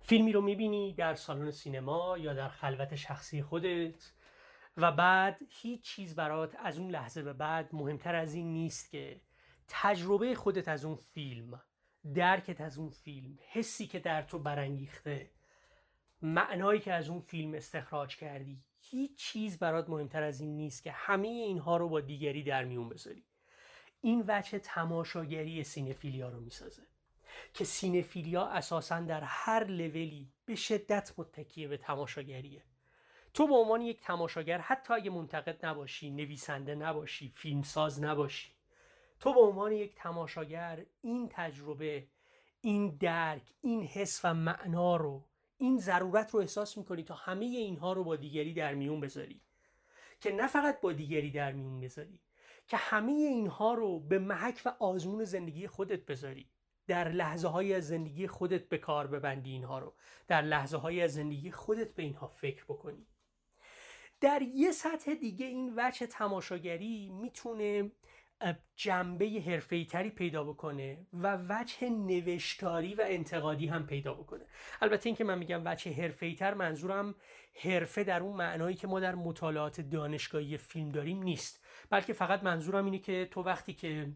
فیلمی 0.00 0.32
رو 0.32 0.40
می‌بینی 0.40 0.94
در 0.94 1.14
سالن 1.14 1.50
سینما 1.50 2.18
یا 2.18 2.34
در 2.34 2.48
خلوت 2.48 2.94
شخصی 2.96 3.42
خودت 3.42 4.12
و 4.76 4.92
بعد 4.92 5.40
هیچ 5.48 5.82
چیز 5.82 6.14
برات 6.14 6.56
از 6.58 6.78
اون 6.78 6.90
لحظه 6.90 7.22
به 7.22 7.32
بعد 7.32 7.68
مهمتر 7.72 8.14
از 8.14 8.34
این 8.34 8.52
نیست 8.52 8.90
که 8.90 9.20
تجربه 9.68 10.34
خودت 10.34 10.68
از 10.68 10.84
اون 10.84 10.96
فیلم 10.96 11.62
درکت 12.14 12.60
از 12.60 12.78
اون 12.78 12.90
فیلم 12.90 13.38
حسی 13.48 13.86
که 13.86 13.98
در 13.98 14.22
تو 14.22 14.38
برانگیخته 14.38 15.30
معنایی 16.22 16.80
که 16.80 16.92
از 16.92 17.08
اون 17.08 17.20
فیلم 17.20 17.54
استخراج 17.54 18.16
کردی 18.16 18.62
هیچ 18.80 19.16
چیز 19.16 19.58
برات 19.58 19.90
مهمتر 19.90 20.22
از 20.22 20.40
این 20.40 20.56
نیست 20.56 20.82
که 20.82 20.92
همه 20.92 21.28
اینها 21.28 21.76
رو 21.76 21.88
با 21.88 22.00
دیگری 22.00 22.42
در 22.42 22.64
میون 22.64 22.88
بذاری. 22.88 23.24
این 24.02 24.24
وجه 24.28 24.58
تماشاگری 24.58 25.64
سینفیلیا 25.64 26.28
رو 26.28 26.40
می‌سازه 26.40 26.82
که 27.54 27.64
سینفیلیا 27.64 28.46
اساسا 28.46 29.00
در 29.00 29.20
هر 29.24 29.64
لولی 29.64 30.32
به 30.44 30.56
شدت 30.56 31.12
متکیه 31.18 31.68
به 31.68 31.76
تماشاگریه. 31.76 32.62
تو 33.34 33.46
به 33.46 33.54
عنوان 33.54 33.80
یک 33.80 34.00
تماشاگر 34.00 34.58
حتی 34.58 34.94
اگه 34.94 35.10
منتقد 35.10 35.66
نباشی 35.66 36.10
نویسنده 36.10 36.74
نباشی 36.74 37.28
فیلمساز 37.28 38.02
نباشی 38.02 38.52
تو 39.20 39.34
به 39.34 39.40
عنوان 39.40 39.72
یک 39.72 39.94
تماشاگر 39.94 40.86
این 41.02 41.28
تجربه 41.32 42.06
این 42.60 42.96
درک 43.00 43.42
این 43.60 43.82
حس 43.82 44.20
و 44.24 44.34
معنا 44.34 44.96
رو 44.96 45.24
این 45.58 45.78
ضرورت 45.78 46.30
رو 46.30 46.40
احساس 46.40 46.78
می‌کنی 46.78 47.02
تا 47.02 47.14
همه 47.14 47.44
اینها 47.44 47.92
رو 47.92 48.04
با 48.04 48.16
دیگری 48.16 48.54
در 48.54 48.74
میون 48.74 49.00
بذاری. 49.00 49.40
که 50.20 50.32
نه 50.32 50.46
فقط 50.46 50.80
با 50.80 50.92
دیگری 50.92 51.30
در 51.30 51.52
میون 51.52 51.80
بذاری 51.80 52.20
که 52.66 52.76
همه 52.76 53.12
اینها 53.12 53.74
رو 53.74 54.00
به 54.00 54.18
محک 54.18 54.62
و 54.64 54.72
آزمون 54.78 55.24
زندگی 55.24 55.66
خودت 55.66 56.06
بذاری. 56.06 56.50
در 56.86 57.08
لحظه 57.08 57.48
های 57.48 57.80
زندگی 57.80 58.26
خودت 58.26 58.68
به 58.68 58.78
کار 58.78 59.06
ببندی 59.06 59.50
اینها 59.50 59.78
رو. 59.78 59.94
در 60.28 60.42
لحظه 60.42 60.76
های 60.76 61.08
زندگی 61.08 61.50
خودت 61.50 61.94
به 61.94 62.02
اینها 62.02 62.26
فکر 62.26 62.64
بکنی. 62.64 63.06
در 64.20 64.42
یه 64.42 64.72
سطح 64.72 65.14
دیگه 65.14 65.46
این 65.46 65.72
وجه 65.76 66.06
تماشاگری 66.06 67.08
می‌تونه 67.08 67.92
جنبه 68.76 69.42
حرفه‌ای 69.46 69.84
تری 69.84 70.10
پیدا 70.10 70.44
بکنه 70.44 71.06
و 71.12 71.38
وجه 71.48 71.90
نوشتاری 71.90 72.94
و 72.94 73.04
انتقادی 73.06 73.66
هم 73.66 73.86
پیدا 73.86 74.14
بکنه. 74.14 74.44
البته 74.82 75.06
اینکه 75.06 75.24
من 75.24 75.38
میگم 75.38 75.62
وجه 75.64 75.92
حرفه‌ای 75.92 76.34
تر 76.34 76.54
منظورم 76.54 77.14
حرفه 77.62 78.04
در 78.04 78.22
اون 78.22 78.36
معنایی 78.36 78.76
که 78.76 78.86
ما 78.86 79.00
در 79.00 79.14
مطالعات 79.14 79.80
دانشگاهی 79.80 80.56
فیلم 80.56 80.88
داریم 80.88 81.22
نیست. 81.22 81.61
بلکه 81.92 82.12
فقط 82.12 82.42
منظورم 82.42 82.84
اینه 82.84 82.98
که 82.98 83.28
تو 83.30 83.42
وقتی 83.42 83.72
که 83.72 84.12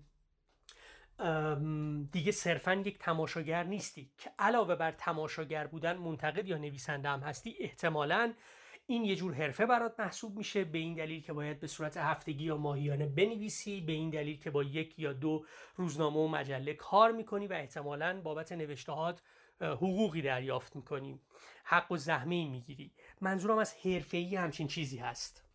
دیگه 2.13 2.33
صرفا 2.33 2.75
یک 2.75 2.99
تماشاگر 2.99 3.65
نیستی 3.65 4.11
که 4.19 4.31
علاوه 4.39 4.75
بر 4.75 4.93
تماشاگر 4.93 5.67
بودن 5.67 5.97
منتقد 5.97 6.47
یا 6.49 6.59
نویسنده 6.59 7.09
هم 7.09 7.21
هستی 7.21 7.57
احتمالاً 7.61 8.33
این 8.87 9.05
یه 9.05 9.17
جور 9.17 9.35
حرفه 9.35 9.67
برات 9.67 10.01
محسوب 10.01 10.37
میشه. 10.37 10.65
به 10.65 10.79
این 10.79 10.95
دلیل 10.95 11.23
که 11.23 11.33
باید 11.33 11.61
به 11.61 11.67
صورت 11.67 11.97
هفتگی 11.97 12.45
یا 12.45 12.57
ماهیانه 12.57 13.07
بنویسی 13.07 13.81
به 13.81 13.93
این 13.93 14.11
دلیل 14.11 14.39
که 14.39 14.51
با 14.51 14.63
یک 14.63 14.99
یا 14.99 15.13
دو 15.13 15.45
روزنامه 15.77 16.17
و 16.17 16.29
مجله 16.29 16.75
کار 16.75 17.13
می‌کنی 17.13 17.47
و 17.47 17.53
احتمالا 17.53 18.21
بابت 18.21 18.53
نوشتهات 18.53 19.23
حقوقی 19.61 20.23
دریافت 20.23 20.77
می‌کنی. 20.77 21.21
حق 21.65 21.93
و 21.93 21.97
زحمه 21.97 22.49
می‌گیری. 22.49 22.93
منظورم 23.21 23.59
از 23.59 23.75
حرفه‌ای 23.75 24.37
همچین 24.37 24.67
چیزی 24.67 24.99
هست. 24.99 25.46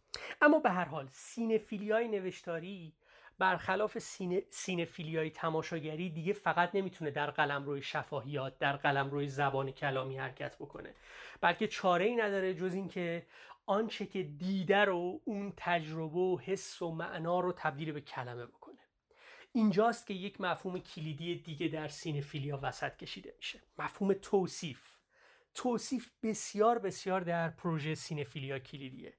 اما 0.42 0.60
به 0.60 0.70
هر 0.70 0.86
حال 0.86 1.08
سینفیلیای 1.08 2.08
نوشتاری 2.08 2.94
برخلاف 3.40 3.98
سینه, 3.98 4.44
سینفیلیای 4.50 5.30
تماشاگری 5.30 6.10
دیگه 6.10 6.34
فقط 6.34 6.76
نمی‌تونه 6.76 7.12
در 7.12 7.32
قلم 7.32 7.64
روی 7.66 7.82
شفاهیات 7.82 8.60
در 8.60 8.76
قلم 8.76 9.10
روی 9.10 9.28
زبان 9.28 9.72
کلامی 9.72 10.18
حرکت 10.18 10.56
بکنه. 10.56 10.94
بلکه 11.42 11.68
چاره 11.68 12.06
ای 12.06 12.16
نداره 12.16 12.54
جز 12.54 12.74
اینکه 12.74 13.26
آنچه 13.66 14.06
که 14.06 14.24
دیده 14.24 14.86
رو 14.86 15.22
اون 15.26 15.54
تجربه 15.58 16.20
و 16.20 16.38
حس 16.38 16.82
و 16.82 16.92
معنا 16.92 17.40
رو 17.40 17.54
تبدیل 17.54 17.92
به 17.92 18.02
کلمه 18.02 18.46
بکنه. 18.46 18.80
اینجاست 19.54 20.08
که 20.08 20.14
یک 20.14 20.42
مفهوم 20.42 20.80
کلیدی 20.80 21.36
دیگه 21.36 21.68
در 21.68 21.88
سینفیلیا 21.88 22.60
وسط 22.62 22.96
کشیده 22.96 23.34
میشه. 23.38 23.62
مفهوم 23.78 24.14
توصیف. 24.14 24.82
توصیف 25.54 26.12
بسیار 26.24 26.80
بسیار 26.80 27.22
در 27.22 27.50
پروژه 27.50 27.96
سینفیلیا 27.96 28.60
کلیدیه. 28.60 29.14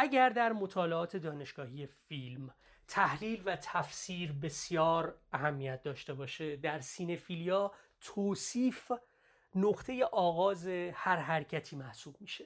اگر 0.00 0.28
در 0.28 0.52
مطالعات 0.52 1.16
دانشگاهی 1.16 1.86
فیلم 1.86 2.54
تحلیل 2.88 3.42
و 3.44 3.56
تفسیر 3.56 4.32
بسیار 4.32 5.18
اهمیت 5.32 5.82
داشته 5.82 6.14
باشه 6.14 6.56
در 6.56 6.80
سینفیلیا 6.80 7.72
توصیف 8.00 8.92
نقطه 9.54 10.04
آغاز 10.04 10.66
هر 10.92 11.16
حرکتی 11.16 11.76
محسوب 11.76 12.16
میشه. 12.20 12.44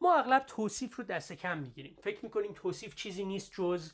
ما 0.00 0.18
اغلب 0.18 0.46
توصیف 0.46 0.96
رو 0.96 1.04
دست 1.04 1.32
کم 1.32 1.58
می‌گیریم. 1.58 1.96
فکر 2.02 2.24
می‌کنیم 2.24 2.52
توصیف 2.54 2.94
چیزی 2.94 3.24
نیست 3.24 3.52
جز 3.54 3.92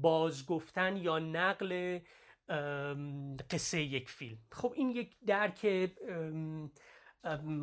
بازگفتن 0.00 0.96
یا 0.96 1.18
نقل 1.18 1.98
قصه 3.50 3.80
یک 3.80 4.10
فیلم. 4.10 4.38
خب 4.52 4.72
این 4.76 4.90
یک 4.90 5.16
درک 5.26 5.90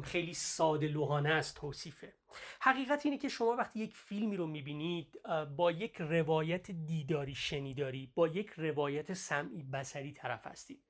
خیلی 0.04 0.34
ساده 0.34 0.88
لوحانه 0.88 1.30
است 1.30 1.56
توصیفه. 1.56 2.14
حقیقت 2.60 3.06
اینه 3.06 3.18
که 3.18 3.30
شما 3.30 3.56
وقتی 3.56 3.80
یک 3.80 3.96
فیلمی 3.96 4.38
رو 4.38 4.48
می‌بینید 4.48 5.20
با 5.58 5.72
یک 5.72 5.96
روایت 6.00 6.72
دیداری 6.72 7.36
شنیداری 7.36 8.12
با 8.16 8.28
یک 8.28 8.50
روایت 8.50 9.14
سمعی 9.14 9.64
بسری 9.64 10.12
طرف 10.12 10.48
هستید. 10.48 10.84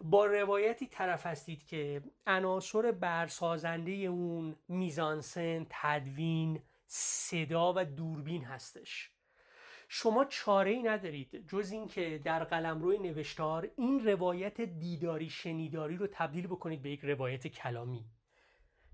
با 0.00 0.26
روایتی 0.26 0.86
طرف 0.86 1.26
هستید 1.26 1.66
که 1.66 2.02
عناصر 2.26 2.92
برسازنده 2.92 3.92
اون 3.92 4.56
میزانسن 4.68 5.66
تدوین 5.70 6.62
صدا 6.86 7.72
و 7.76 7.84
دوربین 7.84 8.44
هستش. 8.44 9.10
شما 9.92 10.24
چاره 10.24 10.70
ای 10.70 10.82
ندارید 10.82 11.48
جز 11.48 11.70
اینکه 11.70 12.20
در 12.24 12.44
قلمرو 12.44 13.02
نوشتار 13.02 13.70
این 13.76 14.06
روایت 14.06 14.60
دیداری 14.60 15.30
شنیداری 15.30 15.96
رو 15.96 16.06
تبدیل 16.12 16.46
بکنید 16.46 16.82
به 16.82 16.90
یک 16.90 17.00
روایت 17.00 17.46
کلامی. 17.46 18.04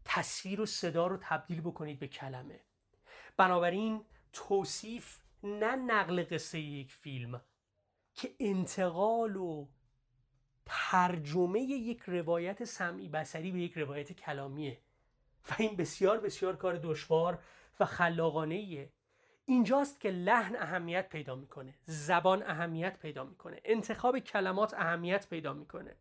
تصویر 0.05 0.61
و 0.61 0.67
صدا 0.67 1.07
رو 1.07 1.19
تبدیل 1.21 1.61
بکنید 1.61 1.99
به 1.99 2.09
کلمه. 2.09 2.61
بنابراین 3.37 4.05
توصیف 4.33 5.19
نه 5.43 5.77
نقل 5.77 6.25
قصه 6.31 6.61
یک 6.61 6.93
فیلم 6.93 7.43
که 8.15 8.35
انتقال 8.41 9.37
و 9.37 9.69
ترجمه 10.67 11.61
یک 11.61 12.03
روایت 12.07 12.65
سمعی 12.65 13.09
بسری 13.09 13.51
به 13.51 13.59
یک 13.59 13.79
روایت 13.79 14.13
کلامیه. 14.13 14.81
و 15.51 15.55
این 15.59 15.77
بسیار 15.77 16.21
بسیار 16.21 16.57
کار 16.57 16.77
دشوار 16.77 17.43
و 17.81 17.85
خلاقانه 17.85 18.89
اینجاست 19.49 20.01
که 20.01 20.11
لحن 20.11 20.57
اهمیت 20.57 21.09
پیدا 21.09 21.35
می‌کنه 21.35 21.75
زبان 21.85 22.43
اهمیت 22.43 22.99
پیدا 22.99 23.25
می‌کنه 23.25 23.61
انتخاب 23.65 24.19
کلمات 24.19 24.75
اهمیت 24.75 25.29
پیدا 25.29 25.53
می‌کنه 25.53 25.97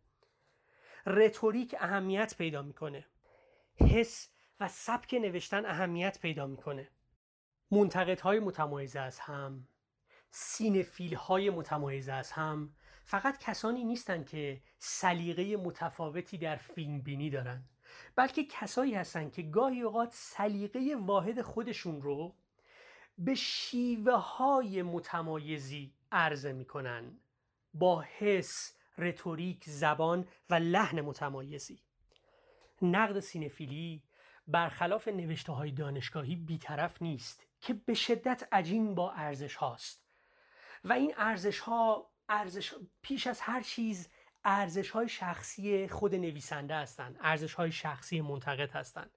رتوریک 1.06 1.74
اهمیت 1.78 2.34
پیدا 2.38 2.62
می‌کنه 2.62 3.06
حس 3.80 4.28
و 4.60 4.68
سبک 4.68 5.14
نوشتن 5.14 5.66
اهمیت 5.66 6.20
پیدا 6.20 6.46
می‌کنه. 6.46 6.88
منتقدهای 7.70 8.40
متمایز 8.40 8.96
از 8.96 9.20
هم 9.20 9.68
سینفیل 10.30 11.14
های 11.14 11.50
متمایز 11.50 12.08
از 12.08 12.32
هم 12.32 12.74
فقط 13.04 13.38
کسانی 13.38 13.84
نیستند 13.84 14.26
که 14.26 14.62
سلیقه 14.78 15.56
متفاوتی 15.56 16.38
در 16.38 16.56
فیلم 16.56 17.00
بینی 17.00 17.30
دارن 17.30 17.64
بلکه 18.16 18.44
کسایی 18.44 18.94
هستند 18.94 19.32
که 19.32 19.42
گاهی 19.42 19.82
اوقات 19.82 20.10
سلیقه 20.12 20.96
واحد 21.00 21.42
خودشون 21.42 22.02
رو 22.02 22.34
به 23.18 23.34
شیوه 23.34 24.12
های 24.12 24.82
متمایزی 24.82 25.92
عرضه 26.12 26.52
می‌کنن 26.52 27.18
با 27.74 28.00
حس، 28.00 28.76
رتوریک، 28.98 29.64
زبان 29.64 30.28
و 30.50 30.54
لحن 30.54 31.00
متمایزی. 31.00 31.78
نقد 32.82 33.20
سینفیلی 33.20 34.02
برخلاف 34.48 35.08
نوشته 35.08 35.52
های 35.52 35.70
دانشگاهی 35.70 36.36
بیطرف 36.36 37.02
نیست 37.02 37.46
که 37.60 37.74
به 37.74 37.94
شدت 37.94 38.48
عجین 38.52 38.94
با 38.94 39.12
ارزش 39.12 39.54
هاست. 39.54 40.02
و 40.84 40.92
این 40.92 41.14
ارزش 41.16 41.58
ها 41.58 42.10
ارزش 42.28 42.74
پیش 43.02 43.26
از 43.26 43.40
هر 43.40 43.60
چیز 43.60 44.08
ارزش 44.44 44.90
های 44.90 45.08
شخصی 45.08 45.88
خود 45.88 46.14
نویسنده 46.14 46.74
هستند. 46.74 47.18
ارزش 47.20 47.54
های 47.54 47.72
شخصی 47.72 48.20
منتقد 48.20 48.70
هستند. 48.70 49.10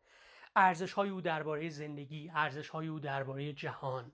ارزش 0.56 0.94
های 0.94 1.10
او 1.10 1.22
درباره 1.22 1.70
زندگی 1.70 2.32
ارزش 2.36 2.70
های 2.70 2.88
او 2.88 3.00
درباره 3.00 3.54
جهان 3.54 4.12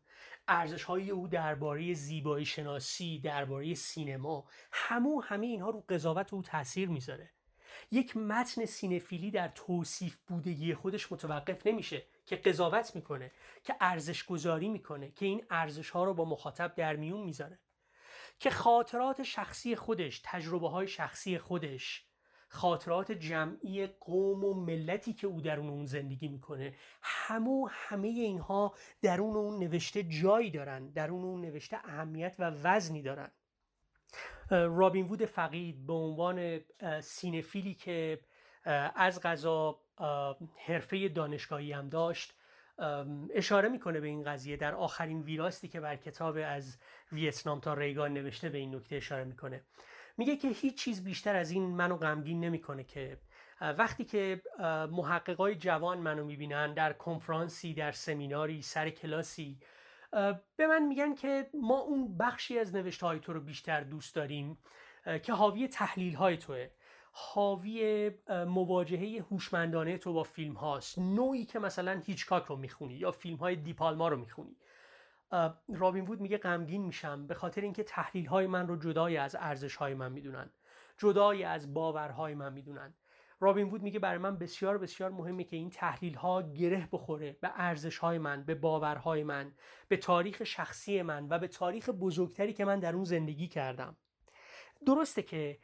ارزش 0.47 0.83
های 0.83 1.09
او 1.09 1.27
درباره 1.27 1.93
زیبایی 1.93 2.45
شناسی 2.45 3.19
درباره 3.19 3.73
سینما 3.73 4.45
همو 4.71 5.21
همه 5.21 5.45
اینها 5.45 5.69
رو 5.69 5.85
قضاوت 5.89 6.33
او 6.33 6.41
تاثیر 6.41 6.89
می‌ذاره. 6.89 7.31
یک 7.91 8.17
متن 8.17 8.65
سینفیلی 8.65 9.31
در 9.31 9.47
توصیف 9.47 10.17
بودگی 10.27 10.73
خودش 10.73 11.11
متوقف 11.11 11.67
نمیشه 11.67 12.05
که 12.25 12.35
قضاوت 12.35 12.95
می‌کنه 12.95 13.31
که 13.63 13.75
ارزش 13.81 14.23
گذاری 14.23 14.69
می‌کنه 14.69 15.11
که 15.11 15.25
این 15.25 15.45
ارزش 15.49 15.89
ها 15.89 16.03
رو 16.03 16.13
با 16.13 16.25
مخاطب 16.25 16.75
در 16.75 16.95
میون 16.95 17.21
می‌ذاره. 17.21 17.59
که 18.39 18.49
خاطرات 18.49 19.23
شخصی 19.23 19.75
خودش 19.75 20.21
تجربه 20.23 20.69
های 20.69 20.87
شخصی 20.87 21.37
خودش 21.37 22.04
خاطرات 22.55 23.11
جمعی 23.11 23.87
قوم 23.87 24.43
و 24.43 24.53
ملتی 24.53 25.13
که 25.13 25.27
او 25.27 25.41
درون 25.41 25.69
اون 25.69 25.85
زندگی 25.85 26.27
می‌کنه. 26.27 26.75
همو 27.01 27.67
همه 27.71 28.07
اینها 28.07 28.73
درون 29.01 29.35
اون 29.35 29.59
نوشته 29.59 30.03
جایی 30.03 30.51
دارن 30.51 30.89
درون 30.89 31.23
اون 31.23 31.41
نوشته 31.41 31.77
اهمیت 31.77 32.35
و 32.39 32.51
وزنی 32.63 33.01
دارن. 33.01 33.31
رابین 34.49 35.05
وود 35.05 35.25
فقید 35.25 35.87
به 35.87 35.93
عنوان 35.93 36.59
سینفیلی 37.01 37.73
که 37.73 38.19
از 38.95 39.21
غذا 39.21 39.79
حرفه 40.65 41.09
دانشگاهی 41.09 41.71
هم 41.71 41.89
داشت 41.89 42.33
اشاره 43.33 43.69
می‌کنه 43.69 43.99
به 43.99 44.07
این 44.07 44.23
قضیه. 44.23 44.57
در 44.57 44.75
آخرین 44.75 45.21
ویراستی 45.21 45.67
که 45.67 45.79
بر 45.79 45.95
کتاب 45.95 46.37
از 46.45 46.77
ویتنام 47.11 47.59
تا 47.59 47.73
ریگان 47.73 48.13
نوشته 48.13 48.49
به 48.49 48.57
این 48.57 48.75
نکته 48.75 48.95
اشاره 48.95 49.23
می‌کنه. 49.23 49.63
میگه 50.17 50.35
که 50.35 50.47
هیچ 50.47 50.77
چیز 50.77 51.03
بیشتر 51.03 51.35
از 51.35 51.51
این 51.51 51.63
منو 51.63 51.97
غمگین 51.97 52.39
نمی‌کنه 52.39 52.83
که 52.83 53.19
وقتی 53.61 54.05
که 54.05 54.41
محققای 54.91 55.55
جوان 55.55 55.97
منو 55.97 56.25
می‌بینن 56.25 56.73
در 56.73 56.93
کنفرانسی 56.93 57.73
در 57.73 57.91
سمیناری 57.91 58.61
سر 58.61 58.89
کلاسی 58.89 59.59
به 60.55 60.67
من 60.67 60.87
میگن 60.87 61.15
که 61.15 61.49
ما 61.53 61.79
اون 61.79 62.17
بخشی 62.17 62.59
از 62.59 62.75
نوشته 62.75 63.05
های 63.05 63.19
تو 63.19 63.33
رو 63.33 63.39
بیشتر 63.39 63.81
دوست 63.81 64.15
داریم 64.15 64.57
که 65.23 65.33
حاوی 65.33 65.67
تحلیل 65.67 66.15
های 66.15 66.37
توه. 66.37 66.67
حاوی 67.11 68.11
مواجهه 68.29 69.25
هوشمندانه 69.31 69.97
تو 69.97 70.13
با 70.13 70.23
فیلم 70.23 70.53
هاست 70.53 70.99
نوعی 70.99 71.45
که 71.45 71.59
مثلا 71.59 72.01
هیچکاک 72.05 72.45
رو 72.45 72.55
می‌خونی 72.55 72.93
یا 72.93 73.11
فیلم 73.11 73.37
های 73.37 73.55
دیپالما 73.55 74.07
رو 74.07 74.17
می‌خونی. 74.17 74.55
رابین 75.67 76.05
وود 76.05 76.21
میگه 76.21 76.37
غمگین 76.37 76.81
میشم 76.85 77.27
به 77.27 77.33
خاطر 77.33 77.61
اینکه 77.61 77.83
تحلیل 77.83 78.25
های 78.25 78.47
من 78.47 78.67
رو 78.67 78.75
جدای 78.75 79.17
از 79.17 79.35
ارزش 79.39 79.75
های 79.75 79.93
من 79.93 80.11
می‌دونن 80.11 80.49
جدای 80.97 81.43
از 81.43 81.73
باورهای 81.73 82.35
من 82.35 82.53
می‌دونن. 82.53 82.93
رابین 83.39 83.69
وود 83.69 83.81
میگه 83.81 83.99
برای 83.99 84.17
من 84.17 84.37
بسیار 84.37 84.77
بسیار 84.77 85.11
مهمه 85.11 85.43
که 85.43 85.55
این 85.55 85.69
تحلیل 85.69 86.15
ها 86.15 86.41
گره 86.41 86.89
بخوره 86.91 87.37
به 87.41 87.51
ارزش 87.55 87.97
های 87.97 88.17
من 88.17 88.43
به 88.43 88.55
باورهای 88.55 89.23
من 89.23 89.51
به 89.87 89.97
تاریخ 89.97 90.43
شخصی 90.43 91.01
من 91.01 91.27
و 91.29 91.39
به 91.39 91.47
تاریخ 91.47 91.89
بزرگتری 91.89 92.53
که 92.53 92.65
من 92.65 92.79
در 92.79 92.95
اون 92.95 93.03
زندگی 93.03 93.47
کردم. 93.47 93.97
درسته 94.85 95.21
که 95.21 95.59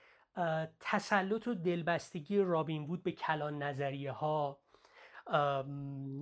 تسلط 0.79 1.47
و 1.47 1.53
دلبستگی 1.53 2.39
رابین 2.39 2.83
وود 2.83 3.03
به 3.03 3.11
کلان 3.11 3.63
نظریه 3.63 4.11
ها 4.11 4.60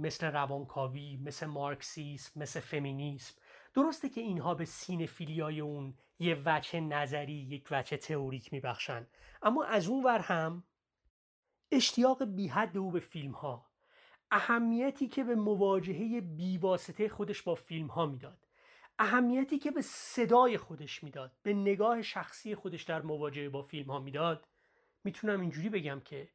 مثل 0.01 0.27
روانکاوی 0.31 1.17
مثل 1.17 1.45
مارکسیسم 1.45 2.39
مثل 2.39 2.59
فمینیسم. 2.59 3.35
درسته 3.73 4.09
که 4.09 4.21
اینها 4.21 4.53
به 4.53 4.65
سینفیلیای 4.65 5.59
اون 5.59 5.97
یه 6.19 6.41
وچه 6.45 6.79
نظری 6.79 7.33
یک 7.33 7.67
وچه 7.71 7.97
تئوریک 7.97 8.53
میبخشن. 8.53 9.07
اما 9.41 9.63
از 9.63 9.87
اون 9.87 10.03
ور 10.03 10.19
هم 10.19 10.63
اشتیاق 11.71 12.23
بیحد 12.23 12.77
او 12.77 12.91
به 12.91 12.99
فیلم 12.99 13.31
ها 13.31 13.69
اهمیتی 14.31 15.07
که 15.07 15.23
به 15.23 15.35
مواجهه 15.35 16.21
بیواسطه 16.21 17.09
خودش 17.09 17.41
با 17.41 17.55
فیلم 17.55 17.87
ها 17.87 18.05
می‌داد. 18.05 18.47
اهمیتی 18.99 19.59
که 19.59 19.71
به 19.71 19.81
صدای 19.81 20.57
خودش 20.57 21.03
می‌داد. 21.03 21.31
به 21.43 21.53
نگاه 21.53 22.01
شخصی 22.01 22.55
خودش 22.55 22.83
در 22.83 23.01
مواجهه 23.01 23.49
با 23.49 23.61
فیلم 23.61 23.91
ها 23.91 23.99
می‌داد. 23.99 24.47
می‌تونم 25.03 25.41
اینجوری 25.41 25.69
بگم 25.69 26.01
که 26.05 26.29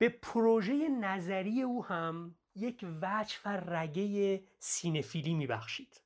به 0.00 0.08
پروژه 0.08 0.88
نظری 0.88 1.62
او 1.62 1.84
هم 1.84 2.34
یک 2.54 2.86
وجه 3.02 3.36
و 3.44 3.56
رگه 3.56 4.42
سینفیلی 4.58 5.34
میبخشید. 5.34 6.00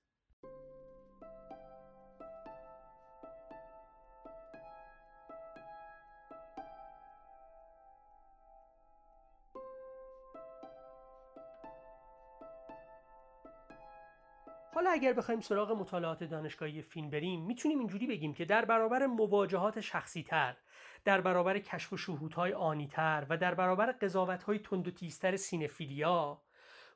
حالا 14.74 14.90
اگر 14.90 15.12
بخوایم 15.12 15.40
سراغ 15.40 15.72
مطالعات 15.72 16.24
دانشگاهی 16.24 16.82
فیلم 16.82 17.11
بریم 17.11 17.47
می‌تونیم 17.47 17.78
اینجوری 17.78 18.07
بگیم 18.07 18.34
که 18.34 18.45
در 18.45 18.64
برابر 18.64 19.07
مواجهات 19.07 19.80
شخصی 19.80 20.22
تر 20.22 20.57
در 21.05 21.20
برابر 21.20 21.59
کشف 21.59 21.92
و 21.92 21.96
شهودهای 21.96 22.52
آنیتر 22.52 23.26
و 23.28 23.36
در 23.36 23.55
برابر 23.55 23.92
قضاوتهای 23.92 24.59
تند 24.59 24.88
و 24.88 24.90
تیزتر 24.90 25.36
سینفیلیا 25.36 26.42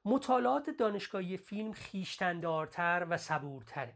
مطالعات 0.04 0.70
دانشگاهی 0.70 1.36
فیلم 1.36 1.72
خیشتندارتر 1.72 3.06
و 3.10 3.16
صبورتره. 3.16 3.94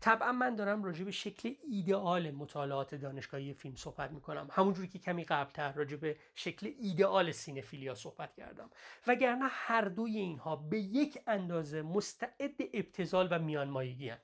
طبعا 0.00 0.32
من 0.32 0.56
دارم 0.56 0.84
راجع 0.84 1.04
به 1.04 1.10
شکل 1.10 1.54
ایدئال 1.70 2.30
مطالعات 2.30 2.94
دانشگاهی 2.94 3.52
فیلم 3.52 3.74
صحبت 3.76 4.10
می‌کنم. 4.10 4.48
همونجوری 4.52 4.88
که 4.88 4.98
کمی 4.98 5.24
قبلتر 5.24 5.72
راجع 5.72 5.96
به 5.96 6.16
شکل 6.34 6.72
ایدئال 6.78 7.32
سینفیلیا 7.32 7.94
صحبت 7.94 8.34
کردم. 8.34 8.70
وگرنه 9.06 9.44
هر 9.48 9.82
دوی 9.82 10.16
اینها 10.16 10.56
به 10.56 10.78
یک 10.78 11.18
اندازه 11.26 11.82
مستعد 11.82 12.60
ابتزال 12.74 13.28
و 13.30 13.38
میانمایگی 13.38 14.08
هن. 14.08 14.18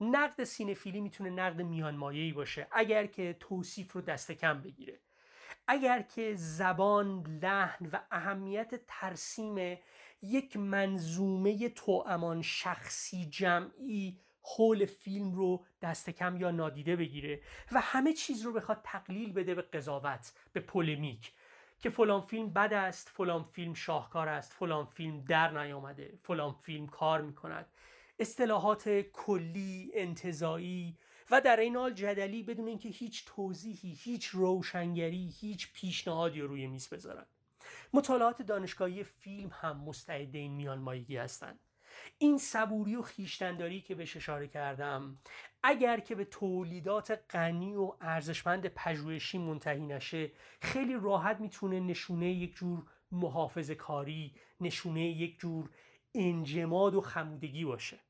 نقد 0.00 0.44
سینفیلی 0.44 1.00
می‌تونه 1.00 1.30
نقد 1.30 1.62
میانمایهی 1.62 2.32
باشه 2.32 2.66
اگر 2.72 3.06
که 3.06 3.36
توصیف 3.40 3.92
رو 3.92 4.00
دست 4.00 4.32
کم 4.32 4.62
بگیره. 4.62 5.00
اگر 5.68 6.02
که 6.02 6.34
زبان 6.34 7.22
لحن 7.42 7.86
و 7.86 8.00
اهمیت 8.10 8.80
ترسیم 8.86 9.78
یک 10.22 10.56
منظومه 10.56 11.68
توامان 11.68 12.42
شخصی 12.42 13.26
جمعی 13.26 14.20
حول 14.42 14.86
فیلم 14.86 15.32
رو 15.32 15.64
دست 15.82 16.10
کم 16.10 16.36
یا 16.36 16.50
نادیده 16.50 16.96
بگیره 16.96 17.40
و 17.72 17.80
همه 17.80 18.12
چیز 18.12 18.42
رو 18.42 18.52
بخواد 18.52 18.80
تقلیل 18.84 19.32
بده 19.32 19.54
به 19.54 19.62
قضاوت 19.62 20.32
به 20.52 20.60
پولمیک 20.60 21.32
که 21.78 21.90
فلان 21.90 22.20
فیلم 22.20 22.52
بد 22.52 22.72
است 22.72 23.08
فلان 23.08 23.42
فیلم 23.42 23.74
شاهکار 23.74 24.28
است 24.28 24.52
فلان 24.52 24.86
فیلم 24.86 25.24
در 25.24 25.62
نیامده 25.62 26.18
فلان 26.22 26.52
فیلم 26.52 26.86
کار 26.86 27.22
می‌کند. 27.22 27.66
اصطلاحات 28.18 28.88
کلی 29.00 29.90
انتظایی 29.94 30.98
و 31.30 31.40
در 31.40 31.60
این 31.60 31.76
حال 31.76 31.94
جدلی 31.94 32.42
بدون 32.42 32.68
اینکه 32.68 32.88
هیچ 32.88 33.24
توضیحی 33.26 33.92
هیچ 33.92 34.26
روشنگری 34.26 35.34
هیچ 35.40 35.72
پیشنهادی 35.72 36.40
رو 36.40 36.48
روی 36.48 36.66
میز 36.66 36.88
بذارن. 36.88 37.26
مطالعات 37.92 38.42
دانشگاهی 38.42 39.04
فیلم 39.04 39.50
هم 39.52 39.80
مستعد 39.80 40.36
این 40.36 40.52
میان 40.52 40.78
مایگی 40.78 41.16
هستند 41.16 41.60
این 42.18 42.38
صبوری 42.38 42.96
و 42.96 43.02
خیشتنداری 43.02 43.80
که 43.80 43.94
بهش 43.94 44.16
اشاره 44.16 44.48
کردم 44.48 45.18
اگر 45.62 46.00
که 46.00 46.14
به 46.14 46.24
تولیدات 46.24 47.20
غنی 47.30 47.74
و 47.74 47.92
ارزشمند 48.00 48.66
پژوهشی 48.66 49.38
منتهی 49.38 49.86
نشه 49.86 50.32
خیلی 50.60 50.94
راحت 50.94 51.40
می‌تونه 51.40 51.80
نشونه 51.80 52.32
یک 52.32 52.54
جور 52.54 52.86
محافظ 53.12 53.70
کاری 53.70 54.34
نشونه 54.60 55.06
یک 55.06 55.38
جور 55.38 55.70
انجماد 56.14 56.94
و 56.94 57.00
خمودگی 57.00 57.64
باشه. 57.64 58.05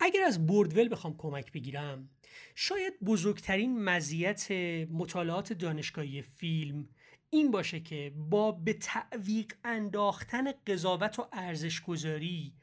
اگر 0.00 0.22
از 0.22 0.46
بردول 0.46 0.88
بخوام 0.88 1.16
کمک 1.18 1.52
بگیرم 1.52 2.08
شاید 2.54 2.94
بزرگترین 3.04 3.84
مزیت 3.84 4.50
مطالعات 4.90 5.52
دانشگاهی 5.52 6.22
فیلم 6.22 6.88
این 7.30 7.50
باشه 7.50 7.80
که 7.80 8.12
با 8.16 8.52
به 8.52 8.72
تعویق 8.72 9.52
انداختن 9.64 10.52
قضاوت 10.66 11.18
و 11.18 11.28
ارزش 11.32 11.80
گذاری 11.80 12.54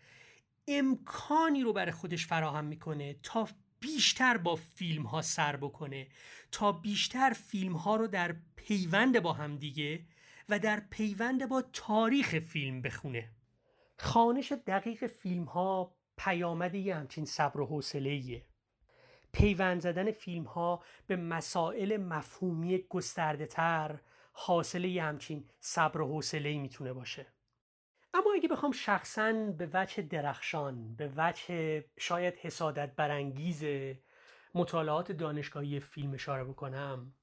امکانی 0.68 1.64
رو 1.64 1.74
برای 1.74 1.92
خودش 1.92 2.28
فراهم 2.28 2.66
می‌کنه 2.66 3.16
تا 3.24 3.48
بیشتر 3.80 4.38
با 4.38 4.56
فیلم 4.56 5.04
ها 5.04 5.22
سر 5.22 5.56
بکنه 5.56 6.08
تا 6.52 6.72
بیشتر 6.72 7.30
فیلم 7.30 7.74
ها 7.74 7.96
رو 7.96 8.08
در 8.08 8.36
پیوند 8.56 9.20
با 9.20 9.34
هم 9.34 9.58
دیگه 9.58 10.06
و 10.50 10.60
در 10.60 10.80
پیوند 10.90 11.50
با 11.50 11.62
تاریخ 11.74 12.40
فیلم 12.40 12.82
بخونه. 12.82 13.30
خانش 13.98 14.52
دقیق 14.52 15.08
فیلم 15.08 15.44
ها 15.44 15.96
پیامد 16.26 16.76
یه 16.76 16.96
همچین 16.96 17.26
صبر 17.26 17.60
و 17.60 17.66
حوصله 17.66 18.42
پیوند 19.32 19.82
زدن 19.82 20.12
فیلم 20.12 20.44
ها 20.44 20.84
به 21.08 21.16
مسائل 21.16 21.98
مفهومی 21.98 22.86
گسترده 22.90 23.46
تر 23.46 24.00
حاصل 24.34 24.84
یه 24.84 25.04
همچین 25.04 25.50
صبر 25.60 26.02
و 26.02 26.08
حوصله 26.08 26.58
می‌تونه 26.58 26.94
باشه. 26.94 27.28
اما 28.14 28.34
اگه 28.36 28.50
بخوام 28.50 28.72
شخصا 28.72 29.34
به 29.58 29.70
وجه 29.74 30.02
درخشان 30.02 30.96
به 30.96 31.14
وجه 31.18 31.86
شاید 31.98 32.36
حسادت 32.36 32.96
برانگیز 32.96 33.64
مطالعات 34.56 35.12
دانشگاهی 35.12 35.80
فیلم 35.80 36.14
اشاره 36.14 36.44
بکنم 36.44 37.14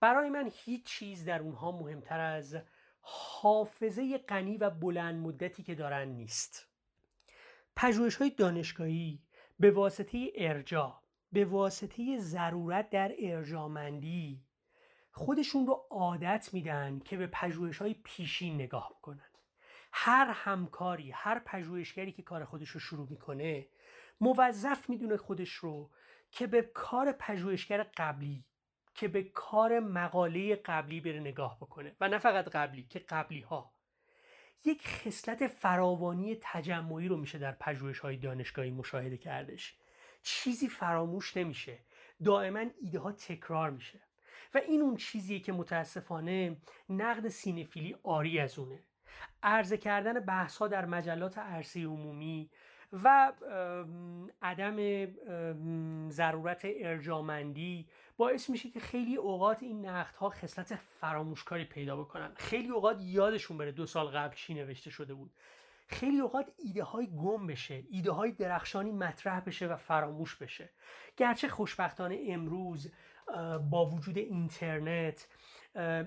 برای 0.00 0.30
من 0.30 0.50
هیچ 0.54 0.84
چیز 0.84 1.24
در 1.24 1.40
اونها 1.40 1.72
مهمتر 1.72 2.20
از 2.20 2.56
حافظه 3.00 4.18
غنی 4.18 4.56
و 4.58 4.70
بلند 4.70 5.26
مدتی 5.26 5.62
که 5.62 5.74
دارن 5.74 6.08
نیست. 6.08 6.71
پژوهش 7.76 8.16
های 8.16 8.30
دانشگاهی 8.30 9.22
به 9.60 9.70
واسطه 9.70 10.32
ارجاع 10.34 11.02
به 11.32 11.44
واسطه 11.44 12.18
ضرورت 12.18 12.90
در 12.90 13.12
ارجامندی 13.18 14.44
خودشون 15.10 15.66
رو 15.66 15.86
عادت 15.90 16.50
میدن 16.52 16.98
که 16.98 17.16
به 17.16 17.26
پژوهش 17.26 17.78
های 17.78 17.94
پیشین 18.04 18.54
نگاه 18.54 18.98
کنن 19.02 19.30
هر 19.92 20.30
همکاری 20.34 21.10
هر 21.10 21.38
پژوهشگری 21.38 22.12
که 22.12 22.22
کار 22.22 22.44
خودش 22.44 22.68
رو 22.68 22.80
شروع 22.80 23.08
می‌کنه 23.10 23.66
موظف 24.20 24.90
می‌دونه 24.90 25.16
خودش 25.16 25.50
رو 25.50 25.90
که 26.30 26.46
به 26.46 26.62
کار 26.62 27.12
پژوهشگر 27.12 27.86
قبلی 27.96 28.44
که 28.94 29.08
به 29.08 29.22
کار 29.22 29.80
مقاله 29.80 30.56
قبلی 30.56 31.00
بره 31.00 31.20
نگاه 31.20 31.56
بکنه. 31.56 31.96
و 32.00 32.08
نه 32.08 32.18
فقط 32.18 32.48
قبلی 32.48 32.82
که 32.82 32.98
قبلی 32.98 33.40
ها 33.40 33.72
یک 34.64 34.88
خصلت 34.88 35.46
فراوانی 35.46 36.38
تجمعی 36.40 37.08
رو 37.08 37.16
میشه 37.16 37.38
در 37.38 37.52
پژوهش 37.52 37.98
های 37.98 38.16
دانشگاهی 38.16 38.70
مشاهده 38.70 39.16
کردش. 39.16 39.76
چیزی 40.22 40.68
فراموش 40.68 41.36
نمیشه. 41.36 41.78
دائما 42.24 42.64
ایده 42.80 42.98
ها 42.98 43.12
تکرار 43.12 43.70
میشه. 43.70 44.00
و 44.54 44.58
این 44.58 44.82
اون 44.82 44.96
چیزیه 44.96 45.40
که 45.40 45.52
متاسفانه 45.52 46.56
نقد 46.88 47.28
سینفیلی 47.28 47.96
آری 48.02 48.38
از 48.38 48.58
اونه. 48.58 48.82
عرضه 49.42 49.76
کردن 49.76 50.20
بحث 50.20 50.56
ها 50.56 50.68
در 50.68 50.84
مجلات 50.84 51.38
عرصه 51.38 51.84
عمومی 51.84 52.50
و 52.92 53.32
عدم 54.42 55.06
ضرورت 56.10 56.60
ارجامندی 56.64 57.88
باعث 58.16 58.50
میشه 58.50 58.70
که 58.70 58.80
خیلی 58.80 59.16
اوقات 59.16 59.62
این 59.62 59.86
نقد 59.86 60.16
ها 60.16 60.30
خصلت 60.30 60.74
فراموشکاری 60.74 61.64
پیدا 61.64 61.96
بکنن. 61.96 62.32
خیلی 62.36 62.68
اوقات 62.68 62.96
یادشون 63.00 63.58
بره 63.58 63.72
دو 63.72 63.86
سال 63.86 64.06
قبل 64.06 64.36
چی 64.36 64.54
نوشته 64.54 64.90
شده 64.90 65.14
بود. 65.14 65.32
خیلی 65.86 66.20
اوقات 66.20 66.52
ایده 66.58 66.82
های 66.82 67.06
گم 67.06 67.46
بشه 67.46 67.84
ایده 67.90 68.10
های 68.10 68.32
درخشانی 68.32 68.92
مطرح 68.92 69.40
بشه 69.40 69.66
و 69.66 69.76
فراموش 69.76 70.36
بشه. 70.36 70.70
گرچه 71.16 71.48
خوشبختانه 71.48 72.18
امروز 72.28 72.92
با 73.70 73.86
وجود 73.86 74.18
اینترنت 74.18 75.28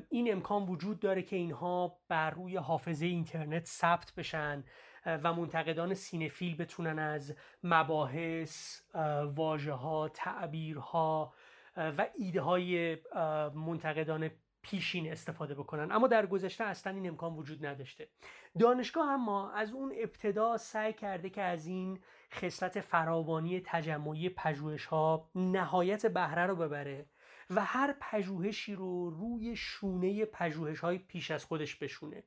این 0.09 0.31
امکان 0.31 0.63
وجود 0.63 0.99
داره 0.99 1.21
که 1.21 1.35
اینها 1.35 1.97
بر 2.07 2.29
روی 2.29 2.57
حافظه 2.57 3.05
اینترنت 3.05 3.65
ثبت 3.65 4.13
بشن 4.15 4.63
و 5.05 5.33
منتقدان 5.33 5.93
سینفیل 5.93 6.57
بتونن 6.57 6.99
از 6.99 7.35
مباحث 7.63 8.81
واژه 9.35 9.73
ها 9.73 10.09
تعبیرها 10.09 11.33
و 11.77 12.07
ایده 12.17 12.41
های 12.41 12.97
منتقدان 13.55 14.31
پیشین 14.61 15.11
استفاده 15.11 15.55
بکنن. 15.55 15.91
اما 15.91 16.07
در 16.07 16.25
گذشته 16.25 16.63
اصلا 16.63 16.93
این 16.93 17.07
امکان 17.07 17.33
وجود 17.33 17.65
نداشته. 17.65 18.07
دانشگاه 18.59 19.09
اما 19.09 19.51
از 19.51 19.71
اون 19.71 19.93
ابتدا 19.97 20.57
سعی 20.57 20.93
کرده 20.93 21.29
که 21.29 21.41
از 21.41 21.67
این 21.67 21.99
خصلت 22.33 22.79
فراوانی 22.79 23.61
تجمعی 23.65 24.29
پژوهش 24.29 24.85
ها 24.85 25.29
نهایت 25.35 26.05
بهره 26.05 26.45
رو 26.45 26.55
ببره 26.55 27.05
و 27.49 27.65
هر 27.65 27.95
پژوهشی 28.01 28.75
رو 28.75 29.09
روی 29.09 29.55
شونه 29.55 30.25
پژوهش 30.25 30.79
های 30.79 30.97
پیش 30.97 31.31
از 31.31 31.45
خودش 31.45 31.75
بشونه. 31.75 32.23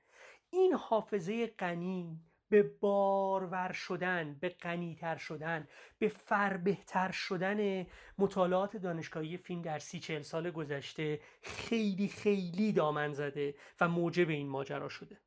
این 0.51 0.75
حافظه 0.75 1.47
غنی 1.47 2.21
به 2.51 2.63
بارور 2.63 3.73
شدن 3.73 4.37
به 4.41 4.49
غنیتر 4.49 5.17
شدن 5.17 5.69
به 5.99 6.09
فربهتر 6.09 7.11
شدن 7.11 7.87
مطالعات 8.19 8.77
دانشگاهی 8.77 9.37
فیلم 9.37 9.63
در 9.63 9.79
سی 9.79 10.01
چل 10.01 10.23
سال 10.23 10.51
گذشته 10.51 11.21
خیلی 11.43 12.09
خیلی 12.09 12.73
دامن 12.73 13.13
زده 13.13 13.55
و 13.81 13.89
موجب 13.89 14.29
این 14.29 14.49
ماجرا 14.49 14.89
شده. 14.89 15.21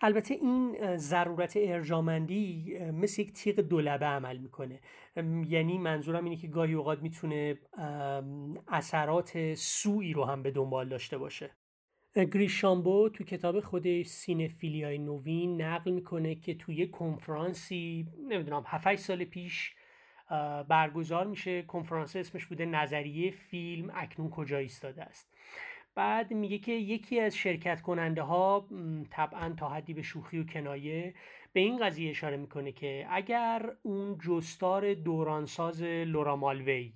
البته 0.00 0.34
این 0.34 0.96
ضرورت 0.96 1.52
ارجامندی 1.56 2.78
مثل 2.78 3.22
یک 3.22 3.32
تیغ 3.32 3.60
دولبه 3.60 4.06
عمل 4.06 4.36
می‌کنه. 4.36 4.80
یعنی 5.46 5.78
منظورم 5.78 6.24
اینه 6.24 6.36
که 6.36 6.48
گاهی 6.48 6.74
اوقات 6.74 7.02
می‌تونه 7.02 7.58
اثرات 8.68 9.54
سوی 9.54 10.12
رو 10.12 10.24
هم 10.24 10.42
به 10.42 10.50
دنبال 10.50 10.88
داشته 10.88 11.18
باشه. 11.18 11.50
گریشامبو 12.24 13.08
تو 13.08 13.24
کتاب 13.24 13.60
خودش 13.60 14.06
سینفیلیای 14.06 14.98
نوین 14.98 15.62
نقل 15.62 15.90
می‌کنه 15.90 16.34
که 16.34 16.54
توی 16.54 16.86
کنفرانسی 16.86 18.06
نمی‌دونم 18.28 18.64
7 18.66 18.94
سال 18.94 19.24
پیش 19.24 19.74
برگزار 20.68 21.26
میشه. 21.26 21.62
کنفرانس 21.62 22.16
اسمش 22.16 22.46
بوده 22.46 22.66
نظریه 22.66 23.30
فیلم 23.30 23.90
اکنون 23.94 24.30
کجا 24.30 24.58
ایستاده 24.58 25.02
است. 25.02 25.34
بعد 25.94 26.32
میگه 26.32 26.58
که 26.58 26.72
یکی 26.72 27.20
از 27.20 27.36
شرکت 27.36 27.82
کننده 27.82 28.22
ها 28.22 28.68
طبعا 29.10 29.54
تا 29.56 29.68
حدی 29.68 29.94
به 29.94 30.02
شوخی 30.02 30.38
و 30.38 30.44
کنایه 30.44 31.14
به 31.52 31.60
این 31.60 31.78
قضیه 31.78 32.10
اشاره 32.10 32.36
می‌کنه 32.36 32.72
که 32.72 33.06
اگر 33.10 33.72
اون 33.82 34.18
جستار 34.18 34.94
دورانساز 34.94 35.82
لورا 35.82 36.36
مالوی 36.36 36.92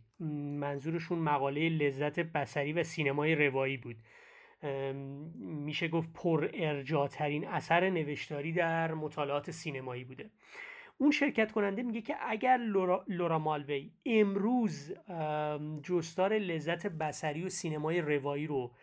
منظورشون 0.60 1.18
مقاله 1.18 1.68
لذت 1.68 2.20
بسری 2.20 2.72
و 2.72 2.82
سینمای 2.82 3.34
روایی 3.34 3.76
بود 3.76 3.96
میشه 5.34 5.88
گفت 5.88 6.12
پر 6.12 6.50
ارجاترین 6.54 7.48
اثر 7.48 7.90
نوشتاری 7.90 8.52
در 8.52 8.94
مطالعات 8.94 9.50
سینمایی 9.50 10.04
بوده. 10.04 10.30
اون 10.98 11.10
شرکت 11.10 11.52
کننده 11.52 11.82
میگه 11.82 12.00
که 12.00 12.16
اگر 12.20 12.56
لورا, 12.56 13.04
لورا 13.08 13.38
مالوی 13.38 13.90
امروز 14.06 14.92
جستار 15.82 16.38
لذت 16.38 16.86
بسری 16.86 17.44
و 17.44 17.48
سینمای 17.48 18.00
روایی 18.00 18.46
رو 18.46 18.74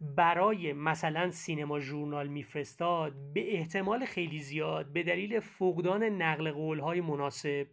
برای 0.00 0.72
مثلا 0.72 1.30
سینما 1.30 1.80
ژورنال 1.80 2.28
میفرستاد 2.28 3.32
به 3.34 3.56
احتمال 3.56 4.04
خیلی 4.04 4.38
زیاد 4.38 4.92
به 4.92 5.02
دلیل 5.02 5.40
فقدان 5.40 6.02
نقل 6.02 6.50
قولهای 6.50 7.00
مناسب 7.00 7.66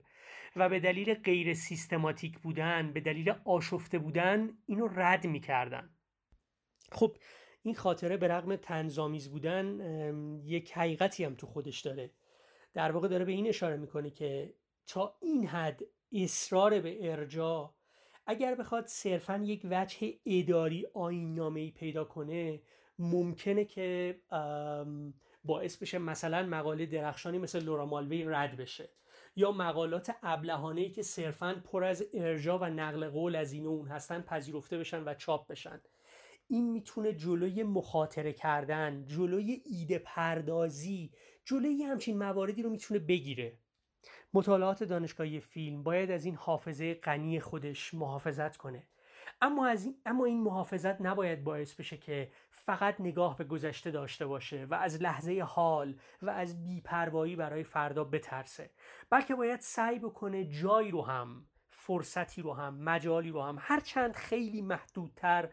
و 0.55 0.69
به 0.69 0.79
دلیل 0.79 1.13
غیر 1.13 1.53
سیستماتیک 1.53 2.39
بودن 2.39 2.93
به 2.93 2.99
دلیل 2.99 3.33
آشفته 3.45 3.99
بودن 3.99 4.49
اینو 4.65 4.87
رد 4.87 5.27
می‌کردن. 5.27 5.89
خب 6.91 7.15
این 7.63 7.75
خاطره 7.75 8.17
به 8.17 8.27
رغم 8.27 8.55
تنظامیز 8.55 9.29
بودن 9.29 9.79
یک 10.43 10.71
حقیقتی 10.71 11.23
هم 11.23 11.35
تو 11.35 11.47
خودش 11.47 11.81
داره. 11.81 12.11
در 12.73 12.91
واقع 12.91 13.07
داره 13.07 13.25
به 13.25 13.31
این 13.31 13.47
اشاره 13.47 13.77
می‌کنه 13.77 14.09
که 14.09 14.53
تا 14.87 15.15
این 15.21 15.47
حد 15.47 15.81
اصرار 16.11 16.79
به 16.79 17.11
ارجاع 17.11 17.73
اگر 18.25 18.55
بخواد 18.55 18.85
صرفا 18.85 19.37
یک 19.45 19.61
وجه 19.63 20.13
اداری 20.25 20.87
آین 20.93 21.39
ای 21.39 21.71
پیدا 21.71 22.03
کنه 22.03 22.61
ممکنه 22.99 23.65
که 23.65 24.19
باعث 25.43 25.77
بشه 25.77 25.97
مثلا 25.97 26.43
مقاله 26.43 26.85
درخشانی 26.85 27.37
مثل 27.37 27.63
لورا 27.63 27.85
مالوی 27.85 28.23
رد 28.23 28.57
بشه. 28.57 28.89
یا 29.35 29.51
مقالات 29.51 30.15
ابلهانه 30.23 30.81
ای 30.81 30.89
که 30.89 31.01
صرفا 31.01 31.61
پر 31.65 31.83
از 31.83 32.03
ارجا 32.13 32.57
و 32.57 32.65
نقل 32.65 33.09
قول 33.09 33.35
از 33.35 33.53
این 33.53 33.65
و 33.65 33.69
اون 33.69 33.87
هستن 33.87 34.21
پذیرفته 34.21 34.77
بشن 34.77 35.03
و 35.03 35.13
چاپ 35.13 35.47
بشن. 35.47 35.81
این 36.53 36.71
می‌تونه 36.71 37.13
جلوی 37.13 37.63
مخاطره 37.63 38.33
کردن 38.33 39.05
جلوی 39.05 39.61
ایده 39.65 39.99
پردازی 39.99 41.11
جلوی 41.45 41.83
همچین 41.83 42.17
مواردی 42.17 42.61
رو 42.61 42.69
می‌تونه 42.69 42.99
بگیره. 42.99 43.57
مطالعات 44.33 44.83
دانشگاهی 44.83 45.39
فیلم 45.39 45.83
باید 45.83 46.11
از 46.11 46.25
این 46.25 46.35
حافظه 46.35 46.93
غنی 46.93 47.39
خودش 47.39 47.93
محافظت 47.93 48.57
کنه. 48.57 48.83
اما 49.41 49.67
از 49.67 49.85
این 49.85 49.95
اما 50.05 50.25
این 50.25 50.41
محافظت 50.41 51.01
نباید 51.01 51.43
باعث 51.43 51.73
بشه 51.73 51.97
که 51.97 52.31
فقط 52.49 53.01
نگاه 53.01 53.37
به 53.37 53.43
گذشته 53.43 53.91
داشته 53.91 54.25
باشه 54.25 54.65
و 54.65 54.73
از 54.73 55.01
لحظه 55.01 55.41
حال 55.47 55.95
و 56.21 56.29
از 56.29 56.63
بیپروایی 56.63 57.35
برای 57.35 57.63
فردا 57.63 58.03
بترسه. 58.03 58.69
بلکه 59.09 59.35
باید 59.35 59.59
سعی 59.59 59.99
بکنه 59.99 60.45
جایی 60.45 60.91
رو 60.91 61.01
هم 61.01 61.45
فرصتی 61.69 62.41
رو 62.41 62.53
هم 62.53 62.75
مجالی 62.75 63.29
رو 63.29 63.41
هم 63.41 63.57
هرچند 63.59 64.15
خیلی 64.15 64.61
محدودتر 64.61 65.49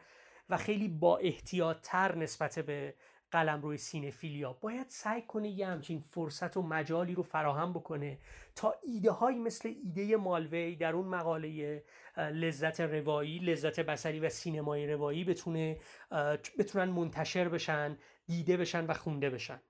و 0.50 0.56
خیلی 0.56 0.88
با 0.88 1.16
احتیاطتر 1.16 2.16
نسبت 2.16 2.58
به 2.58 2.94
قلم 3.30 3.62
روی 3.62 3.76
سینفیلیا. 3.76 4.52
باید 4.52 4.86
سعی 4.88 5.22
کنه 5.22 5.48
یه 5.48 5.66
همچین 5.66 6.00
فرصت 6.00 6.56
و 6.56 6.62
مجالی 6.62 7.14
رو 7.14 7.22
فراهم 7.22 7.72
بکنه 7.72 8.18
تا 8.56 8.74
ایده 8.82 9.10
هایی 9.10 9.38
مثل 9.38 9.74
ایده 9.84 10.16
مالوی 10.16 10.76
در 10.76 10.92
اون 10.92 11.08
مقاله 11.08 11.82
لذت 12.16 12.80
روایی 12.80 13.38
لذت 13.38 13.80
بسری 13.80 14.20
و 14.20 14.28
سینمای 14.28 14.92
روایی 14.92 15.24
بتونه 15.24 15.78
بتونن 16.58 16.84
منتشر 16.84 17.48
بشن 17.48 17.98
دیده 18.26 18.56
بشن 18.56 18.86
و 18.86 18.94
خونده 18.94 19.30
بشن. 19.30 19.60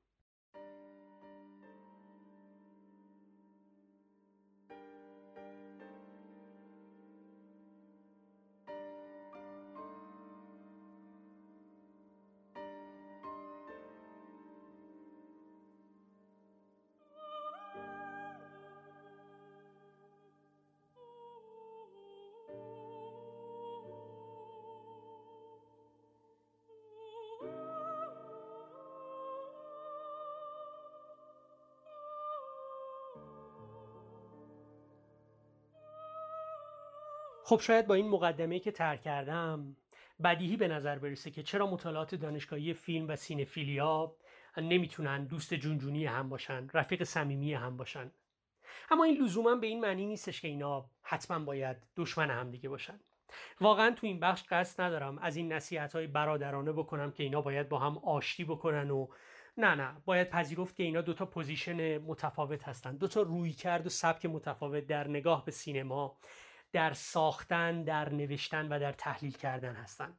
خب 37.50 37.60
شاید 37.60 37.86
با 37.86 37.94
این 37.94 38.08
مقدمه 38.08 38.58
که 38.58 38.70
طرح 38.70 39.02
کردم 39.02 39.76
بدیهی 40.24 40.56
به 40.56 40.68
نظر 40.68 40.98
برسه 40.98 41.30
که 41.30 41.42
چرا 41.42 41.66
مطالعات 41.66 42.14
دانشگاهی 42.14 42.74
فیلم 42.74 43.08
و 43.08 43.16
cinephilia 43.16 44.16
نمی‌تونن 44.56 45.24
دوست 45.24 45.54
جونجونی 45.54 46.06
هم 46.06 46.28
باشن 46.28 46.68
رفیق 46.74 47.02
صمیمی 47.02 47.54
هم 47.54 47.76
باشن. 47.76 48.10
اما 48.90 49.04
این 49.04 49.22
لزوما 49.22 49.54
به 49.54 49.66
این 49.66 49.80
معنی 49.80 50.06
نیستش 50.06 50.40
که 50.40 50.48
اینا 50.48 50.90
حتما 51.02 51.38
باید 51.38 51.76
دشمن 51.96 52.30
هم 52.30 52.50
دیگه 52.50 52.68
باشن. 52.68 53.00
واقعا 53.60 53.90
تو 53.90 54.06
این 54.06 54.20
بخش 54.20 54.42
قصد 54.50 54.80
ندارم 54.80 55.18
از 55.18 55.36
این 55.36 55.52
نصیحت 55.52 55.92
های 55.92 56.06
برادرانه 56.06 56.72
بکنم 56.72 57.10
که 57.10 57.22
اینا 57.22 57.40
باید 57.40 57.68
با 57.68 57.78
هم 57.78 57.98
آشتی 57.98 58.44
بکنن 58.44 58.90
و 58.90 59.08
نه 59.56 59.74
نه 59.74 59.96
باید 60.04 60.30
پذیرفت 60.30 60.76
که 60.76 60.82
اینا 60.82 61.00
دوتا 61.00 61.26
position 61.26 61.98
متفاوت 61.98 62.68
هستن. 62.68 62.96
دوتا 62.96 63.22
رویکرد 63.22 63.86
و 63.86 63.88
سبک 63.88 64.26
متفاوت 64.26 64.86
در 64.86 65.08
نگاه 65.08 65.44
به 65.44 65.52
سینما 65.52 66.16
در 66.72 66.92
ساختن 66.92 67.82
در 67.84 68.08
نوشتن 68.08 68.68
و 68.68 68.78
در 68.78 68.92
تحلیل 68.92 69.32
کردن 69.32 69.74
هستن. 69.74 70.18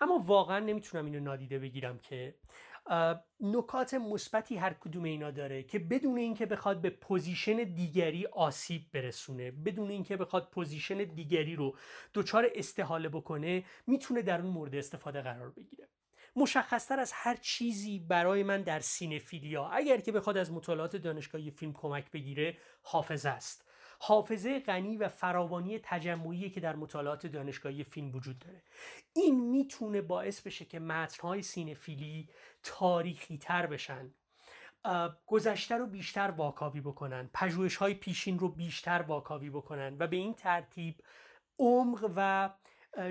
اما 0.00 0.18
واقعا 0.18 0.58
نمی‌تونم 0.58 1.04
اینو 1.04 1.20
نادیده 1.20 1.58
بگیرم 1.58 1.98
که 1.98 2.34
نکات 3.40 3.94
مثبتی 3.94 4.56
هر 4.56 4.72
کدوم 4.72 5.04
اینا 5.04 5.30
داره 5.30 5.62
که 5.62 5.78
بدون 5.78 6.18
اینکه 6.18 6.46
بخواد 6.46 6.80
به 6.80 6.90
position 6.90 7.56
دیگری 7.56 8.26
آسیب 8.26 8.82
برسونه 8.92 9.50
بدون 9.50 9.90
اینکه 9.90 10.16
بخواد 10.16 10.48
position 10.50 10.98
دیگری 10.98 11.56
رو 11.56 11.76
دچار 12.14 12.50
استحاله 12.54 13.08
بکنه 13.08 13.64
می‌تونه 13.86 14.22
در 14.22 14.40
اون 14.40 14.50
مورد 14.50 14.74
استفاده 14.74 15.22
قرار 15.22 15.50
بگیره. 15.50 15.88
مشخصتر 16.36 17.00
از 17.00 17.12
هر 17.14 17.36
چیزی 17.36 17.98
برای 17.98 18.42
من 18.42 18.62
در 18.62 18.80
cinephilia 18.80 19.68
اگر 19.68 20.00
که 20.00 20.12
بخواد 20.12 20.36
از 20.36 20.52
مطالعات 20.52 20.96
دانشگاهی 20.96 21.50
فیلم 21.50 21.72
کمک 21.72 22.10
بگیره 22.10 22.56
حافظه 22.82 23.28
است. 23.28 23.69
حافظه 24.02 24.60
غنی 24.60 24.96
و 24.96 25.08
فراوانی 25.08 25.78
تجمعی 25.82 26.50
که 26.50 26.60
در 26.60 26.76
مطالعات 26.76 27.26
دانشگاهی 27.26 27.84
فیلم 27.84 28.14
وجود 28.14 28.38
داره. 28.38 28.62
این 29.12 29.50
می‌تونه 29.50 30.02
باعث 30.02 30.40
بشه 30.40 30.64
که 30.64 30.78
متنهای 30.78 31.42
سینفیلی 31.42 32.28
تاریخی 32.62 33.38
تر 33.38 33.66
بشن 33.66 34.14
گذشته 35.26 35.74
رو 35.74 35.86
بیشتر 35.86 36.30
واکاوی 36.30 36.80
بکنن 36.80 37.30
پژوهش 37.34 37.76
های 37.76 37.94
پیشین 37.94 38.38
رو 38.38 38.48
بیشتر 38.48 39.02
واکاوی 39.02 39.50
بکنن 39.50 39.96
و 39.98 40.06
به 40.06 40.16
این 40.16 40.34
ترتیب 40.34 40.94
عمق 41.58 42.12
و 42.16 42.50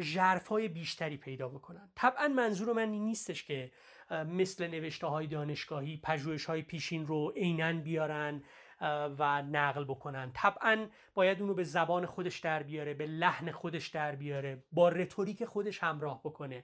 جرف 0.02 0.48
های 0.48 0.68
بیشتری 0.68 1.18
پیدا 1.18 1.50
بکنن. 1.50 1.92
طبعا 1.96 2.28
منظور 2.28 2.74
من 2.74 2.92
این 2.92 3.06
نیستش 3.06 3.44
که 3.44 3.72
مثل 4.12 4.68
نوشته 4.68 5.08
های 5.08 5.28
دانشگاهی 5.28 6.00
پژوهش 6.04 6.46
های 6.46 6.62
پیشین 6.62 7.08
رو 7.08 7.30
عینا 7.30 7.74
بیارن 7.74 8.44
و 9.20 9.42
نقل 9.42 9.84
بکنن. 9.84 10.32
طبعا 10.34 10.88
باید 11.14 11.42
اونو 11.42 11.54
به 11.54 11.64
زبان 11.64 12.06
خودش 12.06 12.40
در 12.40 12.64
بیاره 12.64 12.94
به 12.94 13.06
لحن 13.06 13.52
خودش 13.52 13.88
در 13.88 14.16
بیاره 14.16 14.64
با 14.72 14.90
رتوریک 14.90 15.46
خودش 15.46 15.84
همراه 15.84 16.22
بکنه. 16.24 16.64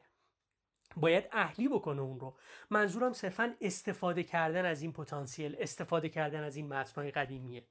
باید 0.97 1.28
اهلی 1.32 1.68
بکنه 1.68 2.01
اون 2.01 2.20
رو. 2.20 2.38
منظورم 2.70 3.13
صرفا 3.13 3.55
استفاده 3.61 4.24
کردن 4.24 4.66
از 4.66 4.82
این 4.82 4.93
پتانسیل 4.93 5.55
استفاده 5.59 6.09
کردن 6.09 6.43
از 6.43 6.55
این 6.55 6.68
متنهای 6.68 7.11
قدیمیه. 7.11 7.63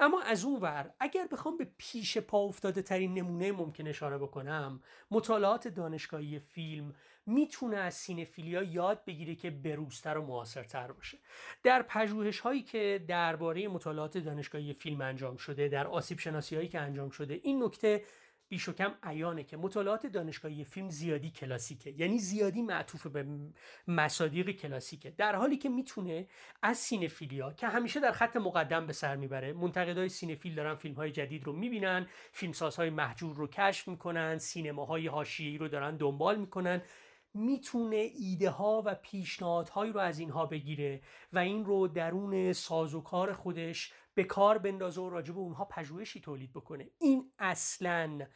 اما 0.00 0.22
از 0.22 0.44
اون 0.44 0.60
ور 0.60 0.94
اگر 1.00 1.26
بخوام 1.26 1.56
به 1.56 1.66
پیش 1.78 2.18
پا 2.18 2.38
افتاده 2.38 2.82
ترین 2.82 3.14
نمونه 3.14 3.52
ممکن 3.52 3.86
اشاره 3.86 4.18
بکنم 4.18 4.82
مطالعات 5.10 5.68
دانشگاهی 5.68 6.38
فیلم 6.38 6.94
می‌تونه 7.26 7.76
از 7.76 7.94
سینفیلیا 7.94 8.62
یاد 8.62 9.04
بگیره 9.04 9.34
که 9.34 9.50
بروزتر 9.50 10.18
و 10.18 10.26
معاصرتر 10.26 10.92
باشه. 10.92 11.18
در 11.62 11.82
پژوهش 11.82 12.40
هایی 12.40 12.62
که 12.62 13.04
درباره 13.08 13.68
مطالعات 13.68 14.18
دانشگاهی 14.18 14.72
فیلم 14.72 15.00
انجام 15.00 15.36
شده 15.36 15.68
در 15.68 15.86
آسیب 15.86 16.18
شناسی 16.18 16.56
هایی 16.56 16.68
که 16.68 16.80
انجام 16.80 17.10
شده 17.10 17.40
این 17.42 17.64
نکته 17.64 18.04
بیش 18.48 18.68
و 18.68 18.72
کم 18.72 18.94
ایانه 19.08 19.44
که 19.44 19.56
مطالعات 19.56 20.06
دانشگاهی 20.06 20.64
فیلم 20.64 20.88
زیادی 20.88 21.30
کلاسیکه. 21.30 21.90
یعنی 21.90 22.18
زیادی 22.18 22.62
معطوف 22.62 23.06
به 23.06 23.26
مصادیق 23.88 24.50
کلاسیکه. 24.50 25.10
در 25.10 25.36
حالی 25.36 25.56
که 25.56 25.68
می‌تونه 25.68 26.28
از 26.62 26.78
سینفیلیا 26.78 27.52
که 27.52 27.68
همیشه 27.68 28.00
در 28.00 28.12
خط 28.12 28.36
مقدم 28.36 28.86
به 28.86 28.92
سر 28.92 29.16
می‌بره 29.16 29.52
منتقدای 29.52 30.08
سینفیل 30.08 30.54
دارن 30.54 30.74
فیلم 30.74 30.94
های 30.94 31.10
جدید 31.10 31.44
رو 31.44 31.52
می‌بینن 31.52 32.06
فیلمسازهای 32.32 32.90
محجور 32.90 33.36
رو 33.36 33.46
کشف 33.46 33.88
می‌کنن 33.88 34.38
سینماهای 34.38 35.06
حاشیه‌ای 35.06 35.58
رو 35.58 35.68
دارن 35.68 35.96
دنبال 35.96 36.38
می‌کنن 36.38 36.82
می‌تونه 37.34 37.96
ایده 37.96 38.50
ها 38.50 38.82
و 38.86 38.94
پیشنهادهایی 38.94 39.92
رو 39.92 40.00
از 40.00 40.18
اینها 40.18 40.46
بگیره 40.46 41.02
و 41.32 41.38
این 41.38 41.64
رو 41.64 41.88
درون 41.88 42.52
سازوکار 42.52 43.32
خودش 43.32 43.92
به 44.14 44.24
کار 44.24 44.58
بندازه 44.58 45.00
و 45.00 45.10
راجع 45.10 45.32
به 45.32 45.40
اونها 45.40 45.64
پژوهشی 45.64 46.20
تولید 46.20 46.52
بکنه. 46.52 46.90
این 46.98 47.32
اصلا 47.38 48.26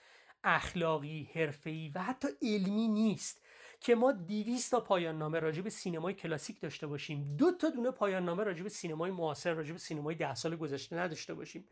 اخلاقی 0.44 1.30
حرفه‌ای 1.34 1.92
و 1.94 2.03
حتی 2.03 2.28
علمی 2.42 2.88
نیست 2.88 3.44
که 3.80 3.94
ما 3.94 4.12
200 4.12 4.70
تا 4.70 4.80
پایان 4.80 5.18
نامه 5.18 5.40
راجع 5.40 5.62
به 5.62 5.70
سینمای 5.70 6.14
کلاسیک 6.14 6.61
داشته 6.61 6.86
باشیم. 6.86 7.36
دو 7.36 7.53
تا 7.53 7.70
دونه 7.70 7.90
پایان 7.90 8.24
نامه 8.24 8.44
راجع 8.44 8.62
به 8.62 8.68
سینمای 8.68 9.11
معاصر 9.11 9.53
راجع 9.53 9.72
به 9.72 9.78
سینمای 9.78 10.14
ده 10.14 10.34
سال 10.34 10.57
گذشته 10.57 10.96
نداشته 10.96 11.34
باشیم. 11.34 11.68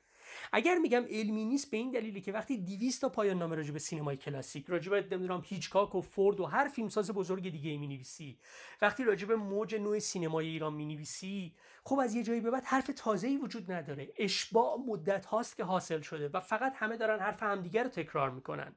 اگر 0.53 0.75
میگم 0.75 1.05
علمی 1.11 1.45
نیست 1.45 1.71
به 1.71 1.77
این 1.77 1.91
دلیلی 1.91 2.21
که 2.21 2.33
وقتی 2.33 2.59
200 2.59 3.01
تا 3.01 3.09
پایان 3.09 3.39
نامه 3.39 3.57
راجع 3.57 3.73
به 3.73 3.79
سینمای 3.79 4.17
کلاسیک 4.17 4.67
راجع 4.67 4.91
به 4.91 5.17
نمی‌دونم 5.17 5.43
هیچکاک 5.45 5.95
و 5.95 6.01
فورد 6.01 6.41
و 6.41 6.45
هر 6.45 6.69
فیلمساز 6.69 7.11
بزرگ 7.11 7.51
دیگه 7.51 7.79
می 7.79 7.89
نویسی 7.89 8.39
وقتی 8.83 9.05
راجع 9.05 9.27
به 9.27 9.37
موج 9.37 9.75
نوع 9.75 9.99
سینمای 9.99 10.47
ایران 10.47 10.75
می 10.75 10.87
نویسی 10.87 11.55
خب 11.85 11.99
از 11.99 12.15
یه 12.15 12.23
جایی 12.23 12.41
به 12.41 12.51
بعد 12.51 12.65
حرف 12.65 12.91
تازه‌ای 12.97 13.37
وجود 13.37 13.73
نداره. 13.73 14.13
اشباع 14.17 14.79
مدت 14.87 15.27
هاست 15.27 15.57
که 15.57 15.65
حاصل 15.65 16.01
شده 16.01 16.29
و 16.29 16.41
فقط 16.41 16.73
همه 16.77 16.97
دارن 16.97 17.19
حرف 17.19 17.43
همدیگه 17.43 17.83
رو 17.83 17.89
تکرار 17.89 18.31
می‌کنن. 18.31 18.77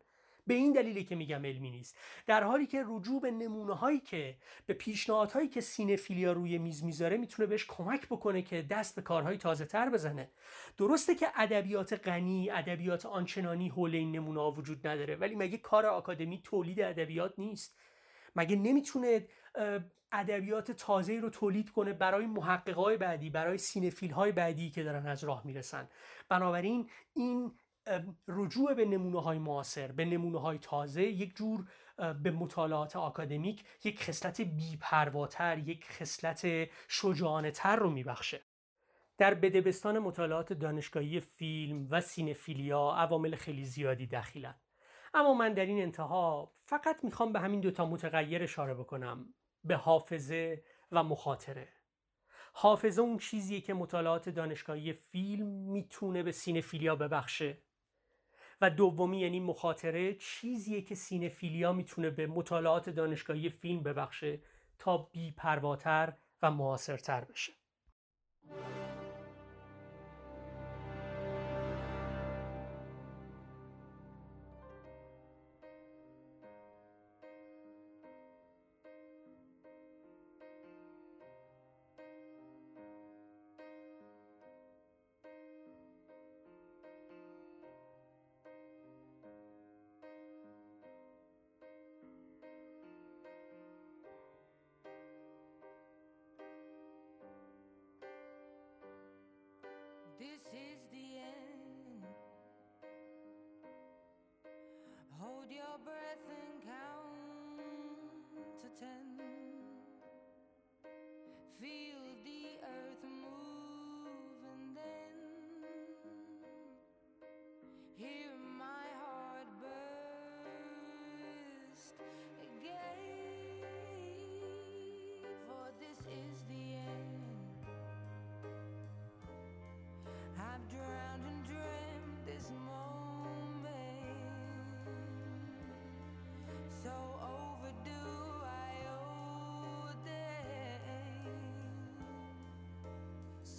به 0.50 0.56
این 0.56 0.74
دلیلی 0.74 1.04
که 1.04 1.16
میگم 1.16 1.46
علمی 1.46 1.72
نیست. 1.72 1.98
در 2.28 2.44
حالی 2.44 2.68
که 2.68 2.84
رجوع 2.88 3.22
به 3.22 3.32
نمونه 3.32 3.74
هایی 3.74 4.00
که 4.00 4.38
به 4.66 4.74
پیشنهادهایی 4.74 5.48
که 5.48 5.62
سینفیلیا 5.62 6.32
روی 6.32 6.58
میز 6.58 6.84
می‌ذاره 6.84 7.18
می‌تونه 7.18 7.48
بهش 7.48 7.66
کمک 7.66 8.08
بکنه 8.08 8.42
که 8.42 8.62
دست 8.62 8.96
به 8.96 9.02
کارهای 9.02 9.38
تازه 9.38 9.66
تر 9.66 9.90
بزنه. 9.90 10.32
درسته 10.78 11.16
که 11.16 11.28
ادبیات 11.36 12.08
غنی 12.08 12.50
ادبیات 12.50 13.06
آنچنانی 13.06 13.70
حول 13.70 13.96
این 13.96 14.12
نمونه 14.12 14.40
ها 14.40 14.52
وجود 14.52 14.88
نداره 14.88 15.16
ولی 15.16 15.36
مگه 15.36 15.58
کار 15.58 15.86
آکادمی 15.86 16.42
تولید 16.44 16.82
ادبیات 16.82 17.34
نیست؟ 17.38 17.78
مگه 18.36 18.56
نمی‌تونه 18.56 19.28
ادبیات 20.12 20.72
تازه 20.72 21.20
رو 21.20 21.30
تولید 21.30 21.70
کنه 21.70 21.94
برای 21.94 22.26
محققای 22.26 22.98
بعدی 22.98 23.30
برای 23.30 23.58
سینفیل 23.58 24.12
های 24.12 24.32
بعدی 24.32 24.70
که 24.70 24.84
دارن 24.84 25.08
از 25.08 25.24
راه 25.24 25.42
می‌رسن؟ 25.46 25.90
بنابراین 26.30 26.90
این 27.14 27.52
رجوع 28.28 28.74
به 28.74 28.86
نمونه 28.86 29.22
های 29.22 29.38
معاصر 29.38 29.92
به 29.92 30.06
نمونه 30.06 30.40
های 30.40 30.58
تازه 30.58 31.04
یک 31.04 31.36
جور 31.36 31.68
به 31.98 32.32
مطالعات 32.32 32.96
آکادمیک 32.96 33.64
یک 33.84 34.04
خصلت 34.04 34.42
بیپرواتر 34.42 35.58
یک 35.58 35.86
خصلت 35.86 36.70
شجاعانه 36.88 37.52
تر 37.52 37.76
رو 37.76 37.90
میبخشه. 37.90 38.42
در 39.18 39.34
بدبستان 39.34 40.00
مطالعات 40.00 40.54
دانشگاهی 40.54 41.20
فیلم 41.20 41.88
و 41.92 42.02
سینفیلیا 42.02 42.94
عوامل 42.98 43.36
خیلی 43.36 43.64
زیادی 43.64 44.08
دخیلن 44.08 44.56
اما 45.14 45.34
من 45.34 45.54
در 45.54 45.66
این 45.66 45.82
انتها 45.82 46.52
فقط 46.54 47.04
می‌خوام 47.04 47.34
به 47.34 47.40
همین 47.40 47.60
دوتا 47.60 47.86
متغیر 47.86 48.44
اشاره 48.44 48.74
بکنم 48.74 49.34
به 49.64 49.76
حافظه 49.76 50.64
و 50.92 51.04
مخاطره. 51.04 51.68
حافظه 52.54 53.02
اون 53.02 53.18
چیزیه 53.18 53.62
که 53.62 53.74
مطالعات 53.74 54.30
دانشگاهی 54.30 54.94
فیلم 54.94 55.48
می‌تونه 55.48 56.24
به 56.24 56.32
سینفیلیا 56.32 56.96
ببخشه. 56.96 57.58
و 58.62 58.70
دومی 58.70 59.20
یعنی 59.20 59.40
مخاطره 59.40 60.14
چیزیه 60.14 60.82
که 60.82 60.96
سینفیلیا 60.96 61.74
می‌تونه 61.74 62.10
به 62.10 62.28
مطالعات 62.28 62.90
دانشگاهی 62.90 63.50
فیلم 63.50 63.84
ببخشه 63.84 64.40
تا 64.80 64.98
بی 64.98 65.32
پرواتر 65.32 66.14
و 66.42 66.52
معاصرتر 66.52 67.22
بشه. 67.22 67.54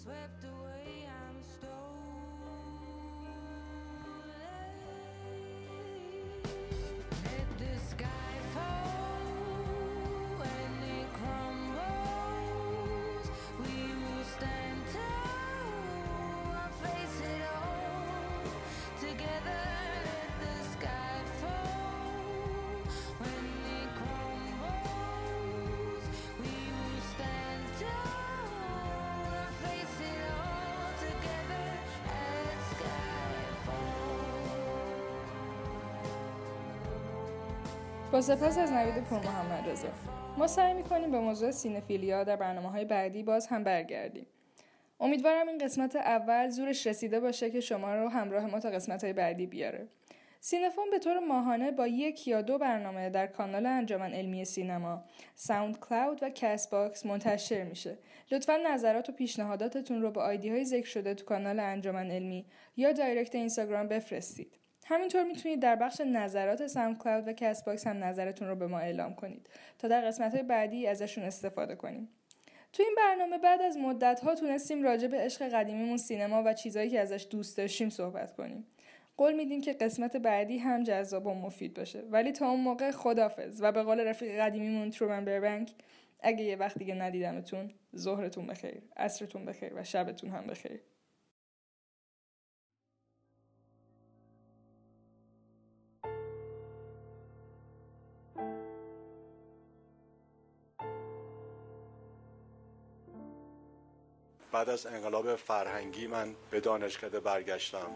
Swept 0.03 0.43
away, 0.43 0.80
با 38.11 38.21
سپاس 38.21 38.57
از 38.57 38.71
نوید 38.71 39.03
پور 39.03 39.19
محمد 39.19 39.69
رضا 39.69 39.87
ما 40.37 40.47
سعی 40.47 40.73
می‌کنیم 40.73 41.11
به 41.11 41.19
موضوع 41.19 41.51
cinephilia 41.51 42.23
در 42.23 42.35
برنامه 42.35 42.69
های 42.69 42.85
بعدی 42.85 43.23
باز 43.23 43.47
هم 43.47 43.63
برگردیم 43.63 44.25
امیدوارم 44.99 45.47
این 45.47 45.57
قسمت 45.57 45.95
اول 45.95 46.49
زورش 46.49 46.87
رسیده 46.87 47.19
باشه 47.19 47.51
که 47.51 47.59
شما 47.59 47.95
رو 47.95 48.09
همراه 48.09 48.45
ما 48.45 48.59
تا 48.59 48.69
قسمت 48.69 49.03
های 49.03 49.13
بعدی 49.13 49.47
بیاره 49.47 49.87
سینفون 50.39 50.89
به 50.89 50.99
طور 50.99 51.19
ماهانه 51.19 51.71
با 51.71 51.87
یک 51.87 52.27
یا 52.27 52.41
دو 52.41 52.57
برنامه 52.57 53.09
در 53.09 53.27
کانال 53.27 53.65
انجمن 53.65 54.13
علمی 54.13 54.45
سینما، 54.45 55.03
SoundCloud 55.35 56.23
و 56.23 56.29
Castbox 56.29 57.05
منتشر 57.05 57.63
میشه. 57.63 57.97
لطفا 58.31 58.57
نظرات 58.57 59.09
و 59.09 59.11
پیشنهاداتتون 59.11 60.01
رو 60.01 60.11
به 60.11 60.21
ID 60.21 60.49
های 60.49 60.65
ذکر 60.65 60.87
شده 60.87 61.13
تو 61.13 61.25
کانال 61.25 61.59
انجمن 61.59 62.11
علمی 62.11 62.45
یا 62.77 62.91
direct 62.91 63.35
اینستاگرام 63.35 63.87
بفرستید. 63.87 64.60
همینطور 64.85 65.23
می‌تونید 65.23 65.59
در 65.59 65.75
بخش 65.75 66.01
نظرات 66.01 66.67
SoundCloud 66.67 67.27
و 67.27 67.33
Castbox 67.33 67.87
هم 67.87 68.03
نظرتون 68.03 68.47
رو 68.47 68.55
به 68.55 68.67
ما 68.67 68.79
اعلام 68.79 69.15
کنید 69.15 69.49
تا 69.79 69.87
در 69.87 70.01
قسمت 70.01 70.33
های 70.33 70.43
بعدی 70.43 70.87
ازشون 70.87 71.23
استفاده 71.23 71.75
کنیم. 71.75 72.09
تو 72.73 72.83
این 72.83 72.95
برنامه 72.97 73.37
بعد 73.37 73.61
از 73.61 73.77
مدت 73.77 74.19
ها 74.19 74.35
تونستیم 74.35 74.83
راجع 74.83 75.07
به 75.07 75.17
عشق 75.17 75.49
قدیمیمون 75.49 75.97
سینما 75.97 76.43
و 76.45 76.53
چیزایی 76.53 76.89
که 76.89 76.99
ازش 76.99 77.27
دوست 77.29 77.57
داشتیم 77.57 77.89
صحبت 77.89 78.35
کنیم. 78.35 78.67
قول 79.17 79.33
میدیم 79.33 79.61
که 79.61 79.73
قسمت 79.73 80.17
بعدی 80.17 80.57
هم 80.57 80.83
جذاب 80.83 81.27
و 81.27 81.33
مفید 81.33 81.73
باشه 81.73 82.03
ولی 82.09 82.31
تا 82.31 82.49
اون 82.49 82.59
موقع 82.59 82.91
خدافز 82.91 83.61
و 83.61 83.71
به 83.71 83.83
قول 83.83 83.99
رفیق 83.99 84.39
قدیمیمون 84.39 84.89
ترومن 84.89 85.25
بربنک 85.25 85.71
اگه 86.19 86.43
یه 86.43 86.55
وقت 86.55 86.77
دیگه 86.77 86.95
ندیدمتون 86.95 87.71
ظهرتون 87.97 88.47
بخیر 88.47 88.81
عصرتون 88.97 89.45
بخیر 89.45 89.73
و 89.75 89.83
شبتون 89.83 90.29
هم 90.29 90.47
بخیر 90.47 90.81
بعد 104.51 104.69
از 104.69 104.85
انقلاب 104.85 105.35
فرهنگی 105.35 106.07
من 106.07 106.35
به 106.51 106.59
دانشکده 106.59 107.19
برگشتم. 107.19 107.87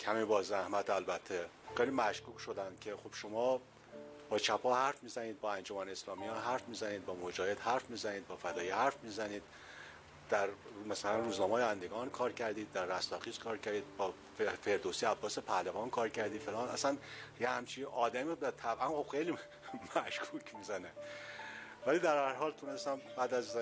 کمی 0.00 0.24
با 0.24 0.42
زحمت 0.42 0.90
البته. 0.90 1.46
خیلی 1.76 1.90
مشکوک 1.90 2.38
شدن 2.38 2.76
که 2.80 2.96
خب 2.96 3.14
شما 3.14 3.60
با 4.30 4.38
چپا 4.38 4.74
حرف 4.74 5.02
می‌زنید 5.02 5.40
با 5.40 5.52
انجمن 5.52 5.88
اسلامی 5.88 6.26
ها 6.26 6.34
حرف 6.34 6.68
می‌زنید 6.68 7.06
با 7.06 7.14
مجاهد 7.14 7.58
حرف 7.58 7.90
می‌زنید 7.90 8.26
با 8.26 8.36
فدایی 8.36 8.70
حرف 8.70 8.96
می‌زنید. 9.02 9.42
در 10.30 10.48
مثلا 10.86 11.18
روزنامه 11.18 11.54
اندگان 11.54 12.10
کار 12.10 12.32
کردید 12.32 12.72
در 12.72 12.84
رستاخیز 12.86 13.38
کار 13.38 13.56
کردید 13.58 13.84
با 13.98 14.14
فردوسی 14.62 15.06
عباس 15.06 15.38
پهلوان 15.38 15.90
کار 15.90 16.08
کردید 16.08 16.40
فلان. 16.40 16.68
اصلا 16.68 16.96
یه 17.40 17.48
همچی 17.48 17.84
آدمی 17.84 18.34
به 18.34 18.50
طبعا 18.50 19.02
خب 19.02 19.08
خیلی 19.10 19.30
مشکوک 20.06 20.54
می‌زنه. 20.54 20.88
ولی 21.86 21.98
در 21.98 22.28
هر 22.28 22.34
حال 22.34 22.52
تونستم 22.52 23.00
بعد 23.16 23.34
از 23.34 23.56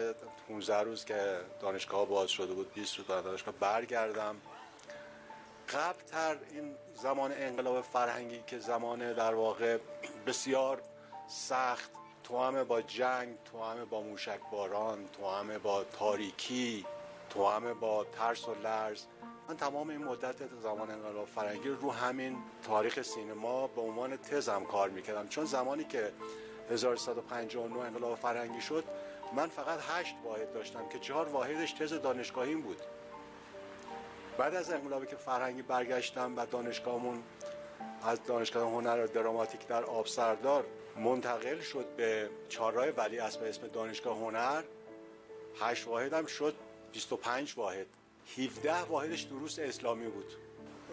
15 0.49 0.81
روز 0.81 1.05
که 1.05 1.41
دانشگاه 1.61 2.07
باز 2.07 2.31
شده 2.31 2.55
بود 2.55 2.73
20 2.73 2.99
روز 2.99 3.07
دانشگاه 3.07 3.55
برگردم. 3.55 4.37
قبل 5.69 6.03
تر 6.03 6.37
این 6.51 6.75
زمان 6.95 7.33
انقلاب 7.33 7.81
فرهنگی 7.81 8.43
که 8.47 8.59
زمان 8.59 9.13
در 9.13 9.35
واقع 9.35 9.79
بسیار 10.27 10.83
سخت 11.29 11.91
تو 12.25 12.39
همه 12.39 12.65
با 12.65 12.83
جنگ 12.83 13.37
تو 13.45 13.63
همه 13.63 13.85
با 13.85 14.03
موشک 14.03 14.41
باران 14.53 15.09
تو 15.09 15.31
همه 15.31 15.59
با 15.59 15.85
تاریکی 15.85 16.87
تو 17.31 17.47
همه 17.47 17.75
با 17.75 18.05
ترس 18.05 18.49
و 18.49 18.55
لرز. 18.55 19.05
من 19.49 19.57
تمام 19.57 19.91
این 19.91 20.05
مدت 20.05 20.37
زمان 20.63 20.91
انقلاب 20.91 21.27
فرهنگی 21.27 21.69
رو 21.69 21.93
همین 21.93 22.37
تاریخ 22.63 23.03
سینما 23.03 23.67
به 23.67 23.81
عنوان 23.81 24.17
تزم 24.17 24.65
کار 24.65 24.89
می‌کردم. 24.89 25.29
چون 25.29 25.45
زمانی 25.45 25.85
که 25.85 26.13
1159 26.71 27.79
انقلاب 27.79 28.19
فرهنگی 28.19 28.61
شد 28.61 28.85
من 29.37 29.49
فقط 29.49 29.79
هشت 29.89 30.15
واحد 30.25 30.53
داشتم 30.53 30.89
که 30.89 30.99
چهار 30.99 31.29
واحدش 31.29 31.73
تز 31.73 31.93
دانشگاهیم 31.93 32.61
بود. 32.61 32.81
بعد 34.39 34.55
از 34.55 34.71
انقلابی 34.71 35.07
که 35.07 35.17
فرهنگی 35.17 35.63
برگشتم 35.63 36.37
و 36.37 36.47
دانشگاهمون 36.47 37.23
از 38.03 38.25
دانشگاه 38.25 38.71
هنر 38.71 39.07
دراماتیک 39.07 39.67
در 39.67 39.85
آبسردار 39.85 40.65
منتقل 40.97 41.61
شد 41.61 41.87
به 41.97 42.31
چهارراه 42.49 42.89
ولی 42.89 43.17
به 43.17 43.49
اسم 43.49 43.67
دانشگاه 43.67 44.19
هنر 44.19 44.63
هشت 45.61 45.89
واحد 45.89 46.13
هم 46.13 46.27
شد 46.27 46.55
25 46.93 47.55
واحد. 47.57 47.87
17 48.39 48.83
واحدش 48.83 49.23
دروس 49.23 49.59
اسلامی 49.59 50.07
بود. 50.07 50.33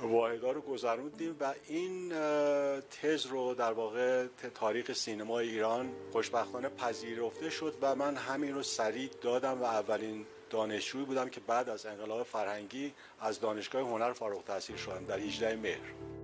واحدا 0.02 0.52
رو 0.52 0.62
گذروندیم 0.62 1.36
و 1.40 1.54
این 1.68 2.10
تز 3.02 3.26
رو 3.26 3.54
در 3.54 3.72
واقع 3.72 4.28
تاریخ 4.56 4.94
سینما 4.94 5.40
ایران 5.40 5.90
خوشبختانه 6.12 6.70
پذیرفته 6.70 7.50
شد 7.50 7.74
و 7.82 7.96
من 7.96 8.16
همین 8.16 8.56
رو 8.56 8.64
سریع 8.64 9.10
دادم 9.22 9.62
و 9.62 9.64
اولین 9.64 10.26
دانشجویی 10.50 11.06
بودم 11.06 11.30
که 11.30 11.40
بعد 11.40 11.70
از 11.70 11.86
انقلاب 11.86 12.24
فرهنگی 12.24 12.94
از 13.22 13.40
دانشگاه 13.40 13.82
هنر 13.82 14.14
فارغ 14.14 14.38
التحصیل 14.38 14.76
شدم 14.76 15.06
در 15.06 15.20
18 15.20 15.56
مهر. 15.56 16.17